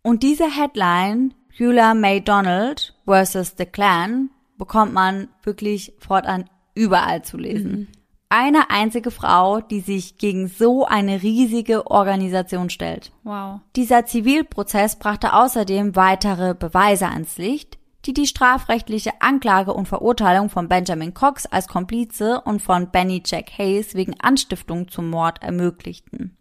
Und 0.00 0.22
diese 0.22 0.50
Headline, 0.50 1.34
Beulah 1.58 1.92
May 1.92 2.22
Donald 2.22 2.94
versus 3.04 3.54
the 3.58 3.66
Clan, 3.66 4.30
bekommt 4.56 4.94
man 4.94 5.28
wirklich 5.42 5.92
fortan 5.98 6.48
überall 6.74 7.20
zu 7.20 7.36
lesen. 7.36 7.80
Mhm 7.80 7.99
eine 8.30 8.70
einzige 8.70 9.10
Frau, 9.10 9.60
die 9.60 9.80
sich 9.80 10.16
gegen 10.16 10.48
so 10.48 10.86
eine 10.86 11.22
riesige 11.22 11.90
Organisation 11.90 12.70
stellt. 12.70 13.12
Wow. 13.24 13.60
Dieser 13.76 14.06
Zivilprozess 14.06 14.96
brachte 14.96 15.34
außerdem 15.34 15.96
weitere 15.96 16.54
Beweise 16.54 17.08
ans 17.08 17.36
Licht, 17.38 17.78
die 18.06 18.14
die 18.14 18.26
strafrechtliche 18.26 19.20
Anklage 19.20 19.74
und 19.74 19.86
Verurteilung 19.86 20.48
von 20.48 20.68
Benjamin 20.68 21.12
Cox 21.12 21.44
als 21.46 21.68
Komplize 21.68 22.40
und 22.40 22.62
von 22.62 22.90
Benny 22.90 23.22
Jack 23.26 23.58
Hayes 23.58 23.94
wegen 23.94 24.18
Anstiftung 24.20 24.88
zum 24.88 25.10
Mord 25.10 25.42
ermöglichten. 25.42 26.36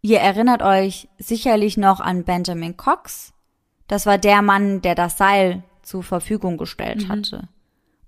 Ihr 0.00 0.20
erinnert 0.20 0.62
euch 0.62 1.08
sicherlich 1.18 1.76
noch 1.76 2.00
an 2.00 2.24
Benjamin 2.24 2.76
Cox. 2.76 3.32
Das 3.86 4.06
war 4.06 4.18
der 4.18 4.42
Mann, 4.42 4.80
der 4.82 4.94
das 4.94 5.18
Seil 5.18 5.62
zur 5.82 6.02
Verfügung 6.02 6.56
gestellt 6.56 7.04
mhm. 7.04 7.08
hatte. 7.10 7.48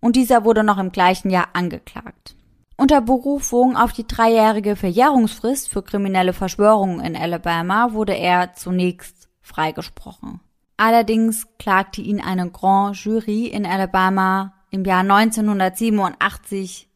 Und 0.01 0.17
dieser 0.17 0.45
wurde 0.45 0.65
noch 0.65 0.79
im 0.79 0.91
gleichen 0.91 1.31
Jahr 1.31 1.49
angeklagt. 1.53 2.36
Unter 2.79 3.01
Berufung 3.01 3.77
auf 3.77 3.93
die 3.93 4.07
dreijährige 4.07 4.77
Verjährungsfrist 4.77 5.71
für 5.71 5.83
kriminelle 5.83 6.35
Verschwörungen 6.35 7.01
in 7.01 7.17
Alabama 7.17 7.93
wurde 7.93 8.15
er 8.15 8.53
zunächst 8.55 9.29
freigesprochen. 9.41 10.41
Allerdings 10.77 11.47
klagte 11.59 12.03
ihn 12.03 12.21
eine 12.21 12.51
Grand 12.51 12.97
Jury 12.97 13.47
in 13.47 13.65
Alabama 13.65 14.53
im 14.71 14.85
Jahr 14.85 15.01
1987 15.01 16.89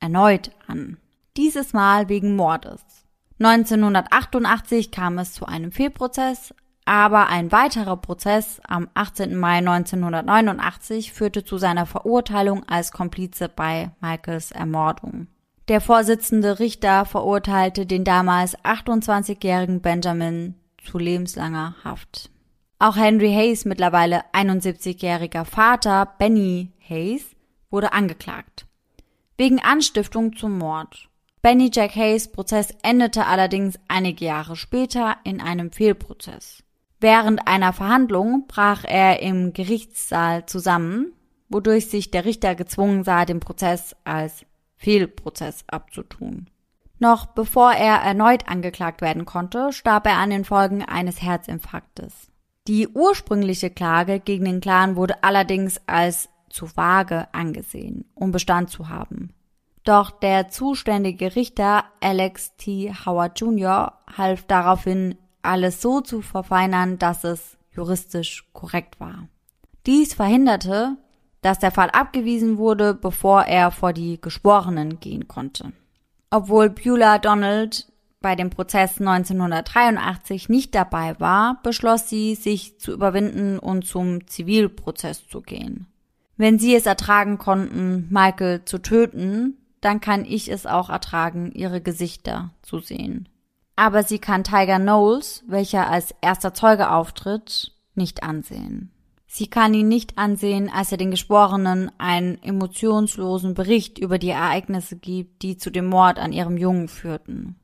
erneut 0.00 0.50
an. 0.66 0.98
Dieses 1.38 1.72
Mal 1.72 2.10
wegen 2.10 2.36
Mordes. 2.36 2.82
1988 3.38 4.90
kam 4.90 5.18
es 5.18 5.32
zu 5.32 5.46
einem 5.46 5.72
Fehlprozess, 5.72 6.54
aber 6.84 7.28
ein 7.28 7.52
weiterer 7.52 7.96
Prozess 7.96 8.60
am 8.66 8.88
18. 8.94 9.36
Mai 9.36 9.58
1989 9.58 11.12
führte 11.12 11.44
zu 11.44 11.58
seiner 11.58 11.86
Verurteilung 11.86 12.68
als 12.68 12.92
Komplize 12.92 13.48
bei 13.48 13.90
Michaels 14.00 14.50
Ermordung. 14.50 15.28
Der 15.68 15.80
Vorsitzende 15.80 16.58
Richter 16.58 17.04
verurteilte 17.04 17.86
den 17.86 18.04
damals 18.04 18.58
28-jährigen 18.58 19.80
Benjamin 19.80 20.56
zu 20.84 20.98
lebenslanger 20.98 21.76
Haft. 21.84 22.30
Auch 22.80 22.96
Henry 22.96 23.32
Hayes, 23.32 23.64
mittlerweile 23.64 24.24
71-jähriger 24.32 25.44
Vater 25.44 26.14
Benny 26.18 26.72
Hayes, 26.80 27.24
wurde 27.70 27.92
angeklagt. 27.92 28.66
Wegen 29.36 29.60
Anstiftung 29.60 30.36
zum 30.36 30.58
Mord. 30.58 31.08
Benny 31.42 31.70
Jack 31.72 31.94
Hayes 31.94 32.30
Prozess 32.30 32.74
endete 32.82 33.26
allerdings 33.26 33.78
einige 33.88 34.24
Jahre 34.24 34.56
später 34.56 35.16
in 35.24 35.40
einem 35.40 35.70
Fehlprozess. 35.70 36.62
Während 37.02 37.48
einer 37.48 37.72
Verhandlung 37.72 38.44
brach 38.46 38.84
er 38.86 39.20
im 39.22 39.52
Gerichtssaal 39.52 40.46
zusammen, 40.46 41.12
wodurch 41.48 41.88
sich 41.88 42.12
der 42.12 42.24
Richter 42.24 42.54
gezwungen 42.54 43.02
sah, 43.02 43.24
den 43.24 43.40
Prozess 43.40 43.96
als 44.04 44.46
Fehlprozess 44.76 45.64
abzutun. 45.66 46.48
Noch 47.00 47.26
bevor 47.26 47.72
er 47.72 47.96
erneut 47.96 48.48
angeklagt 48.48 49.00
werden 49.00 49.24
konnte, 49.24 49.72
starb 49.72 50.06
er 50.06 50.18
an 50.18 50.30
den 50.30 50.44
Folgen 50.44 50.84
eines 50.84 51.20
Herzinfarktes. 51.20 52.30
Die 52.68 52.86
ursprüngliche 52.86 53.70
Klage 53.70 54.20
gegen 54.20 54.44
den 54.44 54.60
Clan 54.60 54.94
wurde 54.94 55.24
allerdings 55.24 55.80
als 55.88 56.28
zu 56.50 56.68
vage 56.76 57.26
angesehen, 57.34 58.04
um 58.14 58.30
Bestand 58.30 58.70
zu 58.70 58.88
haben. 58.88 59.34
Doch 59.82 60.12
der 60.12 60.50
zuständige 60.50 61.34
Richter 61.34 61.82
Alex 62.00 62.54
T. 62.58 62.94
Howard 63.04 63.40
Jr. 63.40 63.94
half 64.16 64.44
daraufhin, 64.46 65.16
alles 65.42 65.80
so 65.82 66.00
zu 66.00 66.22
verfeinern, 66.22 66.98
dass 66.98 67.24
es 67.24 67.56
juristisch 67.72 68.48
korrekt 68.52 69.00
war. 69.00 69.28
Dies 69.86 70.14
verhinderte, 70.14 70.96
dass 71.40 71.58
der 71.58 71.72
Fall 71.72 71.90
abgewiesen 71.90 72.56
wurde, 72.56 72.94
bevor 72.94 73.42
er 73.44 73.70
vor 73.70 73.92
die 73.92 74.20
Geschworenen 74.20 75.00
gehen 75.00 75.26
konnte. 75.26 75.72
Obwohl 76.30 76.70
Beulah 76.70 77.18
Donald 77.18 77.92
bei 78.20 78.36
dem 78.36 78.50
Prozess 78.50 79.00
1983 79.00 80.48
nicht 80.48 80.74
dabei 80.74 81.18
war, 81.18 81.60
beschloss 81.62 82.08
sie, 82.08 82.36
sich 82.36 82.78
zu 82.78 82.92
überwinden 82.92 83.58
und 83.58 83.84
zum 83.84 84.26
Zivilprozess 84.28 85.26
zu 85.26 85.42
gehen. 85.42 85.86
Wenn 86.36 86.58
sie 86.58 86.74
es 86.74 86.86
ertragen 86.86 87.38
konnten, 87.38 88.06
Michael 88.10 88.64
zu 88.64 88.78
töten, 88.78 89.58
dann 89.80 90.00
kann 90.00 90.24
ich 90.24 90.50
es 90.50 90.64
auch 90.64 90.88
ertragen, 90.88 91.50
ihre 91.52 91.80
Gesichter 91.80 92.50
zu 92.62 92.78
sehen. 92.78 93.28
Aber 93.76 94.02
sie 94.02 94.18
kann 94.18 94.44
Tiger 94.44 94.78
Knowles, 94.78 95.44
welcher 95.46 95.88
als 95.88 96.14
erster 96.20 96.54
Zeuge 96.54 96.90
auftritt, 96.90 97.72
nicht 97.94 98.22
ansehen. 98.22 98.90
Sie 99.26 99.46
kann 99.46 99.72
ihn 99.72 99.88
nicht 99.88 100.18
ansehen, 100.18 100.70
als 100.70 100.92
er 100.92 100.98
den 100.98 101.10
Geschworenen 101.10 101.90
einen 101.96 102.42
emotionslosen 102.42 103.54
Bericht 103.54 103.98
über 103.98 104.18
die 104.18 104.28
Ereignisse 104.28 104.96
gibt, 104.96 105.42
die 105.42 105.56
zu 105.56 105.70
dem 105.70 105.86
Mord 105.86 106.18
an 106.18 106.34
ihrem 106.34 106.58
Jungen 106.58 106.88
führten. 106.88 107.56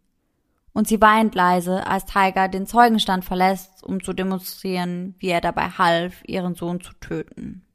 Und 0.72 0.88
sie 0.88 1.00
weint 1.02 1.34
leise, 1.34 1.86
als 1.86 2.06
Tiger 2.06 2.48
den 2.48 2.66
Zeugenstand 2.66 3.24
verlässt, 3.24 3.82
um 3.82 4.02
zu 4.02 4.12
demonstrieren, 4.12 5.14
wie 5.18 5.28
er 5.28 5.40
dabei 5.40 5.68
half, 5.70 6.22
ihren 6.24 6.54
Sohn 6.54 6.80
zu 6.80 6.92
töten. 7.00 7.66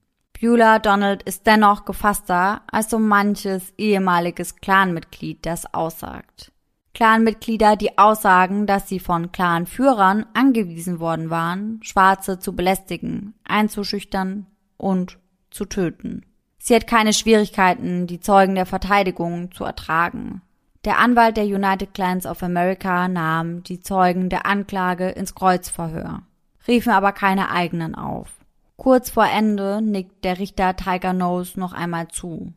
Beulah 0.42 0.80
Donald 0.80 1.22
ist 1.24 1.46
dennoch 1.46 1.86
gefasster 1.86 2.62
als 2.72 2.90
so 2.90 2.98
manches 2.98 3.74
ehemaliges 3.78 4.56
Clanmitglied, 4.56 5.46
das 5.46 5.74
aussagt. 5.74 6.53
Clanmitglieder, 6.94 7.76
die 7.76 7.98
aussagen, 7.98 8.68
dass 8.68 8.88
sie 8.88 9.00
von 9.00 9.32
Clanführern 9.32 10.26
angewiesen 10.34 11.00
worden 11.00 11.30
waren, 11.30 11.80
Schwarze 11.82 12.40
zu 12.40 12.56
belästigen, 12.56 13.34
einzuschüchtern 13.44 14.46
und 14.78 15.18
zu 15.50 15.66
töten. 15.66 16.26
Sie 16.60 16.76
hat 16.76 16.88
keine 16.88 17.14
Schwierigkeiten, 17.14 18.08
die 18.08 18.20
Zeugen 18.20 18.56
der 18.56 18.66
Verteidigung 18.66 19.52
zu 19.52 19.64
ertragen. 19.64 20.42
Der 20.86 21.00
Anwalt 21.00 21.38
der 21.38 21.46
United 21.46 21.94
Clans 21.94 22.26
of 22.26 22.44
America 22.44 23.08
nahm 23.08 23.64
die 23.64 23.80
Zeugen 23.80 24.30
der 24.30 24.46
Anklage 24.46 25.10
ins 25.10 25.34
Kreuzverhör, 25.34 26.22
riefen 26.68 26.92
aber 26.92 27.12
keine 27.12 27.50
eigenen 27.50 27.96
auf. 27.96 28.30
Kurz 28.78 29.10
vor 29.10 29.26
Ende 29.26 29.82
nickt 29.82 30.24
der 30.24 30.40
Richter 30.40 30.76
Tiger 30.76 31.14
Nose 31.14 31.60
noch 31.60 31.74
einmal 31.74 32.08
zu. 32.10 32.54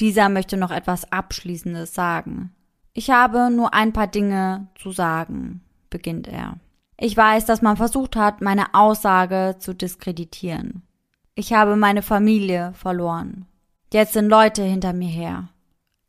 Dieser 0.00 0.28
möchte 0.28 0.56
noch 0.56 0.70
etwas 0.70 1.10
Abschließendes 1.10 1.94
sagen. 1.94 2.54
Ich 2.94 3.10
habe 3.10 3.50
nur 3.50 3.74
ein 3.74 3.92
paar 3.92 4.06
Dinge 4.06 4.68
zu 4.76 4.92
sagen, 4.92 5.62
beginnt 5.90 6.28
er. 6.28 6.58
Ich 6.96 7.16
weiß, 7.16 7.44
dass 7.44 7.60
man 7.60 7.76
versucht 7.76 8.14
hat, 8.14 8.40
meine 8.40 8.72
Aussage 8.72 9.56
zu 9.58 9.74
diskreditieren. 9.74 10.82
Ich 11.34 11.52
habe 11.52 11.74
meine 11.74 12.02
Familie 12.02 12.72
verloren. 12.74 13.46
Jetzt 13.92 14.12
sind 14.12 14.28
Leute 14.28 14.62
hinter 14.62 14.92
mir 14.92 15.08
her. 15.08 15.48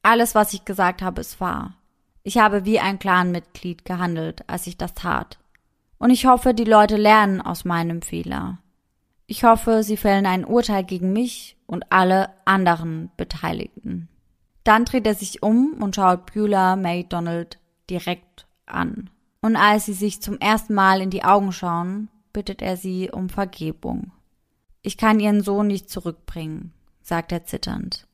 Alles, 0.03 0.35
was 0.35 0.53
ich 0.53 0.63
gesagt 0.63 1.01
habe, 1.01 1.21
ist 1.21 1.41
wahr. 1.41 1.73
Ich 2.21 2.37
habe 2.37 2.65
wie 2.65 2.79
ein 2.79 2.99
Clanmitglied 2.99 3.83
gehandelt, 3.85 4.47
als 4.47 4.67
ich 4.67 4.77
das 4.77 4.93
tat. 4.93 5.39
Und 5.97 6.11
ich 6.11 6.27
hoffe, 6.27 6.53
die 6.53 6.65
Leute 6.65 6.97
lernen 6.97 7.41
aus 7.41 7.65
meinem 7.65 8.03
Fehler. 8.03 8.59
Ich 9.25 9.43
hoffe, 9.43 9.81
sie 9.81 9.97
fällen 9.97 10.27
ein 10.27 10.45
Urteil 10.45 10.83
gegen 10.83 11.13
mich 11.13 11.57
und 11.65 11.91
alle 11.91 12.29
anderen 12.45 13.09
Beteiligten. 13.17 14.07
Dann 14.65 14.83
dreht 14.83 15.07
er 15.07 15.15
sich 15.15 15.43
um 15.43 15.81
und 15.81 15.95
schaut 15.95 16.33
Beulah 16.33 16.75
May 16.75 17.05
Donald 17.07 17.59
direkt 17.89 18.47
an. 18.65 19.09
Und 19.41 19.55
als 19.55 19.85
sie 19.85 19.93
sich 19.93 20.21
zum 20.21 20.39
ersten 20.39 20.73
Mal 20.73 21.01
in 21.01 21.11
die 21.11 21.23
Augen 21.23 21.53
schauen, 21.53 22.09
bittet 22.33 22.61
er 22.63 22.75
sie 22.75 23.11
um 23.11 23.29
Vergebung. 23.29 24.11
Ich 24.81 24.97
kann 24.97 25.19
ihren 25.19 25.41
Sohn 25.41 25.67
nicht 25.67 25.89
zurückbringen, 25.89 26.73
sagt 27.01 27.31
er 27.31 27.45
zitternd. 27.45 28.07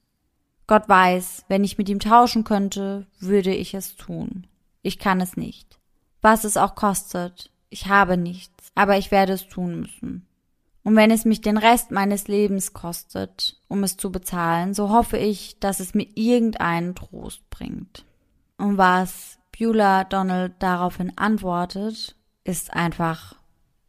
Gott 0.67 0.87
weiß, 0.87 1.45
wenn 1.47 1.63
ich 1.63 1.77
mit 1.77 1.89
ihm 1.89 1.99
tauschen 1.99 2.43
könnte, 2.43 3.07
würde 3.19 3.53
ich 3.53 3.73
es 3.73 3.95
tun. 3.95 4.45
Ich 4.81 4.99
kann 4.99 5.21
es 5.21 5.37
nicht. 5.37 5.79
Was 6.21 6.43
es 6.43 6.57
auch 6.57 6.75
kostet, 6.75 7.49
ich 7.69 7.87
habe 7.87 8.17
nichts, 8.17 8.71
aber 8.75 8.97
ich 8.97 9.09
werde 9.09 9.33
es 9.33 9.47
tun 9.47 9.79
müssen. 9.79 10.27
Und 10.83 10.95
wenn 10.95 11.11
es 11.11 11.25
mich 11.25 11.41
den 11.41 11.57
Rest 11.57 11.91
meines 11.91 12.27
Lebens 12.27 12.73
kostet, 12.73 13.61
um 13.67 13.83
es 13.83 13.97
zu 13.97 14.11
bezahlen, 14.11 14.73
so 14.73 14.89
hoffe 14.89 15.17
ich, 15.17 15.59
dass 15.59 15.79
es 15.79 15.93
mir 15.93 16.07
irgendeinen 16.15 16.95
Trost 16.95 17.47
bringt. 17.49 18.05
Und 18.57 18.77
was 18.77 19.37
Beulah 19.57 20.03
Donald 20.05 20.53
daraufhin 20.59 21.17
antwortet, 21.17 22.15
ist 22.43 22.73
einfach, 22.73 23.35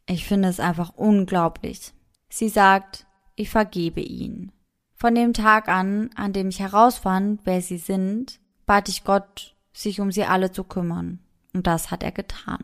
ich 0.07 0.25
finde 0.25 0.49
es 0.49 0.59
einfach 0.59 0.93
unglaublich. 0.95 1.93
Sie 2.29 2.49
sagt, 2.49 3.07
ich 3.35 3.49
vergebe 3.49 4.01
ihn. 4.01 4.51
Von 4.95 5.15
dem 5.15 5.33
Tag 5.33 5.69
an, 5.69 6.11
an 6.15 6.33
dem 6.33 6.49
ich 6.49 6.59
herausfand, 6.59 7.41
wer 7.43 7.61
sie 7.61 7.77
sind, 7.77 8.39
bat 8.65 8.87
ich 8.87 9.03
Gott, 9.03 9.55
sich 9.73 9.99
um 9.99 10.11
sie 10.11 10.25
alle 10.25 10.51
zu 10.51 10.63
kümmern. 10.63 11.19
Und 11.53 11.67
das 11.67 11.91
hat 11.91 12.03
er 12.03 12.11
getan. 12.11 12.63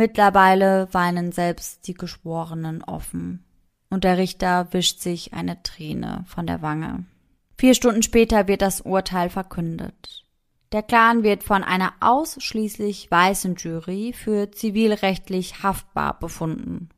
Mittlerweile 0.00 0.88
weinen 0.92 1.30
selbst 1.30 1.86
die 1.86 1.92
Geschworenen 1.92 2.82
offen. 2.82 3.44
Und 3.90 4.02
der 4.02 4.16
Richter 4.16 4.68
wischt 4.70 5.00
sich 5.00 5.34
eine 5.34 5.62
Träne 5.62 6.24
von 6.26 6.46
der 6.46 6.62
Wange. 6.62 7.04
Vier 7.58 7.74
Stunden 7.74 8.02
später 8.02 8.48
wird 8.48 8.62
das 8.62 8.80
Urteil 8.80 9.28
verkündet. 9.28 10.24
Der 10.72 10.82
Clan 10.82 11.22
wird 11.22 11.42
von 11.42 11.62
einer 11.62 11.92
ausschließlich 12.00 13.10
weißen 13.10 13.56
Jury 13.56 14.14
für 14.14 14.50
zivilrechtlich 14.50 15.62
haftbar 15.62 16.18
befunden 16.18 16.88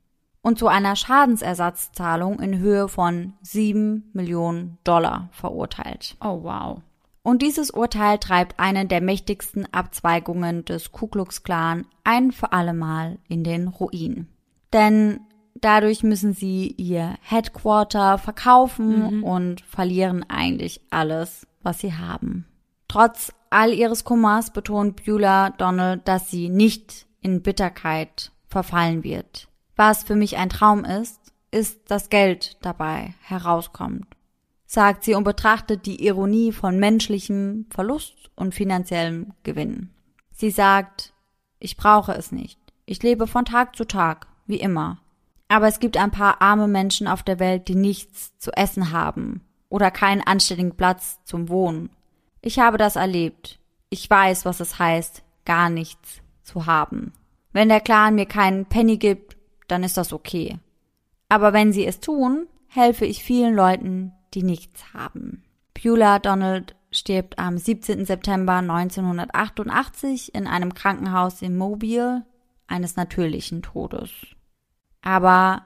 und 0.40 0.60
zu 0.60 0.68
einer 0.68 0.94
Schadensersatzzahlung 0.94 2.38
in 2.38 2.58
Höhe 2.60 2.86
von 2.86 3.32
sieben 3.42 4.10
Millionen 4.12 4.78
Dollar 4.84 5.28
verurteilt. 5.32 6.16
Oh 6.20 6.44
wow. 6.44 6.82
Und 7.22 7.42
dieses 7.42 7.70
Urteil 7.70 8.18
treibt 8.18 8.58
eine 8.58 8.86
der 8.86 9.00
mächtigsten 9.00 9.72
Abzweigungen 9.72 10.64
des 10.64 10.90
Ku 10.90 11.06
Klux 11.06 11.44
Klan 11.44 11.86
ein 12.02 12.32
für 12.32 12.52
allemal 12.52 13.18
in 13.28 13.44
den 13.44 13.68
Ruin. 13.68 14.26
Denn 14.72 15.20
dadurch 15.54 16.02
müssen 16.02 16.32
sie 16.34 16.74
ihr 16.76 17.14
Headquarter 17.22 18.18
verkaufen 18.18 19.18
mhm. 19.18 19.24
und 19.24 19.60
verlieren 19.60 20.24
eigentlich 20.28 20.80
alles, 20.90 21.46
was 21.62 21.78
sie 21.78 21.94
haben. 21.94 22.46
Trotz 22.88 23.32
all 23.50 23.72
ihres 23.72 24.02
Kummers 24.02 24.52
betont 24.52 25.04
Beulah 25.04 25.50
Donald, 25.50 26.08
dass 26.08 26.28
sie 26.28 26.48
nicht 26.48 27.06
in 27.20 27.42
Bitterkeit 27.42 28.32
verfallen 28.48 29.04
wird. 29.04 29.48
Was 29.76 30.02
für 30.02 30.16
mich 30.16 30.36
ein 30.38 30.48
Traum 30.48 30.84
ist, 30.84 31.20
ist, 31.52 31.90
dass 31.90 32.10
Geld 32.10 32.56
dabei 32.62 33.14
herauskommt 33.22 34.06
sagt 34.72 35.04
sie 35.04 35.14
und 35.14 35.24
betrachtet 35.24 35.84
die 35.84 36.02
Ironie 36.06 36.50
von 36.50 36.78
menschlichem 36.78 37.66
Verlust 37.68 38.30
und 38.36 38.54
finanziellem 38.54 39.34
Gewinn. 39.42 39.90
Sie 40.32 40.48
sagt, 40.48 41.12
ich 41.58 41.76
brauche 41.76 42.12
es 42.12 42.32
nicht. 42.32 42.58
Ich 42.86 43.02
lebe 43.02 43.26
von 43.26 43.44
Tag 43.44 43.76
zu 43.76 43.84
Tag, 43.84 44.28
wie 44.46 44.56
immer. 44.56 44.98
Aber 45.48 45.68
es 45.68 45.78
gibt 45.78 45.98
ein 45.98 46.10
paar 46.10 46.40
arme 46.40 46.68
Menschen 46.68 47.06
auf 47.06 47.22
der 47.22 47.38
Welt, 47.38 47.68
die 47.68 47.74
nichts 47.74 48.32
zu 48.38 48.50
essen 48.52 48.92
haben 48.92 49.42
oder 49.68 49.90
keinen 49.90 50.22
anständigen 50.22 50.74
Platz 50.74 51.18
zum 51.24 51.50
Wohnen. 51.50 51.90
Ich 52.40 52.58
habe 52.58 52.78
das 52.78 52.96
erlebt. 52.96 53.58
Ich 53.90 54.08
weiß, 54.08 54.46
was 54.46 54.60
es 54.60 54.78
heißt, 54.78 55.22
gar 55.44 55.68
nichts 55.68 56.22
zu 56.44 56.64
haben. 56.64 57.12
Wenn 57.52 57.68
der 57.68 57.80
Clan 57.80 58.14
mir 58.14 58.26
keinen 58.26 58.64
Penny 58.64 58.96
gibt, 58.96 59.36
dann 59.68 59.84
ist 59.84 59.98
das 59.98 60.14
okay. 60.14 60.58
Aber 61.28 61.52
wenn 61.52 61.74
sie 61.74 61.84
es 61.84 62.00
tun, 62.00 62.46
helfe 62.68 63.04
ich 63.04 63.22
vielen 63.22 63.54
Leuten, 63.54 64.14
die 64.34 64.42
nichts 64.42 64.92
haben. 64.94 65.42
Beulah 65.74 66.18
Donald 66.18 66.74
stirbt 66.90 67.38
am 67.38 67.56
17. 67.58 68.04
September 68.04 68.54
1988 68.56 70.34
in 70.34 70.46
einem 70.46 70.74
Krankenhaus 70.74 71.42
in 71.42 71.56
Mobile 71.56 72.24
eines 72.66 72.96
natürlichen 72.96 73.62
Todes. 73.62 74.10
Aber 75.00 75.64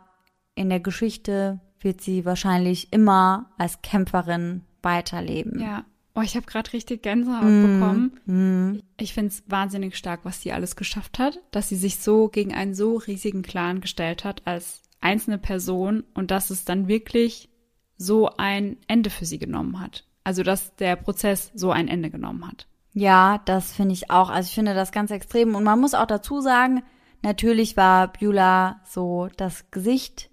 in 0.55 0.71
der 0.71 0.81
Geschichte 0.81 1.61
wird 1.81 2.01
sie 2.01 2.25
wahrscheinlich 2.25 2.93
immer 2.93 3.51
als 3.59 3.83
Kämpferin 3.83 4.65
weiterleben. 4.83 5.61
Ja. 5.61 5.85
Oh, 6.15 6.23
ich 6.23 6.35
habe 6.35 6.47
gerade 6.47 6.73
richtig 6.73 7.03
Gänsehaut 7.03 7.45
mm, 7.45 7.63
bekommen. 7.63 8.21
Mm. 8.25 8.81
Ich 8.99 9.13
finde 9.13 9.29
es 9.29 9.43
wahnsinnig 9.49 9.97
stark, 9.97 10.21
was 10.25 10.41
sie 10.41 10.51
alles 10.51 10.75
geschafft 10.75 11.19
hat, 11.19 11.39
dass 11.51 11.69
sie 11.69 11.77
sich 11.77 11.99
so 11.99 12.29
gegen 12.29 12.55
einen 12.55 12.75
so 12.75 12.97
riesigen 12.97 13.43
Clan 13.43 13.83
gestellt 13.83 14.25
hat 14.25 14.41
als 14.47 14.81
einzelne 15.01 15.37
Person 15.37 16.05
und 16.15 16.31
dass 16.31 16.49
es 16.49 16.65
dann 16.65 16.89
wirklich 16.89 17.51
so 17.97 18.31
ein 18.37 18.77
Ende 18.89 19.11
für 19.11 19.25
sie 19.25 19.39
genommen 19.39 19.81
hat. 19.81 20.05
Also 20.25 20.43
dass 20.43 20.75
der 20.77 20.97
Prozess 20.97 21.53
so 21.55 21.71
ein 21.71 21.89
Ende 21.89 22.11
genommen 22.11 22.47
hat. 22.47 22.67
Ja, 22.93 23.41
das 23.45 23.73
finde 23.73 23.93
ich 23.93 24.11
auch. 24.11 24.31
Also 24.31 24.49
ich 24.49 24.55
finde 24.55 24.75
das 24.75 24.91
ganz 24.91 25.11
extrem. 25.11 25.55
Und 25.55 25.65
man 25.65 25.81
muss 25.81 25.95
auch 25.95 26.07
dazu 26.07 26.41
sagen, 26.41 26.83
natürlich 27.23 27.77
war 27.77 28.13
Beulah 28.13 28.81
so 28.89 29.29
das 29.37 29.71
Gesicht 29.71 30.31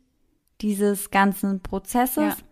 dieses 0.61 1.11
ganzen 1.11 1.61
Prozesses. 1.61 2.37
Ja. 2.37 2.43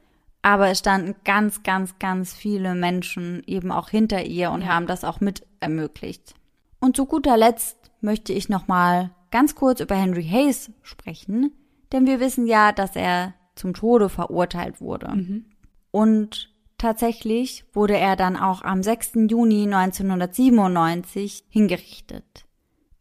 Aber 0.41 0.69
es 0.69 0.79
standen 0.79 1.15
ganz, 1.23 1.63
ganz, 1.63 1.97
ganz 1.99 2.33
viele 2.33 2.75
Menschen 2.75 3.43
eben 3.45 3.71
auch 3.71 3.89
hinter 3.89 4.23
ihr 4.25 4.51
und 4.51 4.61
ja. 4.61 4.67
haben 4.67 4.87
das 4.87 5.03
auch 5.03 5.21
mit 5.21 5.47
ermöglicht. 5.59 6.33
Und 6.79 6.95
zu 6.95 7.05
guter 7.05 7.37
Letzt 7.37 7.77
möchte 8.01 8.33
ich 8.33 8.49
nochmal 8.49 9.11
ganz 9.29 9.55
kurz 9.55 9.79
über 9.79 9.95
Henry 9.95 10.27
Hayes 10.27 10.71
sprechen, 10.81 11.53
denn 11.91 12.05
wir 12.05 12.19
wissen 12.19 12.47
ja, 12.47 12.71
dass 12.71 12.95
er 12.95 13.33
zum 13.55 13.73
Tode 13.73 14.09
verurteilt 14.09 14.81
wurde. 14.81 15.09
Mhm. 15.13 15.45
Und 15.91 16.53
tatsächlich 16.77 17.65
wurde 17.73 17.97
er 17.97 18.15
dann 18.15 18.37
auch 18.37 18.63
am 18.63 18.83
6. 18.83 19.27
Juni 19.29 19.63
1997 19.63 21.45
hingerichtet. 21.49 22.45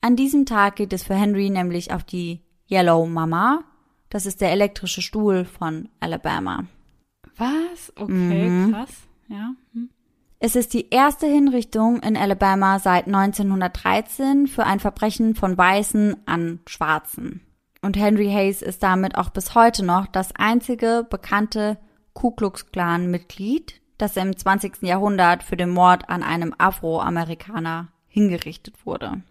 An 0.01 0.17
diesem 0.17 0.47
Tag 0.47 0.77
geht 0.77 0.93
es 0.93 1.05
für 1.05 1.15
Henry 1.15 1.51
nämlich 1.51 1.93
auf 1.93 2.05
die 2.05 2.41
Yellow 2.71 3.07
Mama. 3.07 3.65
Das 4.09 4.27
ist 4.27 4.41
der 4.41 4.51
elektrische 4.51 5.03
Stuhl 5.03 5.45
von 5.45 5.89
Alabama. 6.01 6.65
Was? 7.37 7.93
Okay, 7.97 8.49
mhm. 8.49 8.73
krass. 8.73 8.93
Ja. 9.29 9.55
Hm. 9.73 9.91
Es 10.43 10.57
ist 10.57 10.73
die 10.73 10.89
erste 10.89 11.27
Hinrichtung 11.27 12.03
in 12.03 12.17
Alabama 12.17 12.79
seit 12.79 13.07
1913 13.07 14.47
für 14.47 14.65
ein 14.65 14.81
Verbrechen 14.81 15.35
von 15.35 15.57
Weißen 15.57 16.17
an 16.27 16.61
Schwarzen. 16.67 17.43
Und 17.83 17.97
Henry 17.97 18.31
Hayes 18.31 18.63
ist 18.63 18.83
damit 18.83 19.17
auch 19.17 19.31
bis 19.31 19.55
heute 19.55 19.85
noch 19.85 20.07
das 20.07 20.35
einzige 20.37 21.07
bekannte 21.09 21.79
Ku 22.13 22.31
Klux 22.33 22.71
Klan 22.71 23.11
Mitglied, 23.11 23.81
das 23.97 24.17
im 24.17 24.37
20. 24.37 24.83
Jahrhundert 24.83 25.43
für 25.43 25.57
den 25.57 25.71
Mord 25.71 26.09
an 26.09 26.23
einem 26.23 26.55
Afroamerikaner 26.59 27.89
hingerichtet 28.09 28.85
wurde. 28.85 29.23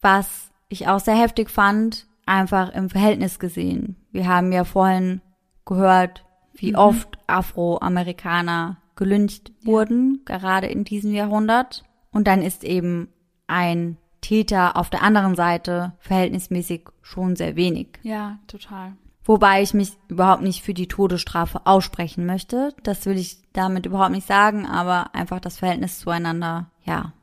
Was 0.00 0.50
ich 0.68 0.88
auch 0.88 1.00
sehr 1.00 1.16
heftig 1.16 1.50
fand, 1.50 2.06
einfach 2.24 2.70
im 2.70 2.90
Verhältnis 2.90 3.38
gesehen. 3.38 3.96
Wir 4.12 4.28
haben 4.28 4.52
ja 4.52 4.64
vorhin 4.64 5.20
gehört, 5.64 6.24
wie 6.54 6.72
mhm. 6.72 6.78
oft 6.78 7.18
Afroamerikaner 7.26 8.78
gelyncht 8.96 9.52
wurden, 9.64 10.22
ja. 10.28 10.36
gerade 10.36 10.66
in 10.66 10.84
diesem 10.84 11.12
Jahrhundert. 11.12 11.84
Und 12.10 12.26
dann 12.26 12.42
ist 12.42 12.64
eben 12.64 13.08
ein 13.46 13.96
Täter 14.28 14.76
auf 14.76 14.90
der 14.90 15.02
anderen 15.02 15.36
Seite 15.36 15.94
verhältnismäßig 16.00 16.84
schon 17.00 17.34
sehr 17.34 17.56
wenig. 17.56 17.98
Ja, 18.02 18.38
total. 18.46 18.92
Wobei 19.24 19.62
ich 19.62 19.72
mich 19.72 19.96
überhaupt 20.08 20.42
nicht 20.42 20.62
für 20.62 20.74
die 20.74 20.86
Todesstrafe 20.86 21.66
aussprechen 21.66 22.26
möchte. 22.26 22.74
Das 22.82 23.06
will 23.06 23.16
ich 23.16 23.38
damit 23.54 23.86
überhaupt 23.86 24.10
nicht 24.10 24.26
sagen, 24.26 24.66
aber 24.66 25.14
einfach 25.14 25.40
das 25.40 25.56
Verhältnis 25.56 26.00
zueinander, 26.00 26.70
ja, 26.84 27.14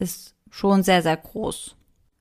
ist 0.00 0.34
schon 0.50 0.82
sehr, 0.82 1.02
sehr 1.02 1.16
groß. 1.16 1.76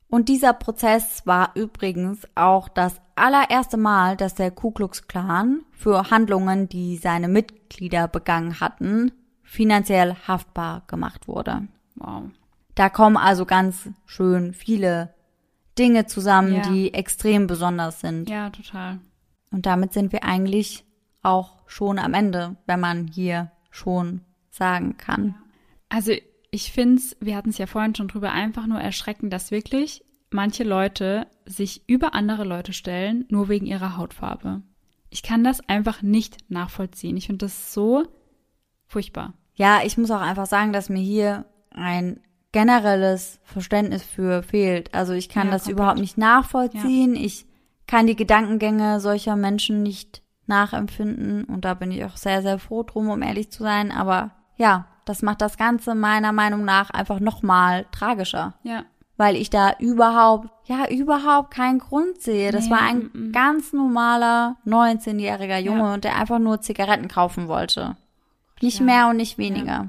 Und 0.10 0.30
dieser 0.30 0.54
Prozess 0.54 1.26
war 1.26 1.50
übrigens 1.56 2.28
auch 2.36 2.70
das 2.70 3.02
allererste 3.16 3.78
Mal, 3.78 4.16
dass 4.16 4.36
der 4.36 4.52
Ku 4.52 4.70
Klux 4.70 5.08
Klan 5.08 5.62
für 5.72 6.12
Handlungen, 6.12 6.70
die 6.70 6.98
seine 6.98 7.30
Mitglieder 7.30 8.08
begangen 8.08 8.60
hatten, 8.60 9.12
finanziell 9.42 10.16
haftbar 10.28 10.84
gemacht 10.86 11.28
wurde. 11.28 11.68
Wow. 11.96 12.26
Da 12.80 12.88
kommen 12.88 13.18
also 13.18 13.46
ganz 13.46 13.90
schön 14.06 14.54
viele 14.54 15.14
Dinge 15.78 16.06
zusammen, 16.06 16.56
ja. 16.56 16.62
die 16.62 16.94
extrem 16.94 17.46
besonders 17.46 18.00
sind. 18.00 18.30
Ja, 18.30 18.52
total. 18.52 19.02
Und 19.52 19.66
damit 19.66 19.92
sind 19.92 20.14
wir 20.14 20.24
eigentlich 20.24 20.86
auch 21.22 21.58
schon 21.68 22.00
am 22.00 22.14
Ende, 22.14 22.56
wenn 22.68 22.80
man 22.80 23.08
hier 23.08 23.52
schon 23.70 24.22
sagen 24.50 24.96
kann. 24.96 25.36
Also 25.90 26.14
ich 26.52 26.72
finde 26.72 27.02
es, 27.02 27.18
wir 27.20 27.36
hatten 27.36 27.50
es 27.50 27.58
ja 27.58 27.68
vorhin 27.68 27.96
schon 27.96 28.08
drüber, 28.08 28.32
einfach 28.32 28.66
nur 28.66 28.80
erschreckend, 28.80 29.34
dass 29.34 29.52
wirklich 29.52 30.06
manche 30.30 30.64
Leute 30.64 31.28
sich 31.46 31.84
über 31.90 32.14
andere 32.14 32.46
Leute 32.46 32.72
stellen, 32.72 33.26
nur 33.28 33.50
wegen 33.50 33.66
ihrer 33.66 33.98
Hautfarbe. 33.98 34.62
Ich 35.10 35.22
kann 35.22 35.44
das 35.44 35.60
einfach 35.68 36.02
nicht 36.02 36.50
nachvollziehen. 36.50 37.18
Ich 37.18 37.26
finde 37.26 37.46
das 37.46 37.74
so 37.74 38.08
furchtbar. 38.88 39.34
Ja, 39.56 39.82
ich 39.84 39.98
muss 39.98 40.12
auch 40.12 40.22
einfach 40.22 40.46
sagen, 40.46 40.72
dass 40.72 40.88
mir 40.88 41.02
hier 41.02 41.44
ein 41.72 42.22
generelles 42.52 43.40
Verständnis 43.44 44.04
für 44.04 44.44
fehlt. 44.44 44.94
Also 44.94 45.14
ich 45.14 45.30
kann 45.30 45.48
ja, 45.48 45.54
das 45.54 45.64
komplett. 45.64 45.78
überhaupt 45.78 46.00
nicht 46.00 46.18
nachvollziehen. 46.18 47.16
Ja. 47.16 47.22
Ich 47.22 47.46
kann 47.88 48.08
die 48.08 48.16
Gedankengänge 48.16 49.00
solcher 49.00 49.36
Menschen 49.36 49.84
nicht 49.84 50.22
nachempfinden 50.46 51.46
und 51.46 51.64
da 51.64 51.76
bin 51.76 51.92
ich 51.92 52.04
auch 52.06 52.18
sehr, 52.18 52.42
sehr 52.42 52.60
froh 52.60 52.84
drum, 52.84 53.10
um 53.10 53.22
ehrlich 53.22 53.52
zu 53.52 53.64
sein. 53.64 53.92
Aber 53.92 54.32
ja, 54.58 54.88
das 55.06 55.22
macht 55.22 55.42
das 55.42 55.58
Ganze 55.58 55.96
meiner 55.96 56.32
Meinung 56.32 56.66
nach 56.66 56.90
einfach 56.90 57.20
nochmal 57.20 57.86
tragischer. 57.92 58.56
Ja. 58.64 58.84
Weil 59.18 59.36
ich 59.36 59.50
da 59.50 59.74
überhaupt, 59.80 60.50
ja, 60.66 60.88
überhaupt 60.90 61.52
keinen 61.52 61.80
Grund 61.80 62.22
sehe. 62.22 62.52
Das 62.52 62.66
nee, 62.66 62.72
war 62.72 62.82
ein 62.82 63.02
m 63.02 63.12
-m. 63.14 63.32
ganz 63.32 63.74
normaler 63.74 64.56
19-jähriger 64.66 65.58
Junge 65.58 65.80
ja. 65.80 65.94
und 65.94 66.04
der 66.04 66.16
einfach 66.16 66.40
nur 66.40 66.62
Zigaretten 66.62 67.08
kaufen 67.10 67.48
wollte. 67.48 67.98
Nicht 68.62 68.80
ja. 68.80 68.86
mehr 68.86 69.08
und 69.08 69.18
nicht 69.18 69.38
weniger. 69.38 69.66
Ja. 69.66 69.88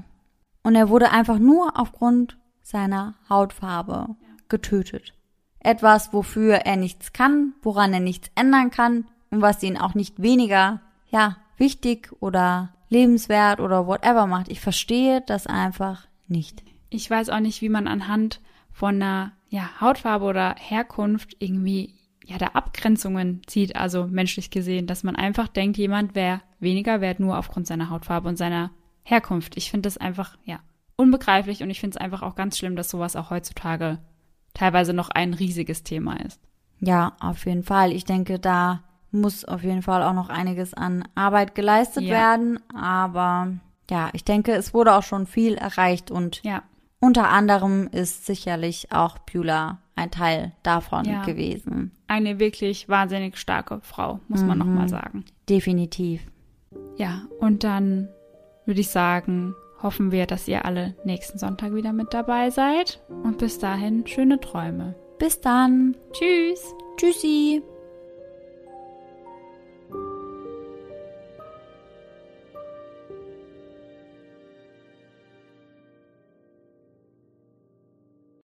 Und 0.63 0.75
er 0.75 0.89
wurde 0.89 1.11
einfach 1.11 1.39
nur 1.39 1.79
aufgrund 1.79 2.37
seiner 2.71 3.15
Hautfarbe 3.29 4.15
getötet. 4.49 5.13
Etwas, 5.59 6.11
wofür 6.11 6.55
er 6.55 6.75
nichts 6.75 7.13
kann, 7.13 7.53
woran 7.61 7.93
er 7.93 7.99
nichts 7.99 8.31
ändern 8.35 8.71
kann 8.71 9.05
und 9.29 9.41
was 9.41 9.61
ihn 9.61 9.77
auch 9.77 9.93
nicht 9.93 10.21
weniger, 10.21 10.81
ja, 11.09 11.37
wichtig 11.57 12.11
oder 12.19 12.73
lebenswert 12.89 13.59
oder 13.59 13.85
whatever 13.85 14.25
macht. 14.25 14.49
Ich 14.49 14.59
verstehe 14.59 15.21
das 15.21 15.45
einfach 15.45 16.07
nicht. 16.27 16.63
Ich 16.89 17.09
weiß 17.09 17.29
auch 17.29 17.39
nicht, 17.39 17.61
wie 17.61 17.69
man 17.69 17.87
anhand 17.87 18.41
von 18.71 18.95
einer 18.95 19.33
ja, 19.49 19.69
Hautfarbe 19.79 20.25
oder 20.25 20.55
Herkunft 20.57 21.35
irgendwie 21.39 21.93
ja 22.25 22.37
da 22.37 22.47
Abgrenzungen 22.47 23.41
zieht, 23.45 23.75
also 23.75 24.07
menschlich 24.07 24.49
gesehen, 24.49 24.87
dass 24.87 25.03
man 25.03 25.15
einfach 25.15 25.47
denkt, 25.47 25.77
jemand 25.77 26.15
wäre 26.15 26.41
weniger 26.59 27.01
wert 27.01 27.19
nur 27.19 27.37
aufgrund 27.37 27.67
seiner 27.67 27.89
Hautfarbe 27.89 28.27
und 28.29 28.37
seiner 28.37 28.71
Herkunft. 29.03 29.57
Ich 29.57 29.69
finde 29.69 29.87
das 29.87 29.97
einfach 29.97 30.37
ja 30.43 30.59
unbegreiflich 31.01 31.63
und 31.63 31.69
ich 31.69 31.79
finde 31.79 31.97
es 31.97 32.01
einfach 32.01 32.21
auch 32.21 32.35
ganz 32.35 32.57
schlimm, 32.57 32.75
dass 32.75 32.89
sowas 32.89 33.15
auch 33.15 33.31
heutzutage 33.31 33.97
teilweise 34.53 34.93
noch 34.93 35.09
ein 35.09 35.33
riesiges 35.33 35.83
Thema 35.83 36.19
ist. 36.21 36.39
Ja, 36.79 37.13
auf 37.19 37.45
jeden 37.45 37.63
Fall. 37.63 37.91
Ich 37.91 38.05
denke, 38.05 38.39
da 38.39 38.83
muss 39.11 39.45
auf 39.45 39.63
jeden 39.63 39.81
Fall 39.81 40.03
auch 40.03 40.13
noch 40.13 40.29
einiges 40.29 40.73
an 40.73 41.07
Arbeit 41.15 41.55
geleistet 41.55 42.03
ja. 42.03 42.11
werden. 42.11 42.59
Aber 42.73 43.53
ja, 43.89 44.09
ich 44.13 44.23
denke, 44.23 44.53
es 44.53 44.73
wurde 44.73 44.93
auch 44.95 45.03
schon 45.03 45.27
viel 45.27 45.55
erreicht 45.55 46.11
und 46.11 46.41
ja. 46.43 46.63
unter 46.99 47.29
anderem 47.29 47.87
ist 47.91 48.25
sicherlich 48.25 48.91
auch 48.91 49.17
Beulah 49.19 49.79
ein 49.95 50.11
Teil 50.11 50.53
davon 50.63 51.05
ja. 51.05 51.23
gewesen. 51.23 51.91
Eine 52.07 52.39
wirklich 52.39 52.89
wahnsinnig 52.89 53.37
starke 53.37 53.81
Frau, 53.81 54.19
muss 54.27 54.41
mhm. 54.41 54.47
man 54.47 54.57
nochmal 54.59 54.89
sagen. 54.89 55.25
Definitiv. 55.49 56.21
Ja, 56.97 57.23
und 57.39 57.63
dann 57.63 58.07
würde 58.65 58.81
ich 58.81 58.89
sagen, 58.89 59.53
hoffen 59.83 60.11
wir, 60.11 60.25
dass 60.25 60.47
ihr 60.47 60.65
alle 60.65 60.95
nächsten 61.03 61.37
Sonntag 61.37 61.73
wieder 61.73 61.93
mit 61.93 62.13
dabei 62.13 62.49
seid. 62.49 63.01
Und 63.23 63.37
bis 63.37 63.59
dahin 63.59 64.05
schöne 64.07 64.39
Träume. 64.39 64.95
Bis 65.19 65.41
dann. 65.41 65.95
Tschüss. 66.13 66.73
Tschüssi. 66.97 67.63